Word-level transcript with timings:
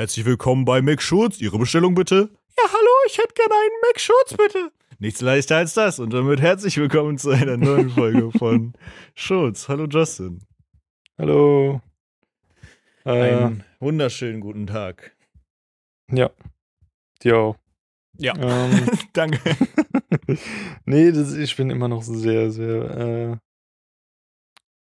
Herzlich 0.00 0.24
willkommen 0.24 0.64
bei 0.64 0.80
Mac 0.80 1.02
Schurz. 1.02 1.42
Ihre 1.42 1.58
Bestellung 1.58 1.94
bitte? 1.94 2.30
Ja, 2.56 2.64
hallo, 2.72 2.90
ich 3.06 3.18
hätte 3.18 3.34
gerne 3.34 3.52
einen 3.52 3.80
Mac 3.82 4.00
Schurz 4.00 4.34
bitte. 4.34 4.72
Nichts 4.98 5.20
leichter 5.20 5.58
als 5.58 5.74
das. 5.74 5.98
Und 5.98 6.14
damit 6.14 6.40
herzlich 6.40 6.78
willkommen 6.78 7.18
zu 7.18 7.28
einer 7.28 7.58
neuen 7.58 7.90
Folge 7.90 8.30
von 8.30 8.72
Schurz. 9.14 9.68
Hallo 9.68 9.84
Justin. 9.84 10.40
Hallo. 11.18 11.82
Äh, 13.04 13.10
einen 13.10 13.64
wunderschönen 13.78 14.40
guten 14.40 14.66
Tag. 14.66 15.14
Ja. 16.10 16.30
Auch. 17.30 17.56
Ja. 18.16 18.32
Ähm, 18.38 18.88
Danke. 19.12 19.38
nee, 20.86 21.12
das, 21.12 21.34
ich 21.34 21.54
bin 21.56 21.68
immer 21.68 21.88
noch 21.88 22.02
sehr, 22.02 22.50
sehr. 22.50 23.38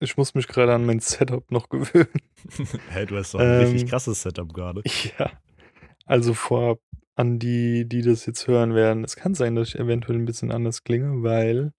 Ich 0.05 0.17
muss 0.17 0.35
mich 0.35 0.47
gerade 0.47 0.75
an 0.75 0.87
mein 0.87 1.01
Setup 1.01 1.51
noch 1.51 1.69
gewöhnen. 1.69 2.09
hey, 2.91 3.07
du 3.07 3.17
hast 3.17 3.35
doch 3.35 3.41
ein 3.41 3.47
ähm, 3.47 3.61
richtig 3.61 3.89
krasses 3.89 4.23
Setup 4.23 4.53
gerade. 4.53 4.83
Ja. 5.19 5.30
Also 6.07 6.35
vorab 6.35 6.80
an 7.17 7.39
die, 7.39 7.89
die 7.89 8.03
das 8.03 8.27
jetzt 8.27 8.47
hören 8.47 8.75
werden. 8.75 9.05
Es 9.05 9.17
kann 9.17 9.35
sein, 9.35 9.55
dass 9.55 9.69
ich 9.69 9.79
eventuell 9.79 10.19
ein 10.19 10.27
bisschen 10.27 10.53
anders 10.53 10.85
klinge, 10.85 11.23
weil 11.23 11.73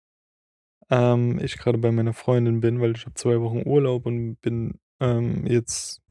ähm, 0.90 1.40
ich 1.40 1.58
gerade 1.58 1.78
bei 1.78 1.92
meiner 1.92 2.14
Freundin 2.14 2.62
bin, 2.62 2.82
weil 2.82 2.96
ich 2.96 3.06
habe 3.06 3.16
zwei 3.16 3.40
Wochen 3.42 3.64
Urlaub 3.66 4.06
und 4.06 4.38
bin 4.42 4.80
ähm, 5.00 5.46
jetzt 5.46 6.02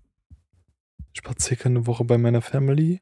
ich 1.14 1.24
war 1.24 1.34
circa 1.40 1.68
eine 1.68 1.86
Woche 1.86 2.04
bei 2.04 2.18
meiner 2.18 2.42
Family. 2.42 3.00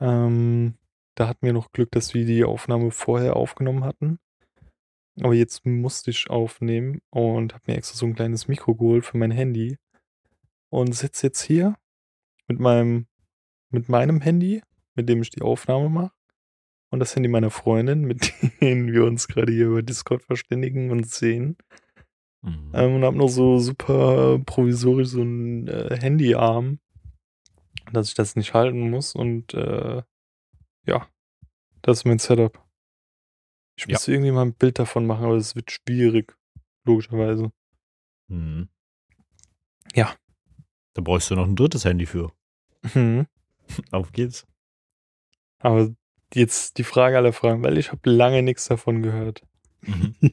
Ähm, 0.00 0.76
da 1.14 1.28
hatten 1.28 1.46
wir 1.46 1.54
noch 1.54 1.72
Glück, 1.72 1.90
dass 1.92 2.12
wir 2.14 2.26
die 2.26 2.44
Aufnahme 2.44 2.90
vorher 2.90 3.36
aufgenommen 3.36 3.84
hatten. 3.84 4.18
Aber 5.22 5.34
jetzt 5.34 5.64
musste 5.64 6.10
ich 6.10 6.28
aufnehmen 6.28 7.00
und 7.10 7.54
habe 7.54 7.64
mir 7.66 7.76
extra 7.76 7.96
so 7.96 8.06
ein 8.06 8.14
kleines 8.14 8.48
Mikro 8.48 8.74
geholt 8.74 9.04
für 9.06 9.16
mein 9.16 9.30
Handy 9.30 9.78
und 10.68 10.94
sitze 10.94 11.28
jetzt 11.28 11.42
hier 11.42 11.76
mit 12.48 12.60
meinem 12.60 13.06
mit 13.70 13.88
meinem 13.88 14.20
Handy, 14.20 14.62
mit 14.94 15.08
dem 15.08 15.22
ich 15.22 15.30
die 15.30 15.42
Aufnahme 15.42 15.88
mache 15.88 16.12
und 16.90 17.00
das 17.00 17.14
Handy 17.16 17.28
meiner 17.28 17.50
Freundin, 17.50 18.02
mit 18.02 18.32
denen 18.60 18.92
wir 18.92 19.04
uns 19.04 19.28
gerade 19.28 19.52
hier 19.52 19.66
über 19.66 19.82
Discord 19.82 20.22
verständigen 20.22 20.90
und 20.90 21.08
sehen. 21.08 21.56
Mhm. 22.42 22.70
Ähm, 22.74 22.94
und 22.96 23.04
habe 23.04 23.16
noch 23.16 23.28
so 23.28 23.58
super 23.58 24.38
provisorisch 24.44 25.08
so 25.08 25.22
einen 25.22 25.66
äh, 25.68 25.96
Handyarm, 26.00 26.78
dass 27.92 28.08
ich 28.08 28.14
das 28.14 28.36
nicht 28.36 28.54
halten 28.54 28.90
muss 28.90 29.14
und 29.14 29.54
äh, 29.54 30.02
ja, 30.86 31.08
das 31.82 31.98
ist 31.98 32.04
mein 32.04 32.18
Setup. 32.18 32.65
Ich 33.76 33.86
müsste 33.86 34.10
ja. 34.10 34.16
irgendwie 34.16 34.32
mal 34.32 34.42
ein 34.42 34.54
Bild 34.54 34.78
davon 34.78 35.06
machen, 35.06 35.24
aber 35.24 35.36
es 35.36 35.54
wird 35.54 35.70
schwierig, 35.70 36.34
logischerweise. 36.84 37.52
Mhm. 38.28 38.68
Ja. 39.94 40.14
Da 40.94 41.02
brauchst 41.02 41.30
du 41.30 41.34
noch 41.34 41.46
ein 41.46 41.56
drittes 41.56 41.84
Handy 41.84 42.06
für. 42.06 42.32
Mhm. 42.94 43.26
Auf 43.90 44.12
geht's. 44.12 44.46
Aber 45.58 45.94
jetzt 46.32 46.78
die 46.78 46.84
Frage 46.84 47.16
aller 47.16 47.32
Fragen, 47.32 47.62
weil 47.62 47.76
ich 47.78 47.92
habe 47.92 48.10
lange 48.10 48.42
nichts 48.42 48.66
davon 48.66 49.02
gehört. 49.02 49.42
Mhm. 49.82 50.14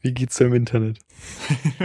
Wie 0.00 0.12
geht's 0.12 0.38
im 0.40 0.54
Internet? 0.54 0.98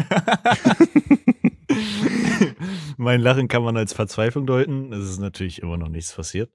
mein 2.98 3.22
Lachen 3.22 3.48
kann 3.48 3.64
man 3.64 3.78
als 3.78 3.94
Verzweiflung 3.94 4.46
deuten. 4.46 4.92
Es 4.92 5.10
ist 5.10 5.20
natürlich 5.20 5.62
immer 5.62 5.78
noch 5.78 5.88
nichts 5.88 6.14
passiert. 6.14 6.52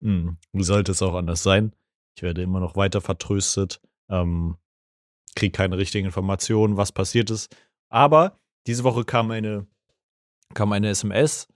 Hm, 0.00 0.38
sollte 0.54 0.92
es 0.92 1.02
auch 1.02 1.14
anders 1.14 1.42
sein. 1.42 1.74
Ich 2.16 2.22
werde 2.22 2.42
immer 2.42 2.60
noch 2.60 2.76
weiter 2.76 3.00
vertröstet, 3.00 3.80
ähm, 4.08 4.56
kriege 5.34 5.52
keine 5.52 5.78
richtigen 5.78 6.06
Informationen, 6.06 6.76
was 6.76 6.92
passiert 6.92 7.30
ist. 7.30 7.54
Aber 7.88 8.38
diese 8.66 8.84
Woche 8.84 9.04
kam 9.04 9.30
eine, 9.30 9.66
kam 10.54 10.72
eine 10.72 10.88
SMS. 10.88 11.48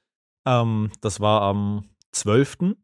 Ähm, 0.46 0.90
das 1.00 1.20
war 1.20 1.42
am 1.42 1.88
12. 2.12 2.76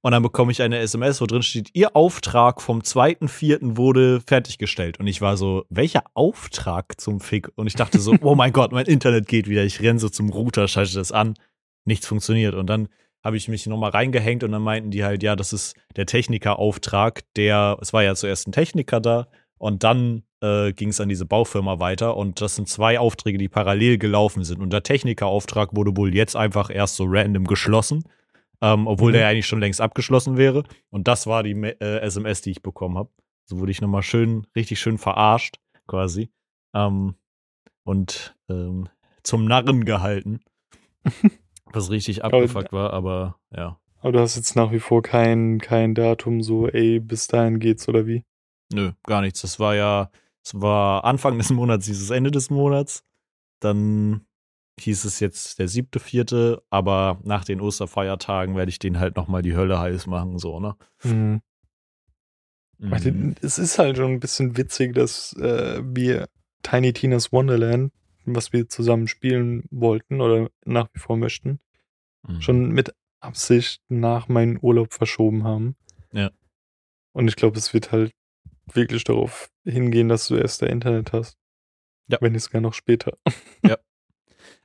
Und 0.00 0.12
dann 0.12 0.22
bekomme 0.22 0.52
ich 0.52 0.62
eine 0.62 0.78
SMS, 0.78 1.20
wo 1.20 1.26
drin 1.26 1.42
steht, 1.42 1.70
Ihr 1.74 1.96
Auftrag 1.96 2.62
vom 2.62 2.80
2.4. 2.80 3.76
wurde 3.76 4.20
fertiggestellt. 4.20 5.00
Und 5.00 5.08
ich 5.08 5.20
war 5.20 5.36
so, 5.36 5.64
welcher 5.70 6.04
Auftrag 6.14 7.00
zum 7.00 7.20
Fick? 7.20 7.50
Und 7.56 7.66
ich 7.66 7.74
dachte 7.74 7.98
so, 7.98 8.14
oh 8.22 8.36
mein 8.36 8.52
Gott, 8.52 8.70
mein 8.70 8.86
Internet 8.86 9.26
geht 9.26 9.48
wieder. 9.48 9.64
Ich 9.64 9.80
renne 9.80 9.98
so 9.98 10.08
zum 10.08 10.30
Router, 10.30 10.68
schalte 10.68 10.94
das 10.94 11.10
an. 11.10 11.34
Nichts 11.84 12.06
funktioniert. 12.06 12.54
Und 12.54 12.68
dann 12.68 12.88
habe 13.24 13.36
ich 13.36 13.48
mich 13.48 13.66
nochmal 13.66 13.90
reingehängt 13.90 14.44
und 14.44 14.52
dann 14.52 14.62
meinten 14.62 14.90
die 14.90 15.04
halt, 15.04 15.22
ja, 15.22 15.36
das 15.36 15.52
ist 15.52 15.76
der 15.96 16.06
Technikerauftrag, 16.06 17.22
der, 17.34 17.78
es 17.80 17.92
war 17.92 18.02
ja 18.02 18.14
zuerst 18.14 18.46
ein 18.46 18.52
Techniker 18.52 19.00
da 19.00 19.28
und 19.58 19.82
dann 19.84 20.22
äh, 20.40 20.72
ging 20.72 20.90
es 20.90 21.00
an 21.00 21.08
diese 21.08 21.26
Baufirma 21.26 21.80
weiter 21.80 22.16
und 22.16 22.40
das 22.40 22.56
sind 22.56 22.68
zwei 22.68 22.98
Aufträge, 22.98 23.38
die 23.38 23.48
parallel 23.48 23.98
gelaufen 23.98 24.44
sind. 24.44 24.60
Und 24.60 24.72
der 24.72 24.82
Technikerauftrag 24.82 25.74
wurde 25.74 25.96
wohl 25.96 26.14
jetzt 26.14 26.36
einfach 26.36 26.70
erst 26.70 26.96
so 26.96 27.04
random 27.06 27.44
geschlossen, 27.44 28.04
ähm, 28.60 28.86
obwohl 28.86 29.10
mhm. 29.10 29.16
der 29.16 29.28
eigentlich 29.28 29.46
schon 29.46 29.60
längst 29.60 29.80
abgeschlossen 29.80 30.36
wäre. 30.36 30.62
Und 30.90 31.08
das 31.08 31.26
war 31.26 31.42
die 31.42 31.52
äh, 31.52 32.00
SMS, 32.00 32.40
die 32.42 32.52
ich 32.52 32.62
bekommen 32.62 32.96
habe. 32.96 33.10
So 33.46 33.58
wurde 33.58 33.72
ich 33.72 33.80
nochmal 33.80 34.02
schön, 34.02 34.46
richtig 34.54 34.78
schön 34.78 34.98
verarscht, 34.98 35.58
quasi. 35.86 36.30
Ähm, 36.74 37.14
und 37.84 38.36
ähm, 38.48 38.88
zum 39.22 39.44
Narren 39.46 39.84
gehalten. 39.84 40.40
Was 41.72 41.90
richtig 41.90 42.24
abgefuckt 42.24 42.72
war, 42.72 42.92
aber 42.92 43.36
ja. 43.54 43.78
Aber 44.00 44.12
du 44.12 44.20
hast 44.20 44.36
jetzt 44.36 44.54
nach 44.56 44.70
wie 44.72 44.78
vor 44.78 45.02
kein, 45.02 45.58
kein 45.60 45.94
Datum, 45.94 46.42
so, 46.42 46.68
ey, 46.68 47.00
bis 47.00 47.26
dahin 47.26 47.58
geht's 47.58 47.88
oder 47.88 48.06
wie? 48.06 48.24
Nö, 48.72 48.92
gar 49.04 49.20
nichts. 49.22 49.40
Das 49.42 49.58
war 49.58 49.74
ja, 49.74 50.10
es 50.44 50.60
war 50.60 51.04
Anfang 51.04 51.36
des 51.38 51.50
Monats, 51.50 51.86
hieß 51.86 52.00
es 52.00 52.10
Ende 52.10 52.30
des 52.30 52.50
Monats. 52.50 53.02
Dann 53.60 54.26
hieß 54.78 55.04
es 55.04 55.18
jetzt 55.18 55.58
der 55.58 55.66
siebte, 55.66 55.98
vierte, 55.98 56.62
aber 56.70 57.18
nach 57.24 57.44
den 57.44 57.60
Osterfeiertagen 57.60 58.54
werde 58.54 58.70
ich 58.70 58.78
den 58.78 59.00
halt 59.00 59.16
nochmal 59.16 59.42
die 59.42 59.56
Hölle 59.56 59.80
heiß 59.80 60.06
machen, 60.06 60.38
so, 60.38 60.60
ne? 60.60 60.76
Mhm. 61.02 61.40
Mhm. 62.78 63.34
Es 63.42 63.58
ist 63.58 63.78
halt 63.78 63.96
schon 63.96 64.12
ein 64.12 64.20
bisschen 64.20 64.56
witzig, 64.56 64.94
dass 64.94 65.32
äh, 65.34 65.82
wir 65.84 66.28
Tiny 66.62 66.92
Tina's 66.92 67.32
Wonderland 67.32 67.92
was 68.34 68.52
wir 68.52 68.68
zusammen 68.68 69.08
spielen 69.08 69.64
wollten 69.70 70.20
oder 70.20 70.50
nach 70.64 70.88
wie 70.92 70.98
vor 70.98 71.16
möchten, 71.16 71.60
mhm. 72.26 72.40
schon 72.40 72.70
mit 72.70 72.94
Absicht 73.20 73.82
nach 73.88 74.28
meinem 74.28 74.58
Urlaub 74.58 74.94
verschoben 74.94 75.44
haben. 75.44 75.76
Ja. 76.12 76.30
Und 77.12 77.28
ich 77.28 77.36
glaube, 77.36 77.58
es 77.58 77.74
wird 77.74 77.92
halt 77.92 78.12
wirklich 78.72 79.04
darauf 79.04 79.50
hingehen, 79.64 80.08
dass 80.08 80.28
du 80.28 80.36
erst 80.36 80.62
der 80.62 80.70
Internet 80.70 81.12
hast. 81.12 81.36
Ja. 82.08 82.18
Wenn 82.20 82.32
nicht 82.32 82.44
sogar 82.44 82.60
noch 82.60 82.74
später. 82.74 83.16
Ja. 83.64 83.76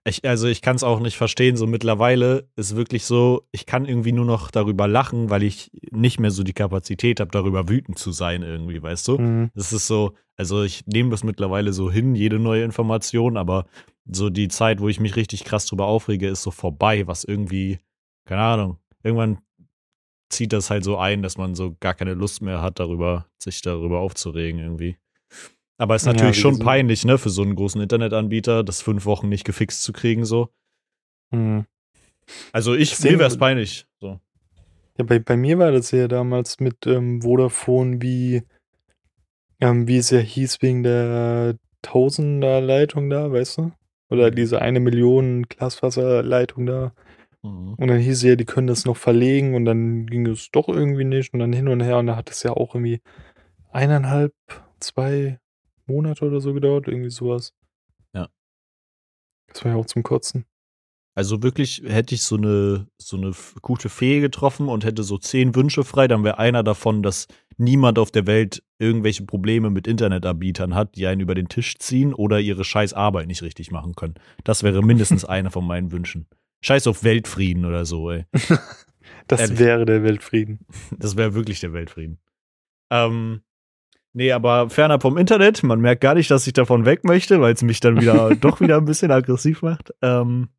Ich, 0.06 0.25
also 0.25 0.47
ich 0.47 0.62
kann 0.62 0.75
es 0.75 0.84
auch 0.84 1.00
nicht 1.00 1.16
verstehen, 1.16 1.56
so 1.56 1.66
mittlerweile 1.66 2.50
ist 2.58 2.75
wirklich 2.75 3.06
so, 3.06 3.47
ich 3.52 3.66
kann 3.66 3.86
irgendwie 3.86 4.12
nur 4.12 4.25
noch 4.25 4.52
darüber 4.52 4.86
lachen, 4.86 5.30
weil 5.30 5.44
ich 5.44 5.72
nicht 5.91 6.19
mehr 6.19 6.31
so 6.31 6.44
die 6.44 6.53
Kapazität 6.53 7.22
habe, 7.22 7.31
darüber 7.31 7.69
wütend 7.69 7.97
zu 7.97 8.12
sein 8.12 8.44
irgendwie, 8.44 8.81
weißt 8.84 9.08
du? 9.08 9.18
Mhm. 9.18 9.52
Das 9.56 9.72
ist 9.72 9.88
so, 9.88 10.14
also 10.36 10.64
ich 10.64 10.86
nehme 10.88 11.09
das 11.09 11.24
mittlerweile 11.24 11.72
so 11.72 11.90
hin, 11.90 12.16
jede 12.16 12.38
neue 12.38 12.64
Information, 12.66 13.38
aber 13.38 13.66
so 14.06 14.30
die 14.30 14.50
Zeit, 14.50 14.81
wo 14.81 14.90
ich 14.90 15.00
mich 15.00 15.16
richtig 15.16 15.46
krass 15.46 15.66
drüber 15.68 15.86
aufrege, 15.86 16.28
ist 16.28 16.44
so 16.44 16.52
vorbei, 16.52 17.08
was 17.08 17.24
irgendwie, 17.24 17.80
keine 18.25 18.41
Ahnung, 18.41 18.80
irgendwann 19.03 19.40
zieht 20.30 20.52
das 20.52 20.70
halt 20.70 20.84
so 20.84 20.97
ein, 20.97 21.22
dass 21.22 21.38
man 21.38 21.56
so 21.56 21.75
gar 21.80 21.94
keine 21.94 22.14
Lust 22.14 22.41
mehr 22.41 22.62
hat, 22.62 22.80
darüber, 22.80 23.28
sich 23.38 23.62
darüber 23.62 24.00
aufzuregen 24.00 24.59
irgendwie. 24.59 24.97
Aber 25.78 25.95
ist 25.95 26.06
natürlich 26.06 26.38
ja, 26.38 26.41
schon 26.41 26.56
so. 26.56 26.63
peinlich, 26.63 27.03
ne, 27.06 27.17
für 27.17 27.29
so 27.29 27.41
einen 27.41 27.56
großen 27.56 27.81
Internetanbieter, 27.81 28.63
das 28.63 28.81
fünf 28.81 29.06
Wochen 29.06 29.29
nicht 29.29 29.44
gefixt 29.44 29.84
zu 29.84 29.91
kriegen, 29.91 30.25
so. 30.25 30.50
Mhm. 31.31 31.66
Also 32.51 32.73
ich, 32.75 32.97
mir 33.03 33.19
wäre 33.19 33.28
es 33.28 33.38
peinlich, 33.38 33.85
so. 34.00 34.19
Ja, 34.97 35.05
bei, 35.05 35.20
bei 35.20 35.35
mir 35.35 35.58
war 35.58 35.72
das 35.72 35.91
ja 35.91 36.08
damals 36.08 36.59
mit 36.59 36.85
ähm, 36.85 37.22
Vodafone, 37.23 38.02
wie, 38.02 38.43
ähm, 39.59 39.87
wie 39.87 39.97
es 39.97 40.11
ja 40.11 40.20
hieß, 40.20 40.61
wegen 40.61 40.84
der 40.84 41.55
Tausender-Leitung 41.81 43.09
da, 43.09 43.31
weißt 43.31 43.58
du? 43.58 43.72
Oder 44.09 44.29
mhm. 44.29 44.35
diese 44.35 44.61
eine 44.61 44.79
Million 44.79 45.43
Glasfaserleitung 45.43 46.67
da. 46.67 46.93
Mhm. 47.41 47.73
Und 47.73 47.87
dann 47.87 47.97
hieß 47.97 48.17
es 48.17 48.23
ja, 48.23 48.35
die 48.35 48.46
können 48.46 48.67
das 48.67 48.85
noch 48.85 48.97
verlegen 48.97 49.55
und 49.55 49.66
dann 49.66 50.05
ging 50.05 50.28
es 50.28 50.52
doch 50.52 50.70
irgendwie 50.70 51.05
nicht 51.05 51.34
und 51.34 51.40
dann 51.40 51.53
hin 51.53 51.67
und 51.67 51.81
her 51.81 51.97
und 51.97 52.08
da 52.08 52.16
hat 52.16 52.29
es 52.29 52.43
ja 52.43 52.52
auch 52.52 52.75
irgendwie 52.75 53.02
eineinhalb, 53.72 54.34
zwei 54.79 55.40
Monate 55.85 56.26
oder 56.26 56.40
so 56.40 56.53
gedauert, 56.53 56.88
irgendwie 56.88 57.09
sowas. 57.09 57.53
Ja. 58.14 58.30
Das 59.47 59.64
war 59.64 59.74
ja 59.74 59.78
auch 59.78 59.85
zum 59.85 60.03
Kotzen. 60.03 60.46
Also 61.16 61.44
wirklich 61.44 61.84
hätte 61.85 62.16
ich 62.16 62.24
so 62.24 62.38
eine, 62.38 62.88
so 62.97 63.18
eine 63.18 63.34
gute 63.62 63.90
Fee 63.90 64.20
getroffen 64.20 64.68
und 64.68 64.84
hätte 64.84 65.03
so 65.03 65.20
zehn 65.20 65.56
Wünsche 65.56 65.84
frei, 65.84 66.08
dann 66.08 66.24
wäre 66.24 66.40
einer 66.40 66.64
davon, 66.64 67.03
dass 67.03 67.28
niemand 67.58 68.00
auf 68.00 68.09
der 68.09 68.26
Welt 68.26 68.64
irgendwelche 68.80 69.24
Probleme 69.24 69.70
mit 69.70 69.85
Internetanbietern 69.85 70.74
hat, 70.74 70.96
die 70.96 71.06
einen 71.06 71.22
über 71.22 71.35
den 71.35 71.50
Tisch 71.50 71.78
ziehen 71.78 72.16
oder 72.16 72.40
ihre 72.40 72.64
scheiß 72.64 72.94
Arbeit 72.94 73.28
nicht 73.28 73.44
richtig 73.44 73.70
machen 73.70 73.94
können. 73.94 74.16
Das 74.44 74.64
wäre 74.64 74.82
mindestens 74.85 75.24
einer 75.24 75.52
von 75.52 75.68
meinen 75.68 75.91
Wünschen. 75.91 76.28
Scheiß 76.62 76.88
auf 76.88 77.03
Weltfrieden 77.03 77.66
oder 77.66 77.85
so, 77.85 78.09
ey. 78.09 78.26
das 79.28 79.41
Ehrlich. 79.41 79.59
wäre 79.59 79.85
der 79.85 80.02
Weltfrieden. 80.02 80.66
Das 80.97 81.16
wäre 81.16 81.35
wirklich 81.35 81.59
der 81.59 81.74
Weltfrieden. 81.74 82.18
Ähm, 82.90 83.41
Nee, 84.13 84.31
aber 84.31 84.69
fernab 84.69 85.01
vom 85.01 85.17
Internet. 85.17 85.63
Man 85.63 85.79
merkt 85.81 86.01
gar 86.01 86.13
nicht, 86.13 86.29
dass 86.29 86.45
ich 86.47 86.53
davon 86.53 86.85
weg 86.85 87.03
möchte, 87.03 87.41
weil 87.41 87.53
es 87.53 87.63
mich 87.63 87.79
dann 87.79 87.99
wieder 87.99 88.35
doch 88.35 88.61
wieder 88.61 88.77
ein 88.77 88.85
bisschen 88.85 89.11
aggressiv 89.11 89.61
macht. 89.63 89.91
Ähm, 90.01 90.49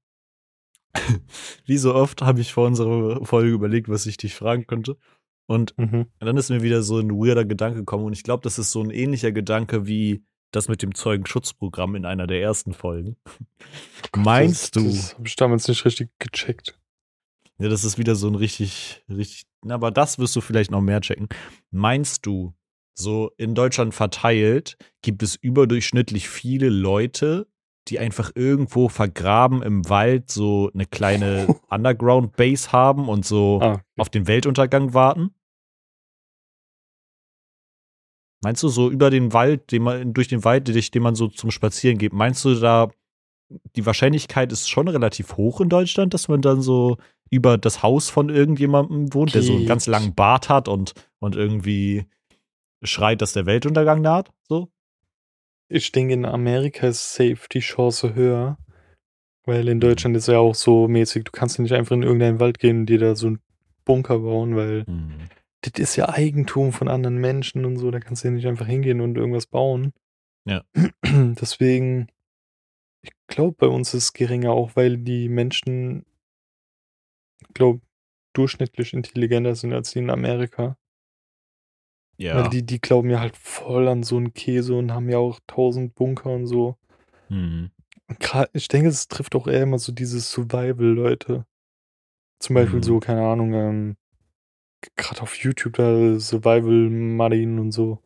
wie 1.64 1.76
so 1.78 1.94
oft 1.94 2.22
habe 2.22 2.40
ich 2.40 2.52
vor 2.52 2.66
unserer 2.66 3.24
Folge 3.24 3.50
überlegt, 3.50 3.88
was 3.88 4.06
ich 4.06 4.16
dich 4.16 4.34
fragen 4.34 4.66
könnte. 4.66 4.96
Und 5.46 5.74
Mhm. 5.76 6.06
dann 6.20 6.36
ist 6.36 6.50
mir 6.50 6.62
wieder 6.62 6.82
so 6.82 6.98
ein 6.98 7.10
weirder 7.10 7.44
Gedanke 7.44 7.78
gekommen. 7.80 8.04
Und 8.04 8.12
ich 8.12 8.22
glaube, 8.22 8.42
das 8.42 8.58
ist 8.58 8.70
so 8.72 8.82
ein 8.82 8.90
ähnlicher 8.90 9.30
Gedanke 9.32 9.86
wie 9.86 10.24
das 10.52 10.68
mit 10.68 10.82
dem 10.82 10.94
Zeugenschutzprogramm 10.94 11.96
in 11.96 12.06
einer 12.06 12.26
der 12.26 12.40
ersten 12.40 12.72
Folgen. 12.72 13.16
Meinst 14.16 14.76
das, 14.76 14.82
du? 14.82 14.88
Das 14.88 15.14
habe 15.14 15.26
ich 15.26 15.36
damals 15.36 15.68
nicht 15.68 15.84
richtig 15.84 16.10
gecheckt. 16.18 16.78
Ja, 17.58 17.68
das 17.68 17.84
ist 17.84 17.98
wieder 17.98 18.14
so 18.14 18.28
ein 18.28 18.34
richtig, 18.36 19.04
richtig, 19.08 19.44
na, 19.64 19.74
aber 19.74 19.90
das 19.90 20.18
wirst 20.18 20.34
du 20.36 20.40
vielleicht 20.40 20.70
noch 20.70 20.80
mehr 20.80 21.00
checken. 21.00 21.28
Meinst 21.70 22.24
du, 22.26 22.54
so 22.94 23.30
in 23.36 23.54
Deutschland 23.54 23.94
verteilt, 23.94 24.76
gibt 25.02 25.22
es 25.22 25.36
überdurchschnittlich 25.36 26.28
viele 26.28 26.68
Leute, 26.68 27.48
die 27.88 27.98
einfach 27.98 28.32
irgendwo 28.34 28.88
vergraben 28.88 29.62
im 29.62 29.88
Wald 29.88 30.30
so 30.30 30.70
eine 30.72 30.86
kleine 30.86 31.60
Underground-Base 31.68 32.72
haben 32.72 33.08
und 33.08 33.26
so 33.26 33.60
Ah, 33.60 33.82
auf 33.98 34.08
den 34.08 34.26
Weltuntergang 34.26 34.94
warten? 34.94 35.34
Meinst 38.42 38.62
du 38.62 38.68
so 38.68 38.90
über 38.90 39.10
den 39.10 39.32
Wald, 39.32 39.72
den 39.72 39.82
man, 39.82 40.12
durch 40.12 40.28
den 40.28 40.44
Wald, 40.44 40.68
den 40.68 41.02
man 41.02 41.14
so 41.14 41.28
zum 41.28 41.50
Spazieren 41.50 41.98
geht, 41.98 42.12
meinst 42.12 42.44
du 42.44 42.54
da, 42.54 42.90
die 43.74 43.86
Wahrscheinlichkeit 43.86 44.52
ist 44.52 44.68
schon 44.68 44.88
relativ 44.88 45.36
hoch 45.36 45.60
in 45.60 45.68
Deutschland, 45.68 46.14
dass 46.14 46.28
man 46.28 46.42
dann 46.42 46.60
so 46.60 46.98
über 47.30 47.58
das 47.58 47.82
Haus 47.82 48.10
von 48.10 48.28
irgendjemandem 48.28 49.12
wohnt, 49.14 49.34
der 49.34 49.42
so 49.42 49.52
einen 49.52 49.60
Geht. 49.60 49.68
ganz 49.68 49.86
langen 49.86 50.14
Bart 50.14 50.48
hat 50.48 50.68
und, 50.68 50.92
und 51.20 51.36
irgendwie 51.36 52.04
schreit, 52.84 53.20
dass 53.22 53.32
der 53.32 53.46
Weltuntergang 53.46 54.00
naht? 54.00 54.30
So? 54.48 54.70
ich 55.68 55.90
denke, 55.92 56.14
in 56.14 56.24
Amerika 56.24 56.86
ist 56.86 57.14
safe 57.14 57.48
die 57.50 57.60
Chance 57.60 58.14
höher. 58.14 58.58
Weil 59.46 59.64
Mhm. 59.64 59.70
in 59.70 59.80
Deutschland 59.80 60.16
ist 60.16 60.28
ja 60.28 60.38
auch 60.38 60.54
so 60.54 60.88
mäßig, 60.88 61.24
du 61.24 61.32
kannst 61.32 61.58
ja 61.58 61.62
nicht 61.62 61.72
einfach 61.72 61.94
in 61.96 62.02
irgendeinen 62.02 62.40
Wald 62.40 62.58
gehen 62.58 62.80
und 62.80 62.86
dir 62.86 62.98
da 62.98 63.14
so 63.14 63.26
einen 63.28 63.40
Bunker 63.84 64.20
bauen, 64.20 64.56
weil 64.56 64.84
Hm. 64.86 65.28
das 65.62 65.72
ist 65.78 65.96
ja 65.96 66.08
Eigentum 66.08 66.72
von 66.72 66.88
anderen 66.88 67.16
Menschen 67.18 67.64
und 67.64 67.76
so, 67.76 67.90
da 67.90 68.00
kannst 68.00 68.24
du 68.24 68.28
ja 68.28 68.34
nicht 68.34 68.46
einfach 68.46 68.66
hingehen 68.66 69.00
und 69.00 69.16
irgendwas 69.16 69.46
bauen. 69.46 69.92
Ja. 70.46 70.64
Deswegen, 71.04 72.08
ich 73.02 73.12
glaube, 73.26 73.56
bei 73.58 73.66
uns 73.66 73.92
ist 73.94 74.04
es 74.04 74.12
geringer, 74.12 74.52
auch 74.52 74.76
weil 74.76 74.96
die 74.98 75.28
Menschen, 75.28 76.06
ich 77.42 77.54
glaube, 77.54 77.80
durchschnittlich 78.34 78.92
intelligenter 78.94 79.54
sind 79.54 79.72
als 79.72 79.92
die 79.92 79.98
in 79.98 80.10
Amerika. 80.10 80.76
Ja. 82.16 82.36
Weil 82.42 82.50
die, 82.50 82.64
die 82.64 82.80
glauben 82.80 83.10
ja 83.10 83.20
halt 83.20 83.36
voll 83.36 83.88
an 83.88 84.02
so 84.02 84.16
einen 84.16 84.34
Käse 84.34 84.74
und 84.74 84.92
haben 84.92 85.08
ja 85.08 85.18
auch 85.18 85.40
tausend 85.46 85.94
Bunker 85.94 86.30
und 86.30 86.46
so. 86.46 86.76
Hm. 87.28 87.70
Gra- 88.20 88.48
Ich 88.52 88.68
denke, 88.68 88.88
es 88.88 89.08
trifft 89.08 89.34
auch 89.34 89.46
eher 89.48 89.62
immer 89.62 89.78
so 89.78 89.90
diese 89.92 90.20
Survival-Leute. 90.20 91.44
Zum 92.38 92.54
Beispiel 92.54 92.78
Mhm. 92.78 92.82
so, 92.84 93.00
keine 93.00 93.26
Ahnung, 93.26 93.52
ähm, 93.54 93.96
gerade 94.96 95.22
auf 95.22 95.34
YouTube 95.36 95.74
da 95.74 96.18
Survival-Marien 96.20 97.58
und 97.58 97.72
so. 97.72 97.98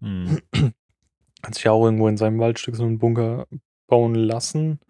Hm. 0.00 0.40
Hat 1.44 1.54
sich 1.54 1.64
ja 1.64 1.72
auch 1.72 1.84
irgendwo 1.84 2.08
in 2.08 2.16
seinem 2.16 2.38
Waldstück 2.38 2.76
so 2.76 2.84
einen 2.84 2.98
Bunker 2.98 3.46
bauen 3.88 4.14
lassen. 4.14 4.80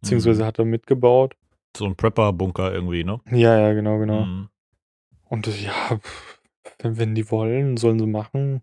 Beziehungsweise 0.00 0.42
Mhm. 0.42 0.46
hat 0.46 0.58
er 0.58 0.64
mitgebaut. 0.64 1.36
So 1.76 1.84
ein 1.84 1.94
Prepper-Bunker 1.94 2.72
irgendwie, 2.72 3.04
ne? 3.04 3.20
Ja, 3.30 3.58
ja, 3.60 3.72
genau, 3.74 3.98
genau. 3.98 4.24
Hm. 4.24 4.48
Und 5.26 5.46
das, 5.46 5.62
ja, 5.62 5.72
pff, 5.98 6.39
wenn, 6.82 6.98
wenn 6.98 7.14
die 7.14 7.30
wollen, 7.30 7.76
sollen 7.76 7.98
sie 7.98 8.06
machen. 8.06 8.62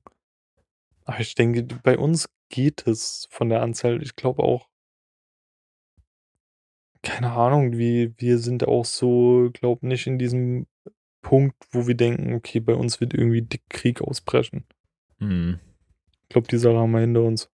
Aber 1.06 1.20
ich 1.20 1.36
denke, 1.36 1.64
bei 1.84 1.98
uns 1.98 2.30
geht 2.50 2.88
es 2.88 3.28
von 3.32 3.50
der 3.50 3.62
Anzahl. 3.62 4.02
Ich 4.02 4.16
glaube 4.16 4.44
auch, 4.44 4.68
keine 7.02 7.32
Ahnung, 7.32 7.78
wie, 7.78 8.14
wir 8.18 8.40
sind 8.40 8.68
auch 8.68 8.86
so, 8.86 9.50
glaube 9.54 9.88
nicht 9.88 10.08
in 10.08 10.20
diesem 10.20 10.68
Punkt, 11.22 11.56
wo 11.72 11.88
wir 11.88 11.96
denken, 11.96 12.34
okay, 12.34 12.60
bei 12.60 12.74
uns 12.74 13.00
wird 13.00 13.14
irgendwie 13.14 13.42
dick 13.42 13.64
Krieg 13.70 14.02
ausbrechen. 14.02 14.66
Hm. 15.20 15.60
Ich 16.24 16.30
glaube, 16.30 16.48
die 16.48 16.58
Sache 16.58 16.78
haben 16.78 16.92
wir 16.92 17.00
hinter 17.00 17.24
uns. 17.24 17.50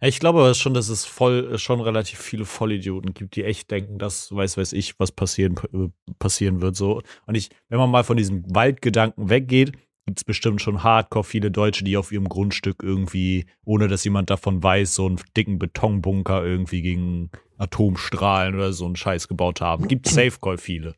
Ich 0.00 0.20
glaube 0.20 0.40
aber 0.40 0.54
schon, 0.54 0.74
dass 0.74 0.88
es 0.88 1.04
voll, 1.04 1.58
schon 1.58 1.80
relativ 1.80 2.18
viele 2.18 2.44
Vollidioten 2.44 3.14
gibt, 3.14 3.36
die 3.36 3.44
echt 3.44 3.70
denken, 3.70 3.98
dass, 3.98 4.34
weiß, 4.34 4.56
weiß 4.56 4.72
ich, 4.74 4.98
was 4.98 5.12
passieren, 5.12 5.56
äh, 5.72 5.88
passieren 6.18 6.60
wird, 6.60 6.76
so. 6.76 7.02
Und 7.26 7.34
ich, 7.36 7.50
wenn 7.68 7.78
man 7.78 7.90
mal 7.90 8.04
von 8.04 8.16
diesem 8.16 8.44
Waldgedanken 8.54 9.30
weggeht, 9.30 9.72
gibt 10.06 10.18
es 10.18 10.24
bestimmt 10.24 10.60
schon 10.60 10.82
hardcore 10.82 11.24
viele 11.24 11.50
Deutsche, 11.50 11.84
die 11.84 11.96
auf 11.96 12.10
ihrem 12.10 12.28
Grundstück 12.28 12.82
irgendwie, 12.82 13.46
ohne 13.64 13.86
dass 13.88 14.04
jemand 14.04 14.30
davon 14.30 14.62
weiß, 14.62 14.94
so 14.94 15.06
einen 15.06 15.20
dicken 15.36 15.58
Betonbunker 15.58 16.44
irgendwie 16.44 16.82
gegen 16.82 17.30
Atomstrahlen 17.58 18.54
oder 18.56 18.72
so 18.72 18.84
einen 18.86 18.96
Scheiß 18.96 19.28
gebaut 19.28 19.60
haben. 19.60 19.88
Gibt 19.88 20.08
safe 20.08 20.38
call 20.40 20.58
viele. 20.58 20.96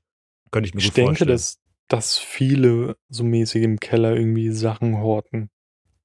Könnte 0.50 0.68
ich 0.68 0.74
mir 0.74 0.80
Ich 0.80 0.86
gut 0.86 0.96
denke, 0.96 1.08
vorstellen. 1.10 1.30
dass, 1.30 1.60
dass 1.88 2.18
viele 2.18 2.96
so 3.08 3.24
mäßig 3.24 3.62
im 3.62 3.78
Keller 3.78 4.16
irgendwie 4.16 4.50
Sachen 4.50 4.98
horten. 4.98 5.50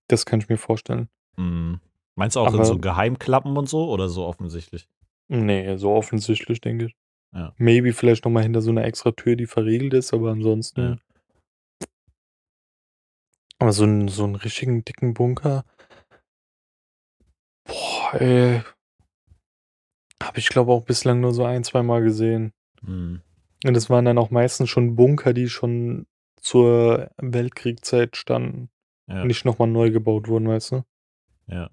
Das 0.07 0.25
kann 0.25 0.41
ich 0.41 0.49
mir 0.49 0.57
vorstellen. 0.57 1.07
Mhm. 1.37 1.79
Meinst 2.19 2.35
du 2.35 2.41
auch 2.41 2.49
in 2.49 2.55
Aber- 2.55 2.65
so 2.65 2.77
Geheimklappen 2.77 3.57
und 3.57 3.69
so 3.69 3.89
oder 3.89 4.09
so 4.09 4.25
offensichtlich? 4.25 4.87
Nee, 5.29 5.77
so 5.77 5.91
offensichtlich, 5.93 6.59
denke 6.59 6.85
ich. 6.87 6.95
Ja. 7.33 7.53
Maybe 7.57 7.93
vielleicht 7.93 8.25
nochmal 8.25 8.43
hinter 8.43 8.61
so 8.61 8.71
einer 8.71 8.83
extra 8.83 9.11
Tür, 9.11 9.35
die 9.35 9.45
verriegelt 9.45 9.93
ist, 9.93 10.13
aber 10.13 10.31
ansonsten. 10.31 10.81
Ja. 10.81 11.87
Aber 13.59 13.71
so, 13.71 13.83
ein, 13.85 14.07
so 14.07 14.23
einen 14.23 14.35
richtigen 14.35 14.83
dicken 14.83 15.13
Bunker. 15.13 15.63
Boah, 17.65 18.13
ey. 18.19 18.61
Habe 20.21 20.39
ich 20.39 20.49
glaube 20.49 20.71
auch 20.73 20.83
bislang 20.83 21.21
nur 21.21 21.33
so 21.33 21.43
ein, 21.45 21.63
zwei 21.63 21.83
Mal 21.83 22.01
gesehen. 22.03 22.51
Mhm. 22.81 23.21
Und 23.65 23.73
das 23.73 23.89
waren 23.89 24.05
dann 24.05 24.17
auch 24.17 24.29
meistens 24.31 24.69
schon 24.69 24.95
Bunker, 24.95 25.33
die 25.33 25.49
schon 25.49 26.05
zur 26.41 27.11
Weltkriegszeit 27.17 28.15
standen 28.15 28.69
Ja. 29.07 29.21
und 29.21 29.27
nicht 29.27 29.45
nochmal 29.45 29.67
neu 29.67 29.91
gebaut 29.91 30.27
wurden, 30.27 30.47
weißt 30.47 30.71
du? 30.71 30.83
Ja. 31.47 31.69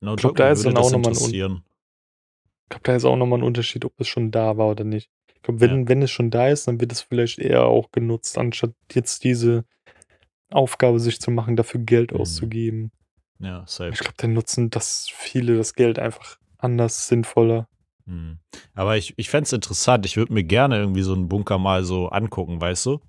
No 0.00 0.14
Ich 0.14 0.18
glaub, 0.18 0.30
joke, 0.30 0.34
da 0.38 0.50
ist 0.50 0.64
dann 0.64 0.76
auch 0.76 0.82
das 0.82 0.92
noch 0.92 0.98
mal 1.00 1.08
ein. 1.08 1.14
Ich 1.14 2.68
glaube, 2.70 2.82
da 2.84 2.96
ist 2.96 3.04
auch 3.04 3.16
nochmal 3.16 3.40
ein 3.40 3.44
Unterschied, 3.44 3.84
ob 3.84 3.92
es 3.98 4.08
schon 4.08 4.30
da 4.30 4.56
war 4.56 4.68
oder 4.68 4.84
nicht. 4.84 5.10
Ich 5.34 5.42
glaube, 5.42 5.60
wenn, 5.60 5.88
wenn 5.88 6.02
es 6.02 6.10
schon 6.10 6.30
da 6.30 6.48
ist, 6.48 6.68
dann 6.68 6.80
wird 6.80 6.92
es 6.92 7.00
vielleicht 7.00 7.38
eher 7.38 7.64
auch 7.64 7.90
genutzt, 7.90 8.36
anstatt 8.36 8.72
jetzt 8.92 9.24
diese 9.24 9.64
Aufgabe 10.50 11.00
sich 11.00 11.20
zu 11.20 11.30
machen, 11.30 11.56
dafür 11.56 11.80
Geld 11.80 12.12
Mhm. 12.12 12.20
auszugeben. 12.20 12.92
Ja, 13.38 13.64
safe. 13.66 13.90
Ich 13.92 14.00
glaube, 14.00 14.16
dann 14.18 14.32
nutzen 14.34 14.70
das 14.70 15.08
viele 15.10 15.56
das 15.56 15.74
Geld 15.74 15.98
einfach 15.98 16.38
anders 16.58 17.06
sinnvoller. 17.08 17.68
Hm. 18.06 18.38
Aber 18.74 18.96
ich, 18.96 19.14
ich 19.16 19.30
fände 19.30 19.44
es 19.44 19.52
interessant. 19.52 20.04
Ich 20.06 20.16
würde 20.16 20.32
mir 20.32 20.44
gerne 20.44 20.78
irgendwie 20.78 21.02
so 21.02 21.14
einen 21.14 21.28
Bunker 21.28 21.58
mal 21.58 21.84
so 21.84 22.08
angucken, 22.08 22.60
weißt 22.60 22.86
du? 22.86 23.00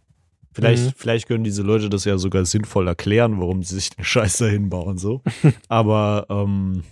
Vielleicht, 0.51 0.85
Mhm. 0.85 0.93
vielleicht 0.95 1.27
können 1.27 1.43
diese 1.43 1.61
Leute 1.63 1.89
das 1.89 2.05
ja 2.05 2.17
sogar 2.17 2.43
sinnvoll 2.45 2.87
erklären, 2.87 3.39
warum 3.39 3.61
sie 3.63 3.75
sich 3.75 3.91
den 3.91 4.03
Scheiß 4.03 4.37
da 4.37 4.45
hinbauen, 4.45 4.97
so. 4.97 5.21
aber, 5.69 6.25
ähm, 6.29 6.83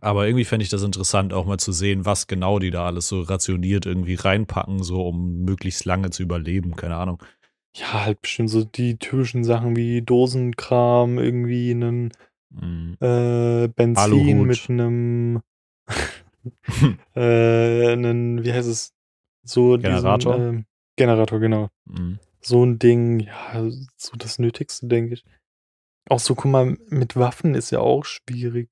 aber 0.00 0.26
irgendwie 0.26 0.44
fände 0.44 0.62
ich 0.62 0.70
das 0.70 0.82
interessant, 0.82 1.32
auch 1.34 1.44
mal 1.46 1.58
zu 1.58 1.72
sehen, 1.72 2.06
was 2.06 2.26
genau 2.26 2.58
die 2.58 2.70
da 2.70 2.86
alles 2.86 3.08
so 3.08 3.20
rationiert 3.20 3.84
irgendwie 3.86 4.14
reinpacken, 4.14 4.82
so 4.82 5.06
um 5.06 5.42
möglichst 5.44 5.84
lange 5.84 6.10
zu 6.10 6.22
überleben. 6.22 6.76
Keine 6.76 6.96
Ahnung. 6.96 7.22
Ja, 7.76 8.04
halt 8.04 8.22
bestimmt 8.22 8.50
so 8.50 8.64
die 8.64 8.96
typischen 8.96 9.44
Sachen 9.44 9.76
wie 9.76 10.02
Dosenkram, 10.02 11.18
irgendwie 11.18 11.70
einen 11.72 12.10
Hm. 12.58 12.96
äh, 13.00 13.68
Benzin 13.68 13.96
Aluhut. 13.96 14.46
mit 14.46 14.70
einem 14.70 15.40
äh, 17.14 17.92
einen, 17.92 18.42
wie 18.44 18.52
heißt 18.52 18.68
es? 18.68 18.92
So 19.44 19.76
diesen, 19.76 19.90
Generator? 19.90 20.36
ähm, 20.36 20.64
Generator, 20.96 21.38
genau. 21.40 21.68
Hm. 21.92 22.18
So 22.40 22.64
ein 22.64 22.78
Ding, 22.78 23.20
ja, 23.20 23.68
so 23.96 24.16
das 24.16 24.38
Nötigste, 24.38 24.86
denke 24.86 25.14
ich. 25.14 25.24
Auch 26.08 26.20
so, 26.20 26.34
guck 26.34 26.50
mal, 26.50 26.76
mit 26.88 27.16
Waffen 27.16 27.54
ist 27.54 27.70
ja 27.70 27.80
auch 27.80 28.04
schwierig. 28.04 28.68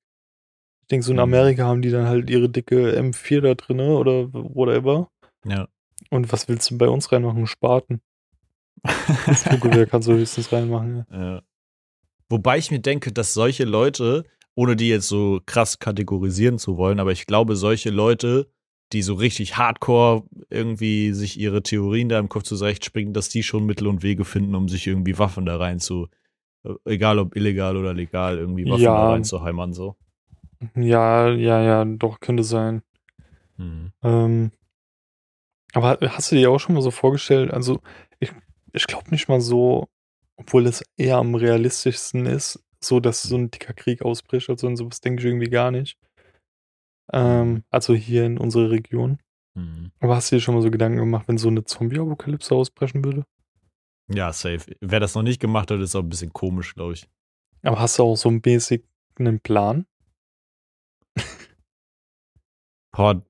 Ich 0.81 0.87
denke, 0.87 1.05
so 1.05 1.11
in 1.11 1.17
Mhm. 1.17 1.23
Amerika 1.23 1.65
haben 1.65 1.81
die 1.81 1.91
dann 1.91 2.07
halt 2.07 2.29
ihre 2.29 2.49
dicke 2.49 2.97
M4 2.97 3.41
da 3.41 3.53
drinne 3.53 3.95
oder 3.95 4.33
whatever. 4.33 5.09
Ja. 5.45 5.67
Und 6.09 6.31
was 6.31 6.47
willst 6.47 6.71
du 6.71 6.77
bei 6.77 6.89
uns 6.89 7.11
reinmachen? 7.11 7.45
Spaten. 7.47 8.01
Das 9.27 9.43
Fluggewehr 9.43 9.85
kannst 9.85 10.07
du 10.07 10.13
höchstens 10.13 10.51
reinmachen. 10.51 11.05
Ja. 11.11 11.33
Ja. 11.35 11.41
Wobei 12.29 12.57
ich 12.57 12.71
mir 12.71 12.79
denke, 12.79 13.11
dass 13.11 13.33
solche 13.33 13.65
Leute, 13.65 14.23
ohne 14.55 14.75
die 14.75 14.89
jetzt 14.89 15.07
so 15.07 15.41
krass 15.45 15.79
kategorisieren 15.79 16.57
zu 16.59 16.77
wollen, 16.77 16.99
aber 16.99 17.11
ich 17.11 17.25
glaube, 17.25 17.55
solche 17.55 17.89
Leute, 17.89 18.51
die 18.93 19.01
so 19.01 19.13
richtig 19.13 19.57
hardcore 19.57 20.23
irgendwie 20.49 21.13
sich 21.13 21.39
ihre 21.39 21.61
Theorien 21.61 22.09
da 22.09 22.17
im 22.19 22.29
Kopf 22.29 22.43
zurechtspringen, 22.43 23.13
dass 23.13 23.29
die 23.29 23.43
schon 23.43 23.65
Mittel 23.65 23.87
und 23.87 24.01
Wege 24.03 24.25
finden, 24.25 24.55
um 24.55 24.67
sich 24.67 24.87
irgendwie 24.87 25.17
Waffen 25.19 25.45
da 25.45 25.57
rein 25.57 25.79
zu, 25.79 26.07
äh, 26.63 26.73
egal 26.85 27.19
ob 27.19 27.35
illegal 27.35 27.77
oder 27.77 27.93
legal, 27.93 28.37
irgendwie 28.37 28.65
Waffen 28.65 28.81
Ja. 28.83 28.93
da 28.95 29.11
rein 29.11 29.23
zu 29.23 29.41
heimern, 29.41 29.73
so. 29.73 29.95
ja, 30.75 31.29
ja, 31.29 31.61
ja, 31.61 31.85
doch, 31.85 32.19
könnte 32.19 32.43
sein. 32.43 32.81
Hm. 33.57 33.91
Ähm, 34.03 34.51
aber 35.73 35.99
hast 36.01 36.31
du 36.31 36.35
dir 36.35 36.49
auch 36.49 36.59
schon 36.59 36.75
mal 36.75 36.81
so 36.81 36.91
vorgestellt, 36.91 37.51
also 37.51 37.79
ich, 38.19 38.31
ich 38.73 38.87
glaube 38.87 39.11
nicht 39.11 39.29
mal 39.29 39.39
so, 39.41 39.87
obwohl 40.35 40.65
es 40.65 40.83
eher 40.97 41.17
am 41.17 41.35
realistischsten 41.35 42.25
ist, 42.25 42.63
so 42.81 42.99
dass 42.99 43.21
so 43.23 43.35
ein 43.37 43.51
dicker 43.51 43.73
Krieg 43.73 44.01
ausbricht, 44.01 44.49
also 44.49 44.65
und 44.67 44.77
sowas 44.77 45.01
denke 45.01 45.21
ich 45.21 45.27
irgendwie 45.27 45.49
gar 45.49 45.69
nicht. 45.71 45.97
Ähm, 47.11 47.63
also 47.69 47.93
hier 47.93 48.25
in 48.25 48.37
unserer 48.37 48.69
Region. 48.69 49.19
Mhm. 49.55 49.91
Aber 49.99 50.15
hast 50.15 50.31
du 50.31 50.35
dir 50.35 50.41
schon 50.41 50.55
mal 50.55 50.61
so 50.61 50.71
Gedanken 50.71 50.97
gemacht, 50.99 51.27
wenn 51.27 51.37
so 51.37 51.47
eine 51.49 51.63
Zombie-Apokalypse 51.63 52.53
ausbrechen 52.53 53.03
würde? 53.03 53.23
Ja, 54.11 54.33
safe. 54.33 54.75
Wer 54.81 54.99
das 54.99 55.15
noch 55.15 55.23
nicht 55.23 55.39
gemacht 55.39 55.69
hat, 55.71 55.79
ist 55.79 55.95
auch 55.95 56.01
ein 56.01 56.09
bisschen 56.09 56.33
komisch, 56.33 56.73
glaube 56.75 56.93
ich. 56.93 57.07
Aber 57.63 57.79
hast 57.79 57.99
du 57.99 58.03
auch 58.03 58.15
so 58.15 58.31
basic 58.39 58.85
einen 59.17 59.39
Plan? 59.39 59.85
Boah, 62.91 63.21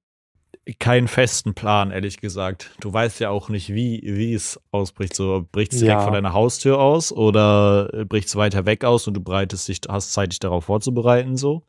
keinen 0.79 1.07
festen 1.07 1.53
Plan, 1.53 1.91
ehrlich 1.91 2.17
gesagt. 2.17 2.75
Du 2.79 2.91
weißt 2.93 3.19
ja 3.19 3.29
auch 3.29 3.49
nicht, 3.49 3.73
wie, 3.73 4.01
wie 4.03 4.33
es 4.33 4.59
ausbricht. 4.71 5.15
So, 5.15 5.47
bricht 5.51 5.73
es 5.73 5.79
direkt 5.79 5.99
Ja. 5.99 6.03
vor 6.03 6.11
deiner 6.13 6.33
Haustür 6.33 6.79
aus 6.79 7.11
oder 7.11 8.05
bricht 8.05 8.27
es 8.27 8.35
weiter 8.35 8.65
weg 8.65 8.83
aus 8.83 9.07
und 9.07 9.15
du 9.15 9.21
bereitest 9.21 9.67
dich, 9.67 9.81
hast 9.87 10.13
Zeit, 10.13 10.31
dich 10.31 10.39
darauf 10.39 10.65
vorzubereiten, 10.65 11.37
so? 11.37 11.63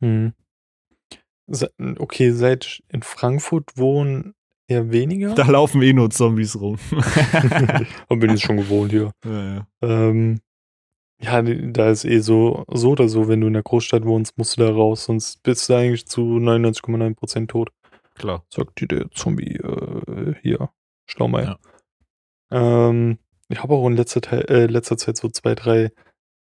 Hm. 0.00 0.34
Okay, 1.48 2.32
seit 2.32 2.82
in 2.88 3.02
Frankfurt 3.02 3.76
wohnen 3.76 4.34
eher 4.68 4.90
weniger. 4.90 5.34
Da 5.34 5.46
laufen 5.46 5.80
eh 5.82 5.92
nur 5.92 6.10
Zombies 6.10 6.60
rum. 6.60 6.78
Aber 8.08 8.18
bin 8.18 8.34
ich 8.34 8.42
schon 8.42 8.56
gewohnt 8.56 8.90
hier. 8.90 9.12
ja, 9.24 9.54
ja. 9.54 9.66
Ähm, 9.82 10.40
ja, 11.18 11.40
da 11.40 11.90
ist 11.90 12.04
eh 12.04 12.18
so, 12.18 12.64
so 12.68 12.90
oder 12.90 13.08
so, 13.08 13.28
wenn 13.28 13.40
du 13.40 13.46
in 13.46 13.54
der 13.54 13.62
Großstadt 13.62 14.04
wohnst, 14.04 14.36
musst 14.36 14.58
du 14.58 14.62
da 14.62 14.70
raus, 14.70 15.04
sonst 15.04 15.42
bist 15.42 15.68
du 15.68 15.74
eigentlich 15.74 16.06
zu 16.06 16.20
99,9% 16.20 17.46
tot. 17.46 17.70
Klar. 18.14 18.44
Sagt 18.52 18.80
dir 18.80 18.88
der 18.88 19.10
Zombie 19.12 19.56
äh, 19.56 20.34
hier, 20.42 20.70
Schlaumeier. 21.06 21.58
Ja. 22.50 22.88
Ähm, 22.88 23.18
ich 23.48 23.62
habe 23.62 23.74
auch 23.74 23.86
in 23.86 23.96
letzter, 23.96 24.20
Teil, 24.20 24.44
äh, 24.48 24.66
letzter 24.66 24.98
Zeit 24.98 25.16
so 25.16 25.28
zwei, 25.28 25.54
drei 25.54 25.90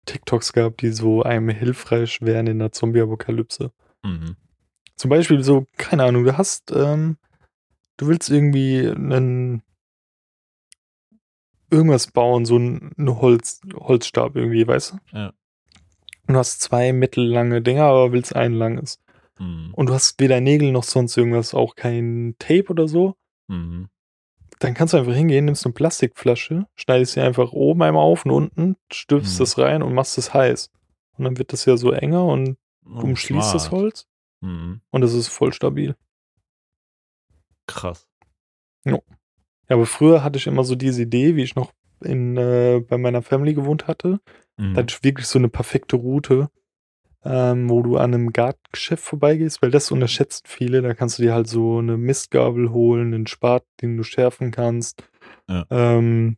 TikToks 0.06 0.52
gehabt, 0.52 0.80
die 0.82 0.90
so 0.90 1.22
einem 1.22 1.50
hilfreich 1.50 2.20
wären 2.22 2.46
in 2.46 2.58
der 2.58 2.72
Zombie-Apokalypse. 2.72 3.72
Mhm. 4.02 4.36
Zum 4.96 5.08
Beispiel 5.08 5.42
so, 5.42 5.66
keine 5.76 6.04
Ahnung, 6.04 6.24
du 6.24 6.36
hast, 6.36 6.70
ähm, 6.72 7.16
du 7.96 8.06
willst 8.06 8.30
irgendwie 8.30 8.88
einen 8.88 9.62
irgendwas 11.70 12.08
bauen, 12.08 12.44
so 12.44 12.56
ein 12.58 12.92
eine 12.98 13.20
Holz, 13.20 13.60
Holzstab 13.74 14.36
irgendwie, 14.36 14.66
weißt 14.66 14.92
du? 14.92 15.16
Ja. 15.18 15.32
Und 16.28 16.34
du 16.34 16.38
hast 16.38 16.60
zwei 16.60 16.92
mittellange 16.92 17.62
Dinger, 17.62 17.84
aber 17.84 18.12
willst 18.12 18.36
ein 18.36 18.52
langes. 18.52 19.00
Mhm. 19.38 19.70
Und 19.74 19.88
du 19.88 19.94
hast 19.94 20.20
weder 20.20 20.40
Nägel 20.40 20.70
noch 20.70 20.84
sonst 20.84 21.16
irgendwas, 21.16 21.54
auch 21.54 21.74
kein 21.74 22.36
Tape 22.38 22.68
oder 22.68 22.86
so. 22.88 23.16
Mhm. 23.48 23.88
Dann 24.58 24.74
kannst 24.74 24.94
du 24.94 24.98
einfach 24.98 25.14
hingehen, 25.14 25.46
nimmst 25.46 25.64
eine 25.66 25.72
Plastikflasche, 25.72 26.66
schneidest 26.76 27.14
sie 27.14 27.20
einfach 27.20 27.50
oben 27.52 27.82
einmal 27.82 28.02
auf 28.04 28.24
und 28.24 28.30
unten, 28.30 28.76
stülpst 28.92 29.34
Mhm. 29.34 29.38
das 29.42 29.58
rein 29.58 29.82
und 29.82 29.94
machst 29.94 30.18
es 30.18 30.32
heiß. 30.32 30.70
Und 31.16 31.24
dann 31.24 31.38
wird 31.38 31.52
das 31.52 31.64
ja 31.64 31.76
so 31.76 31.90
enger 31.90 32.24
und 32.26 32.56
Oh, 32.84 33.00
umschließt 33.00 33.54
das 33.54 33.66
smart. 33.66 33.82
Holz 33.82 34.06
Mhm. 34.42 34.80
und 34.90 35.02
es 35.02 35.14
ist 35.14 35.28
voll 35.28 35.52
stabil. 35.54 35.96
Krass. 37.66 38.06
Ja, 38.84 38.98
aber 39.68 39.86
früher 39.86 40.22
hatte 40.22 40.36
ich 40.38 40.46
immer 40.46 40.64
so 40.64 40.74
diese 40.74 41.02
Idee, 41.02 41.36
wie 41.36 41.42
ich 41.44 41.54
noch 41.54 41.72
in, 42.00 42.36
äh, 42.36 42.84
bei 42.86 42.98
meiner 42.98 43.22
Family 43.22 43.54
gewohnt 43.54 43.86
hatte. 43.86 44.20
Mhm. 44.56 44.74
Da 44.74 44.80
hatte 44.82 44.94
ich 44.96 45.04
wirklich 45.04 45.26
so 45.28 45.38
eine 45.38 45.48
perfekte 45.48 45.96
Route, 45.96 46.50
ähm, 47.24 47.70
wo 47.70 47.82
du 47.82 47.96
an 47.96 48.12
einem 48.12 48.32
Gartengeschäft 48.32 49.04
vorbeigehst, 49.04 49.62
weil 49.62 49.70
das 49.70 49.92
unterschätzen 49.92 50.42
viele. 50.46 50.82
Da 50.82 50.94
kannst 50.94 51.18
du 51.18 51.22
dir 51.22 51.34
halt 51.34 51.46
so 51.48 51.78
eine 51.78 51.96
Mistgabel 51.96 52.70
holen, 52.72 53.14
einen 53.14 53.26
Spat, 53.28 53.64
den 53.80 53.96
du 53.96 54.02
schärfen 54.02 54.50
kannst, 54.50 55.04
Ja. 55.48 55.64
ähm, 55.70 56.36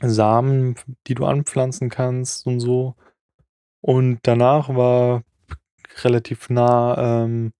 Samen, 0.00 0.74
die 1.06 1.14
du 1.14 1.24
anpflanzen 1.26 1.88
kannst 1.88 2.44
und 2.48 2.58
so. 2.58 2.96
Und 3.80 4.18
danach 4.24 4.68
war 4.74 5.22
relativ 6.04 6.50
nah 6.50 7.24
ähm, 7.24 7.52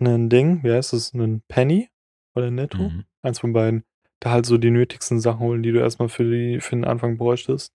ein 0.00 0.28
Ding, 0.28 0.62
wie 0.62 0.72
heißt 0.72 0.92
es, 0.92 1.14
ein 1.14 1.42
Penny 1.48 1.88
oder 2.34 2.50
Netto? 2.50 2.90
Mhm. 2.90 3.04
Eins 3.22 3.40
von 3.40 3.52
beiden. 3.52 3.84
Da 4.20 4.30
halt 4.30 4.46
so 4.46 4.58
die 4.58 4.70
nötigsten 4.70 5.20
Sachen 5.20 5.40
holen, 5.40 5.62
die 5.62 5.72
du 5.72 5.80
erstmal 5.80 6.08
für, 6.08 6.24
die, 6.24 6.60
für 6.60 6.76
den 6.76 6.84
Anfang 6.84 7.16
bräuchtest. 7.16 7.74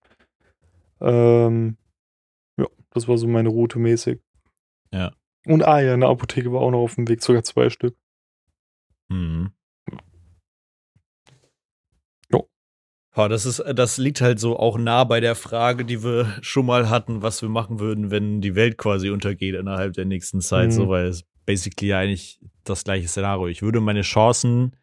Ähm, 1.01 1.77
ja, 2.57 2.65
das 2.91 3.07
war 3.07 3.17
so 3.17 3.27
meine 3.27 3.49
Route 3.49 3.79
mäßig. 3.79 4.19
Ja. 4.91 5.11
Und 5.45 5.63
ah 5.63 5.79
ja, 5.79 5.93
eine 5.93 6.07
Apotheke 6.07 6.51
war 6.51 6.61
auch 6.61 6.71
noch 6.71 6.79
auf 6.79 6.95
dem 6.95 7.07
Weg, 7.07 7.23
sogar 7.23 7.43
zwei 7.43 7.69
Stück. 7.69 7.95
Mhm. 9.09 9.51
Ja, 13.17 13.27
das 13.27 13.45
ist, 13.45 13.63
das 13.75 13.97
liegt 13.97 14.21
halt 14.21 14.39
so 14.39 14.57
auch 14.57 14.77
nah 14.77 15.03
bei 15.03 15.19
der 15.19 15.35
Frage, 15.35 15.83
die 15.83 16.03
wir 16.03 16.33
schon 16.41 16.65
mal 16.65 16.89
hatten, 16.89 17.21
was 17.21 17.41
wir 17.41 17.49
machen 17.49 17.79
würden, 17.79 18.11
wenn 18.11 18.39
die 18.41 18.55
Welt 18.55 18.77
quasi 18.77 19.09
untergeht 19.09 19.55
innerhalb 19.55 19.93
der 19.93 20.05
nächsten 20.05 20.41
Zeit, 20.41 20.67
Mhm. 20.67 20.71
so, 20.71 20.89
weil 20.89 21.07
es 21.07 21.23
basically 21.45 21.93
eigentlich 21.93 22.39
das 22.63 22.83
gleiche 22.83 23.07
Szenario. 23.07 23.47
Ich 23.47 23.61
würde 23.61 23.81
meine 23.81 24.01
Chancen 24.01 24.75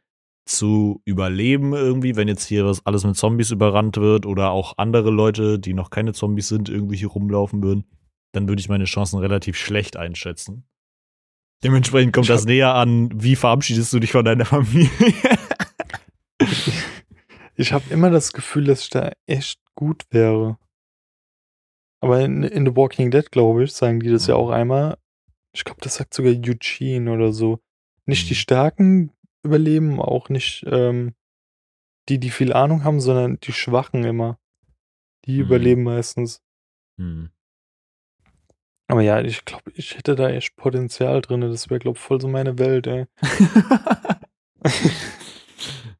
zu 0.44 1.00
überleben 1.04 1.72
irgendwie, 1.72 2.14
wenn 2.16 2.28
jetzt 2.28 2.44
hier 2.46 2.64
was 2.66 2.84
alles 2.86 3.04
mit 3.04 3.16
Zombies 3.16 3.50
überrannt 3.52 3.96
wird 3.96 4.26
oder 4.26 4.50
auch 4.50 4.74
andere 4.76 5.10
Leute, 5.10 5.58
die 5.58 5.74
noch 5.74 5.90
keine 5.90 6.12
Zombies 6.12 6.48
sind, 6.48 6.68
irgendwie 6.68 6.96
hier 6.96 7.08
rumlaufen 7.08 7.62
würden, 7.62 7.84
dann 8.32 8.48
würde 8.48 8.60
ich 8.60 8.68
meine 8.68 8.84
Chancen 8.84 9.18
relativ 9.18 9.56
schlecht 9.56 9.96
einschätzen. 9.96 10.64
Dementsprechend 11.64 12.12
kommt 12.12 12.28
das 12.28 12.44
näher 12.44 12.74
an, 12.74 13.10
wie 13.14 13.34
verabschiedest 13.34 13.92
du 13.92 13.98
dich 13.98 14.12
von 14.12 14.24
deiner 14.24 14.44
Familie? 14.44 14.90
Ich 17.56 17.72
habe 17.72 17.84
immer 17.90 18.10
das 18.10 18.32
Gefühl, 18.32 18.64
dass 18.64 18.82
ich 18.82 18.90
da 18.90 19.12
echt 19.26 19.60
gut 19.74 20.04
wäre. 20.10 20.58
Aber 22.02 22.20
in, 22.20 22.42
in 22.42 22.66
The 22.66 22.76
Walking 22.76 23.10
Dead, 23.10 23.30
glaube 23.30 23.64
ich, 23.64 23.72
sagen 23.72 24.00
die 24.00 24.10
das 24.10 24.26
ja 24.26 24.34
auch 24.36 24.50
einmal. 24.50 24.98
Ich 25.52 25.64
glaube, 25.64 25.80
das 25.80 25.94
sagt 25.96 26.12
sogar 26.14 26.32
Eugene 26.32 27.10
oder 27.10 27.32
so. 27.32 27.60
Nicht 28.04 28.28
die 28.28 28.34
Mhm. 28.34 28.38
Starken 28.38 29.12
überleben, 29.42 30.00
auch 30.00 30.28
nicht 30.28 30.64
ähm, 30.68 31.14
die, 32.08 32.18
die 32.18 32.30
viel 32.30 32.52
Ahnung 32.52 32.84
haben, 32.84 33.00
sondern 33.00 33.40
die 33.40 33.52
Schwachen 33.52 34.04
immer. 34.04 34.38
Die 35.24 35.36
Mhm. 35.38 35.40
überleben 35.40 35.82
meistens. 35.82 36.42
Hm. 36.98 37.30
Aber 38.88 39.00
ja, 39.02 39.20
ich 39.20 39.44
glaube, 39.44 39.72
ich 39.74 39.96
hätte 39.96 40.14
da 40.14 40.28
echt 40.28 40.54
Potenzial 40.56 41.20
drin. 41.20 41.40
Das 41.40 41.68
wäre, 41.70 41.80
glaube 41.80 41.96
ich, 41.98 42.02
voll 42.04 42.20
so 42.20 42.28
meine 42.28 42.58
Welt, 42.58 42.86
ey. 42.86 43.06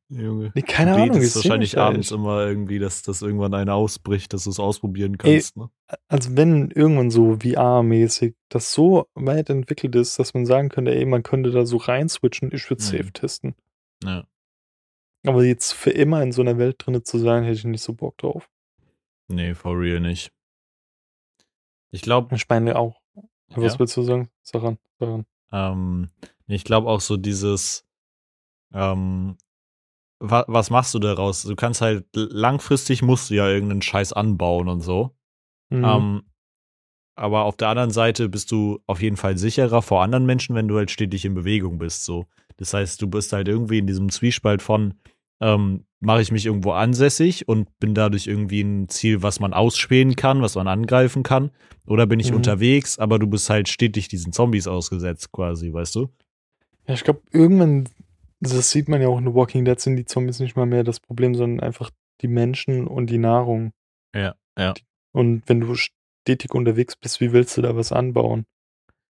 Junge. 0.08 0.52
Nee, 0.54 0.62
keine 0.62 0.92
du 0.96 1.02
Ahnung. 1.02 1.20
seh 1.20 1.34
wahrscheinlich 1.34 1.72
da 1.72 1.88
abends 1.88 2.12
immer 2.12 2.46
irgendwie, 2.46 2.78
dass 2.78 3.02
das 3.02 3.22
irgendwann 3.22 3.54
einer 3.54 3.74
ausbricht, 3.74 4.32
dass 4.32 4.44
du 4.44 4.50
es 4.50 4.60
ausprobieren 4.60 5.18
kannst, 5.18 5.56
ne? 5.56 5.68
Also 6.08 6.36
wenn 6.36 6.70
irgendwann 6.70 7.10
so 7.10 7.34
VR-mäßig 7.40 8.34
das 8.48 8.72
so 8.72 9.08
weit 9.14 9.50
entwickelt 9.50 9.96
ist, 9.96 10.18
dass 10.20 10.32
man 10.32 10.46
sagen 10.46 10.68
könnte, 10.68 10.94
ey, 10.94 11.04
man 11.06 11.24
könnte 11.24 11.50
da 11.50 11.66
so 11.66 11.78
rein 11.78 12.08
switchen, 12.08 12.52
ich 12.52 12.70
würde 12.70 12.82
Mhm. 12.82 12.86
safe 12.86 13.12
testen. 13.12 13.54
Ja. 14.04 14.26
Aber 15.26 15.42
jetzt 15.44 15.72
für 15.72 15.90
immer 15.90 16.22
in 16.22 16.30
so 16.30 16.40
einer 16.42 16.56
Welt 16.56 16.76
drinne 16.78 17.02
zu 17.02 17.18
sein, 17.18 17.42
hätte 17.42 17.56
ich 17.58 17.64
nicht 17.64 17.82
so 17.82 17.92
Bock 17.92 18.16
drauf. 18.18 18.48
Nee, 19.26 19.54
for 19.54 19.76
real 19.76 19.98
nicht. 19.98 20.30
Ich 21.90 22.02
glaube, 22.02 22.34
Ich 22.36 22.48
meine 22.48 22.76
auch. 22.78 23.00
Was 23.48 23.74
ja, 23.74 23.78
willst 23.80 23.96
du 23.96 24.02
sagen? 24.02 24.28
Sag 24.42 24.62
an. 24.62 24.78
Sag 25.00 25.08
an. 25.08 25.26
ähm, 25.52 26.10
ich 26.46 26.62
glaube 26.64 26.88
auch 26.88 27.00
so 27.00 27.16
dieses, 27.16 27.84
ähm, 28.72 29.36
wa 30.20 30.44
was 30.48 30.70
machst 30.70 30.94
du 30.94 30.98
daraus? 30.98 31.42
Du 31.42 31.54
kannst 31.56 31.80
halt 31.80 32.06
langfristig 32.14 33.02
musst 33.02 33.30
du 33.30 33.34
ja 33.34 33.48
irgendeinen 33.48 33.82
Scheiß 33.82 34.12
anbauen 34.12 34.68
und 34.68 34.80
so. 34.80 35.16
Mhm. 35.70 35.84
Ähm, 35.84 36.22
aber 37.16 37.44
auf 37.44 37.56
der 37.56 37.68
anderen 37.68 37.90
Seite 37.90 38.28
bist 38.28 38.52
du 38.52 38.80
auf 38.86 39.00
jeden 39.00 39.16
Fall 39.16 39.38
sicherer 39.38 39.80
vor 39.82 40.02
anderen 40.02 40.26
Menschen, 40.26 40.54
wenn 40.54 40.68
du 40.68 40.76
halt 40.76 40.90
stetig 40.90 41.24
in 41.24 41.34
Bewegung 41.34 41.78
bist. 41.78 42.04
So. 42.04 42.26
Das 42.58 42.74
heißt, 42.74 43.00
du 43.00 43.06
bist 43.08 43.32
halt 43.32 43.48
irgendwie 43.48 43.78
in 43.78 43.86
diesem 43.86 44.10
Zwiespalt 44.10 44.60
von, 44.60 44.94
ähm, 45.40 45.86
mache 46.00 46.20
ich 46.20 46.30
mich 46.30 46.44
irgendwo 46.44 46.72
ansässig 46.72 47.48
und 47.48 47.78
bin 47.78 47.94
dadurch 47.94 48.26
irgendwie 48.26 48.60
ein 48.60 48.88
Ziel, 48.90 49.22
was 49.22 49.40
man 49.40 49.54
ausspähen 49.54 50.14
kann, 50.14 50.42
was 50.42 50.56
man 50.56 50.68
angreifen 50.68 51.22
kann. 51.22 51.50
Oder 51.86 52.06
bin 52.06 52.20
ich 52.20 52.30
Mhm. 52.30 52.36
unterwegs, 52.36 52.98
aber 52.98 53.18
du 53.18 53.26
bist 53.26 53.48
halt 53.48 53.68
stetig 53.68 54.08
diesen 54.08 54.32
Zombies 54.32 54.66
ausgesetzt, 54.66 55.32
quasi, 55.32 55.72
weißt 55.72 55.94
du? 55.94 56.08
Ja, 56.86 56.94
ich 56.94 57.02
glaube, 57.04 57.22
irgendwann, 57.32 57.88
das 58.40 58.70
sieht 58.70 58.88
man 58.88 59.00
ja 59.00 59.08
auch 59.08 59.18
in 59.18 59.26
The 59.26 59.34
Walking 59.34 59.64
Dead, 59.64 59.78
sind 59.80 59.96
die 59.96 60.04
Zombies 60.04 60.40
nicht 60.40 60.56
mal 60.56 60.66
mehr 60.66 60.84
das 60.84 61.00
Problem, 61.00 61.34
sondern 61.34 61.60
einfach 61.60 61.90
die 62.20 62.28
Menschen 62.28 62.86
und 62.86 63.08
die 63.08 63.18
Nahrung. 63.18 63.72
Ja, 64.14 64.34
ja. 64.58 64.74
Und 65.12 65.42
wenn 65.48 65.60
du 65.60 65.74
stetig 65.74 66.52
unterwegs 66.54 66.96
bist, 66.96 67.20
wie 67.20 67.32
willst 67.32 67.56
du 67.56 67.62
da 67.62 67.76
was 67.76 67.92
anbauen? 67.92 68.44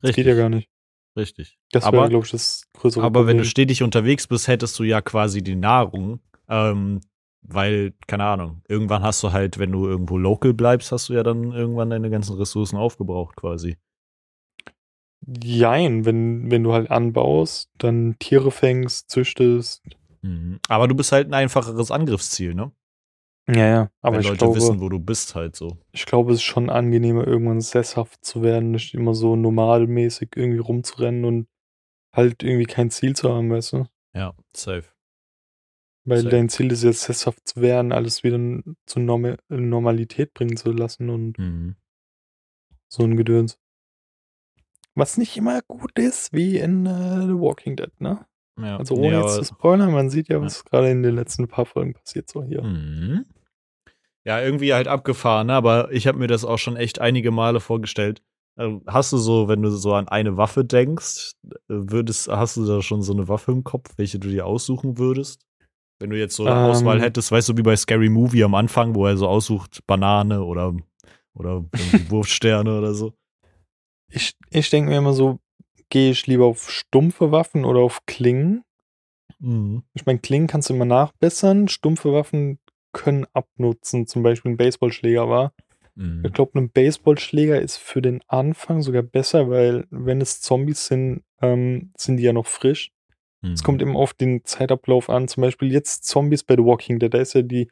Das 0.01 0.09
Richtig. 0.09 0.25
geht 0.25 0.35
ja 0.35 0.35
gar 0.41 0.49
nicht. 0.49 0.69
Richtig. 1.17 1.57
Das 1.71 1.83
Aber- 1.83 1.97
wäre, 1.99 2.09
glaube 2.09 2.25
ich, 2.25 2.31
das 2.31 2.67
größere 2.73 3.03
Aber 3.03 3.21
wenn 3.21 3.25
Problem. 3.25 3.37
du 3.39 3.45
stetig 3.45 3.81
unterwegs 3.81 4.27
bist, 4.27 4.47
hättest 4.47 4.77
du 4.77 4.83
ja 4.83 5.01
quasi 5.01 5.41
die 5.41 5.55
Nahrung, 5.55 6.19
ähm, 6.47 7.01
weil, 7.41 7.93
keine 8.07 8.25
Ahnung, 8.25 8.61
irgendwann 8.67 9.01
hast 9.03 9.23
du 9.23 9.31
halt, 9.31 9.57
wenn 9.57 9.71
du 9.71 9.87
irgendwo 9.87 10.17
local 10.17 10.53
bleibst, 10.53 10.91
hast 10.91 11.09
du 11.09 11.13
ja 11.13 11.23
dann 11.23 11.51
irgendwann 11.53 11.89
deine 11.89 12.09
ganzen 12.11 12.35
Ressourcen 12.37 12.77
aufgebraucht 12.77 13.35
quasi. 13.35 13.77
Jein, 15.25 16.05
wenn, 16.05 16.49
wenn 16.51 16.63
du 16.63 16.73
halt 16.73 16.91
anbaust, 16.91 17.69
dann 17.77 18.15
Tiere 18.19 18.51
fängst, 18.51 19.09
züchtest. 19.09 19.83
Mhm. 20.21 20.59
Aber 20.69 20.87
du 20.87 20.95
bist 20.95 21.11
halt 21.11 21.27
ein 21.27 21.33
einfacheres 21.33 21.91
Angriffsziel, 21.91 22.53
ne? 22.53 22.71
Ja, 23.49 23.65
ja. 23.67 23.91
Aber 24.01 24.15
wenn 24.15 24.21
ich 24.21 24.27
Leute 24.27 24.39
glaube, 24.39 24.55
wissen, 24.55 24.81
wo 24.81 24.89
du 24.89 24.99
bist, 24.99 25.35
halt 25.35 25.55
so. 25.55 25.77
ich 25.91 26.05
glaube, 26.05 26.31
es 26.33 26.39
ist 26.39 26.43
schon 26.43 26.69
angenehmer, 26.69 27.25
irgendwann 27.25 27.61
sesshaft 27.61 28.23
zu 28.23 28.41
werden, 28.41 28.71
nicht 28.71 28.93
immer 28.93 29.13
so 29.13 29.35
nomadmäßig 29.35 30.29
irgendwie 30.35 30.59
rumzurennen 30.59 31.23
und 31.25 31.47
halt 32.13 32.43
irgendwie 32.43 32.65
kein 32.65 32.91
Ziel 32.91 33.15
zu 33.15 33.33
haben, 33.33 33.49
weißt 33.49 33.73
du? 33.73 33.85
Ja, 34.13 34.33
safe. 34.53 34.85
Weil 36.05 36.19
Safe. 36.19 36.29
dein 36.29 36.49
Ziel 36.49 36.71
ist 36.71 36.83
jetzt 36.83 37.01
sesshaft 37.01 37.47
zu 37.47 37.61
werden, 37.61 37.91
alles 37.91 38.23
wieder 38.23 38.37
zur 38.85 39.01
Norm 39.01 39.35
Normalität 39.49 40.33
bringen 40.33 40.55
zu 40.55 40.71
lassen 40.71 41.09
und 41.09 41.37
Mhm. 41.37 41.75
so 42.87 43.03
ein 43.03 43.17
Gedöns. 43.17 43.59
Was 44.97 45.17
nicht 45.17 45.37
immer 45.37 45.61
gut 45.67 45.97
ist, 45.99 46.33
wie 46.33 46.57
in 46.57 46.85
äh, 46.85 47.21
The 47.27 47.39
Walking 47.39 47.75
Dead, 47.75 47.91
ne? 47.99 48.25
Ja. 48.59 48.77
Also 48.77 48.95
ohne 48.95 49.11
ja, 49.11 49.21
jetzt 49.21 49.35
zu 49.35 49.43
spoilern, 49.45 49.91
man 49.91 50.09
sieht 50.09 50.27
ja, 50.29 50.37
Ja. 50.37 50.41
was 50.41 50.65
gerade 50.65 50.89
in 50.89 51.03
den 51.03 51.13
letzten 51.15 51.47
paar 51.47 51.65
Folgen 51.65 51.93
passiert, 51.93 52.29
so 52.29 52.43
hier. 52.43 52.63
Mhm. 52.63 53.25
Ja, 54.25 54.41
irgendwie 54.41 54.73
halt 54.73 54.87
abgefahren, 54.87 55.47
ne? 55.47 55.53
aber 55.53 55.91
ich 55.91 56.07
habe 56.07 56.17
mir 56.17 56.27
das 56.27 56.43
auch 56.43 56.57
schon 56.57 56.75
echt 56.75 56.99
einige 56.99 57.31
Male 57.31 57.59
vorgestellt. 57.59 58.21
Ähm, 58.59 58.81
Hast 58.87 59.13
du 59.13 59.17
so, 59.17 59.47
wenn 59.47 59.61
du 59.61 59.69
so 59.69 59.93
an 59.93 60.07
eine 60.07 60.35
Waffe 60.35 60.65
denkst, 60.65 61.33
äh, 61.45 61.53
würdest, 61.67 62.27
hast 62.27 62.57
du 62.57 62.65
da 62.65 62.81
schon 62.81 63.03
so 63.03 63.13
eine 63.13 63.27
Waffe 63.27 63.51
im 63.51 63.63
Kopf, 63.63 63.91
welche 63.97 64.17
du 64.19 64.27
dir 64.29 64.45
aussuchen 64.47 64.97
würdest? 64.97 65.45
Wenn 65.99 66.09
du 66.09 66.17
jetzt 66.17 66.35
so 66.35 66.45
eine 66.45 66.55
Ähm. 66.55 66.71
Auswahl 66.71 66.99
hättest, 67.01 67.31
weißt 67.31 67.49
du, 67.49 67.57
wie 67.57 67.61
bei 67.61 67.75
Scary 67.75 68.09
Movie 68.09 68.43
am 68.43 68.55
Anfang, 68.55 68.95
wo 68.95 69.05
er 69.05 69.15
so 69.17 69.27
aussucht, 69.27 69.81
Banane 69.87 70.43
oder, 70.43 70.75
oder 71.35 71.63
Wurfsterne 72.09 72.77
oder 72.79 72.93
so. 72.95 73.13
Ich, 74.09 74.35
ich 74.49 74.69
denke 74.69 74.89
mir 74.91 74.97
immer 74.97 75.13
so, 75.13 75.39
gehe 75.89 76.11
ich 76.11 76.27
lieber 76.27 76.45
auf 76.45 76.69
stumpfe 76.71 77.31
Waffen 77.31 77.65
oder 77.65 77.79
auf 77.79 78.05
Klingen? 78.05 78.63
Mhm. 79.39 79.83
Ich 79.93 80.05
meine, 80.05 80.19
Klingen 80.19 80.47
kannst 80.47 80.69
du 80.69 80.73
immer 80.73 80.85
nachbessern, 80.85 81.67
stumpfe 81.67 82.13
Waffen 82.13 82.59
können 82.93 83.25
abnutzen, 83.33 84.07
zum 84.07 84.23
Beispiel 84.23 84.51
ein 84.51 84.57
Baseballschläger 84.57 85.29
war. 85.29 85.53
Mhm. 85.95 86.23
Ich 86.25 86.33
glaube, 86.33 86.57
ein 86.59 86.69
Baseballschläger 86.69 87.61
ist 87.61 87.77
für 87.77 88.01
den 88.01 88.21
Anfang 88.27 88.81
sogar 88.81 89.03
besser, 89.03 89.49
weil 89.49 89.85
wenn 89.89 90.21
es 90.21 90.41
Zombies 90.41 90.87
sind, 90.87 91.23
ähm, 91.41 91.91
sind 91.97 92.17
die 92.17 92.23
ja 92.23 92.33
noch 92.33 92.47
frisch. 92.47 92.91
Es 93.43 93.61
Mhm. 93.61 93.65
kommt 93.65 93.81
immer 93.81 93.99
auf 93.99 94.13
den 94.13 94.43
Zeitablauf 94.45 95.09
an. 95.09 95.27
Zum 95.27 95.41
Beispiel 95.41 95.71
jetzt 95.71 96.05
Zombies 96.05 96.43
bei 96.43 96.55
The 96.55 96.63
Walking 96.63 96.97
Dead, 96.99 97.13
da 97.13 97.19
ist 97.19 97.33
ja 97.33 97.43
die, 97.43 97.67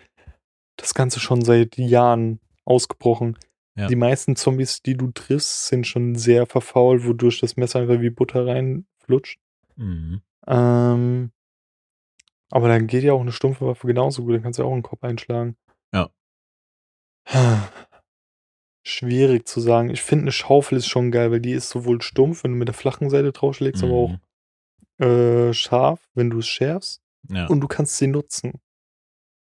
das 0.78 0.94
Ganze 0.94 1.20
schon 1.20 1.42
seit 1.44 1.78
Jahren 1.78 2.40
ausgebrochen. 2.66 3.38
Ja. 3.78 3.88
Die 3.88 3.96
meisten 3.98 4.36
Zombies, 4.36 4.82
die 4.82 4.96
du 4.96 5.12
triffst, 5.12 5.68
sind 5.68 5.86
schon 5.86 6.16
sehr 6.16 6.46
verfault, 6.46 7.06
wodurch 7.06 7.42
das 7.42 7.58
Messer 7.58 7.80
einfach 7.82 8.00
wie 8.00 8.10
Butter 8.10 8.46
reinflutscht. 8.48 9.40
Mhm. 9.76 10.22
Ähm, 10.48 11.32
aber 12.52 12.68
dann 12.70 12.88
geht 12.88 13.04
ja 13.04 13.12
auch 13.14 13.22
eine 13.22 13.32
stumpfe 13.34 13.66
Waffe 13.66 13.86
genauso 13.88 14.24
gut, 14.24 14.36
dann 14.36 14.44
kannst 14.44 14.60
du 14.60 14.64
ja 14.64 14.70
auch 14.70 14.74
einen 14.74 14.84
Kopf 14.84 15.04
einschlagen. 15.04 15.58
Ja. 15.94 16.10
Schwierig 18.88 19.48
zu 19.48 19.60
sagen. 19.60 19.90
Ich 19.90 20.04
finde, 20.04 20.26
eine 20.26 20.32
Schaufel 20.32 20.78
ist 20.78 20.88
schon 20.88 21.10
geil, 21.12 21.32
weil 21.32 21.40
die 21.42 21.54
ist 21.54 21.70
sowohl 21.70 22.02
stumpf, 22.04 22.44
wenn 22.44 22.52
du 22.52 22.58
mit 22.58 22.68
der 22.68 22.76
flachen 22.76 23.10
Seite 23.10 23.32
draufschlägst, 23.32 23.84
aber 23.84 23.94
auch 23.94 24.10
Mhm. 25.00 25.06
äh, 25.06 25.54
scharf, 25.54 26.08
wenn 26.14 26.30
du 26.30 26.40
es 26.40 26.48
schärfst. 26.48 27.02
Ja. 27.30 27.48
Und 27.48 27.60
du 27.62 27.68
kannst 27.68 27.98
sie 27.98 28.08
nutzen. 28.08 28.62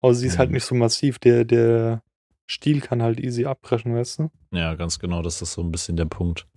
Aber 0.02 0.12
sie 0.14 0.26
ist 0.26 0.38
halt 0.38 0.50
Mhm. 0.50 0.54
nicht 0.54 0.64
so 0.64 0.74
massiv. 0.74 1.18
Der, 1.20 1.44
der 1.44 2.02
Stiel 2.50 2.80
kann 2.80 3.02
halt 3.02 3.20
easy 3.20 3.44
abbrechen, 3.44 3.94
weißt 3.94 4.20
du? 4.20 4.30
Ja, 4.52 4.74
ganz 4.74 4.98
genau, 4.98 5.20
das 5.22 5.42
ist 5.42 5.52
so 5.52 5.62
ein 5.62 5.70
bisschen 5.70 5.96
der 5.96 6.06
Punkt. 6.06 6.48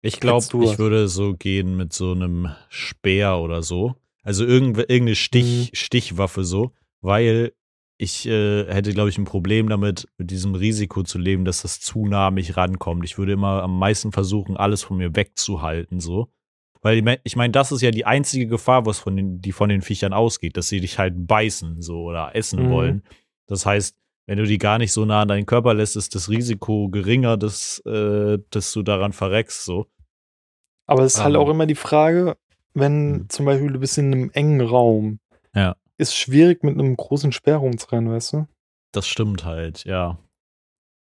Ich 0.00 0.20
glaube, 0.20 0.44
ich 0.44 0.52
was? 0.52 0.78
würde 0.78 1.08
so 1.08 1.34
gehen 1.34 1.76
mit 1.76 1.92
so 1.92 2.12
einem 2.12 2.48
Speer 2.68 3.38
oder 3.38 3.62
so. 3.62 3.94
Also 4.22 4.44
irgend, 4.46 4.78
irgendeine 4.78 5.16
Stich, 5.16 5.70
Mhm. 5.72 5.76
Stichwaffe 5.76 6.44
so, 6.44 6.72
weil 7.00 7.52
ich 7.98 8.26
äh, 8.26 8.64
hätte, 8.72 8.92
glaube 8.92 9.10
ich, 9.10 9.18
ein 9.18 9.24
Problem 9.24 9.68
damit, 9.68 10.08
mit 10.18 10.30
diesem 10.30 10.54
Risiko 10.54 11.02
zu 11.02 11.18
leben, 11.18 11.44
dass 11.44 11.62
das 11.62 11.80
zu 11.80 12.06
nah 12.06 12.30
mich 12.30 12.56
rankommt. 12.56 13.04
Ich 13.04 13.18
würde 13.18 13.32
immer 13.32 13.62
am 13.62 13.78
meisten 13.78 14.12
versuchen, 14.12 14.56
alles 14.56 14.82
von 14.82 14.96
mir 14.98 15.14
wegzuhalten, 15.14 16.00
so. 16.00 16.28
Weil 16.80 17.04
ich 17.22 17.36
meine, 17.36 17.52
das 17.52 17.70
ist 17.70 17.80
ja 17.80 17.92
die 17.92 18.06
einzige 18.06 18.48
Gefahr, 18.48 18.86
was 18.86 18.98
von 18.98 19.16
den, 19.16 19.40
die 19.40 19.52
von 19.52 19.68
den 19.68 19.82
Viechern 19.82 20.12
ausgeht, 20.12 20.56
dass 20.56 20.68
sie 20.68 20.80
dich 20.80 20.98
halt 20.98 21.28
beißen, 21.28 21.80
so 21.80 22.02
oder 22.02 22.34
essen 22.34 22.64
Mhm. 22.64 22.70
wollen. 22.70 23.02
Das 23.46 23.66
heißt, 23.66 23.96
wenn 24.26 24.38
du 24.38 24.44
die 24.44 24.58
gar 24.58 24.78
nicht 24.78 24.92
so 24.92 25.04
nah 25.04 25.22
an 25.22 25.28
deinen 25.28 25.46
Körper 25.46 25.74
lässt, 25.74 25.96
ist 25.96 26.14
das 26.14 26.28
Risiko 26.28 26.88
geringer, 26.88 27.36
dass, 27.36 27.80
äh, 27.86 28.38
dass 28.50 28.72
du 28.72 28.82
daran 28.82 29.12
verreckst, 29.12 29.64
so. 29.64 29.86
Aber 30.86 31.02
es 31.04 31.14
ist 31.16 31.24
halt 31.24 31.34
Ähm. 31.34 31.40
auch 31.40 31.48
immer 31.48 31.66
die 31.66 31.74
Frage, 31.74 32.36
wenn 32.74 33.12
Mhm. 33.12 33.28
zum 33.28 33.46
Beispiel 33.46 33.72
du 33.72 33.78
bist 33.80 33.98
in 33.98 34.12
einem 34.12 34.30
engen 34.32 34.60
Raum. 34.60 35.18
Ja. 35.54 35.76
Ist 35.98 36.16
schwierig 36.16 36.62
mit 36.64 36.74
einem 36.78 36.96
großen 36.96 37.32
Speer 37.32 37.56
rumzurennen, 37.56 38.10
weißt 38.12 38.32
du? 38.34 38.46
Das 38.92 39.06
stimmt 39.06 39.44
halt, 39.44 39.84
ja. 39.84 40.18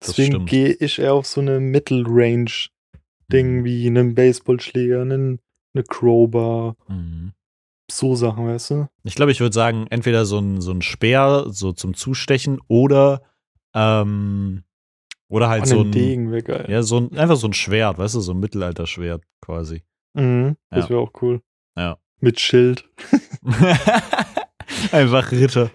Das 0.01 0.15
Deswegen 0.15 0.47
gehe 0.47 0.73
ich 0.75 0.99
eher 0.99 1.15
auf 1.15 1.27
so 1.27 1.41
eine 1.41 1.61
Mittelrange-Ding 1.61 3.61
Mhm. 3.61 3.65
wie 3.65 3.87
einen 3.87 4.15
Baseballschläger, 4.15 5.03
einen, 5.03 5.41
eine 5.75 5.85
Crowbar, 5.85 6.77
Mhm. 6.89 7.33
So 7.91 8.15
Sachen, 8.15 8.47
weißt 8.47 8.71
du? 8.71 8.89
Ich 9.05 9.15
glaube, 9.15 9.33
ich 9.33 9.41
würde 9.41 9.55
sagen, 9.55 9.87
entweder 9.91 10.25
so 10.25 10.39
ein, 10.39 10.61
so 10.61 10.73
ein 10.73 10.83
Speer, 10.83 11.47
so 11.49 11.73
zum 11.73 11.95
Zustechen, 11.95 12.59
oder, 12.69 13.23
ähm, 13.75 14.63
oder 15.29 15.49
halt 15.49 15.63
An 15.63 15.69
so 15.69 15.81
ein, 15.83 15.93
Degen 15.93 16.31
wäre 16.31 16.43
geil. 16.43 16.67
ja, 16.69 16.83
so 16.83 16.99
ein, 16.99 17.17
einfach 17.17 17.37
so 17.37 17.47
ein 17.49 17.53
Schwert, 17.55 17.99
weißt 17.99 18.15
du, 18.15 18.21
so 18.21 18.33
ein 18.33 18.41
Mittelalterschwert 18.41 19.23
quasi. 19.41 19.83
Mhm, 20.15 20.57
das 20.71 20.85
Ja. 20.85 20.91
wäre 20.91 21.01
auch 21.01 21.13
cool. 21.23 21.41
Ja. 21.77 21.99
Mit 22.21 22.41
Schild. 22.41 22.85
einfach 24.93 25.31
Ritter. 25.33 25.71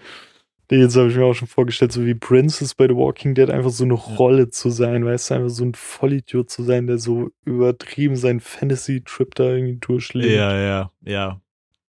Jetzt 0.71 0.95
habe 0.95 1.07
ich 1.09 1.15
mir 1.15 1.25
auch 1.25 1.35
schon 1.35 1.47
vorgestellt, 1.47 1.91
so 1.91 2.03
wie 2.03 2.15
Princess 2.15 2.73
bei 2.73 2.87
The 2.87 2.95
Walking 2.95 3.35
Dead, 3.35 3.49
einfach 3.51 3.69
so 3.69 3.83
eine 3.83 3.93
Rolle 3.93 4.49
zu 4.49 4.71
sein, 4.71 5.05
weißt 5.05 5.29
du, 5.29 5.33
einfach 5.35 5.49
so 5.49 5.63
ein 5.65 5.75
Vollidiot 5.75 6.49
zu 6.49 6.63
sein, 6.63 6.87
der 6.87 6.97
so 6.97 7.29
übertrieben 7.45 8.15
seinen 8.15 8.39
Fantasy-Trip 8.39 9.35
da 9.35 9.43
irgendwie 9.51 9.77
durchlebt. 9.77 10.31
Ja, 10.31 10.57
ja, 10.59 10.91
ja. 11.03 11.39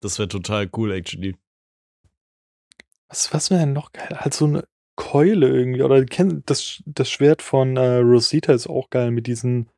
Das 0.03 0.19
wäre 0.19 0.29
total 0.29 0.69
cool, 0.77 0.93
actually. 0.93 1.37
Was, 3.09 3.33
was 3.33 3.51
wäre 3.51 3.61
denn 3.61 3.73
noch 3.73 3.93
geil? 3.93 4.19
Halt 4.19 4.35
so 4.35 4.47
eine 4.47 4.65
Keule 4.97 5.49
irgendwie. 5.49 5.83
Oder 5.83 6.05
das, 6.05 6.83
das 6.85 7.09
Schwert 7.09 7.41
von 7.41 7.77
äh, 7.77 7.99
Rosita 7.99 8.53
ist 8.53 8.67
auch 8.67 8.91
geil 8.91 9.13
mit 9.13 9.27
diesen 9.27 9.69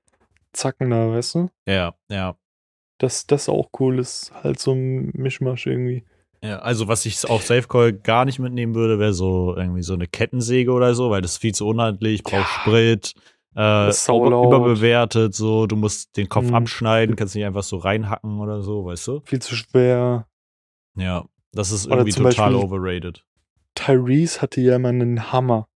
Zacken 0.53 0.91
da, 0.91 1.11
weißt 1.11 1.35
du? 1.35 1.51
Ja, 1.69 1.95
ja. 2.09 2.37
Dass 2.99 3.27
das 3.27 3.49
auch 3.49 3.69
cool 3.79 3.99
ist. 3.99 4.33
Halt 4.43 4.61
so 4.61 4.73
ein 4.73 5.11
Mischmasch 5.15 5.67
irgendwie. 5.67 6.05
Ja, 6.43 6.59
also 6.61 6.89
was 6.89 7.07
ich 7.07 7.29
auch 7.29 7.41
Safe 7.41 7.67
Call 7.69 7.93
gar 7.93 8.25
nicht 8.25 8.39
mitnehmen 8.39 8.75
würde, 8.75 8.99
wäre 8.99 9.15
so 9.15 9.55
irgendwie 9.57 9.83
so 9.83 9.95
eine 9.95 10.07
Kettensäge 10.07 10.73
oder 10.73 10.95
so, 10.95 11.11
weil 11.11 11.23
das 11.23 11.33
ist 11.33 11.39
viel 11.39 11.55
zu 11.55 11.67
unhandlich, 11.67 12.23
braucht 12.23 12.35
Ja. 12.35 12.61
Sprit, 12.61 13.15
äh, 13.55 13.93
saulaut. 13.93 14.47
überbewertet, 14.47 15.35
so, 15.35 15.67
du 15.67 15.77
musst 15.77 16.17
den 16.17 16.29
Kopf 16.29 16.47
Mhm. 16.49 16.55
abschneiden, 16.55 17.17
kannst 17.17 17.35
nicht 17.35 17.45
einfach 17.45 17.63
so 17.63 17.77
reinhacken 17.79 18.39
oder 18.41 18.63
so, 18.63 18.85
weißt 18.85 19.07
du? 19.09 19.21
Viel 19.25 19.41
zu 19.41 19.55
schwer. 19.57 20.27
Ja, 20.97 21.25
das 21.53 21.71
ist 21.73 21.87
Oder 21.87 21.99
irgendwie 21.99 22.13
total 22.13 22.53
Beispiel- 22.53 22.55
overrated. 22.57 23.25
Tyrese 23.75 24.41
hatte 24.43 24.61
ja 24.61 24.77
immer 24.77 24.91
einen 24.91 25.33
Hammer. 25.33 25.69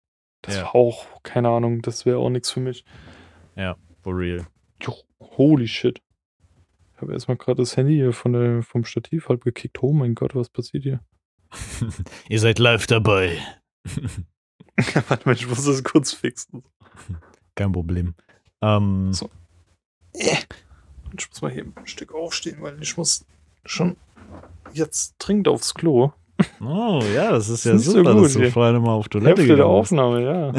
Das 0.42 0.56
Ja. 0.56 0.62
war 0.64 0.74
auch, 0.76 1.06
keine 1.24 1.48
Ahnung, 1.48 1.82
das 1.82 2.06
wäre 2.06 2.18
auch 2.18 2.30
nichts 2.30 2.50
für 2.50 2.60
mich. 2.60 2.84
For 4.02 4.16
real. 4.16 4.46
Jo, 4.80 4.94
Holy 5.20 5.66
shit. 5.66 6.00
Ich 6.94 7.02
habe 7.02 7.12
erstmal 7.12 7.36
gerade 7.36 7.60
das 7.62 7.76
Handy 7.76 7.94
hier 7.94 8.12
von 8.12 8.32
der, 8.32 8.62
vom 8.62 8.84
Stativ 8.84 9.28
halb 9.28 9.42
gekickt. 9.42 9.82
Oh 9.82 9.92
mein 9.92 10.14
Gott, 10.14 10.34
was 10.36 10.48
passiert 10.48 10.84
hier? 10.84 11.00
Ihr 12.28 12.38
seid 12.38 12.58
live 12.60 12.86
dabei. 12.86 13.38
Warte 15.08 15.26
mal, 15.28 15.34
ich 15.34 15.48
muss 15.48 15.64
das 15.64 15.82
kurz 15.82 16.12
fixen. 16.12 16.62
Kein 17.58 17.72
Problem. 17.72 18.14
Ähm, 18.62 19.12
So. 19.12 19.28
Ich 20.14 21.28
muss 21.30 21.42
mal 21.42 21.50
hier 21.50 21.64
ein 21.64 21.86
Stück 21.86 22.14
aufstehen, 22.14 22.58
weil 22.60 22.80
ich 22.82 22.96
muss 22.96 23.24
schon 23.64 23.96
jetzt 24.72 25.16
dringend 25.18 25.48
aufs 25.48 25.74
Klo. 25.74 26.12
Oh, 26.60 27.02
ja, 27.14 27.32
das 27.32 27.48
ist 27.48 27.64
ja 27.64 27.72
Nicht 27.74 27.84
so 27.84 27.92
super, 27.92 28.14
gut 28.14 28.26
dass 28.26 28.32
du 28.34 28.50
vorher 28.52 28.78
mal 28.78 28.92
auf 28.92 29.08
Toilette 29.08 29.40
Hälfte 29.40 29.56
der. 29.56 29.66
Aufnahme, 29.66 30.22
ja. 30.22 30.52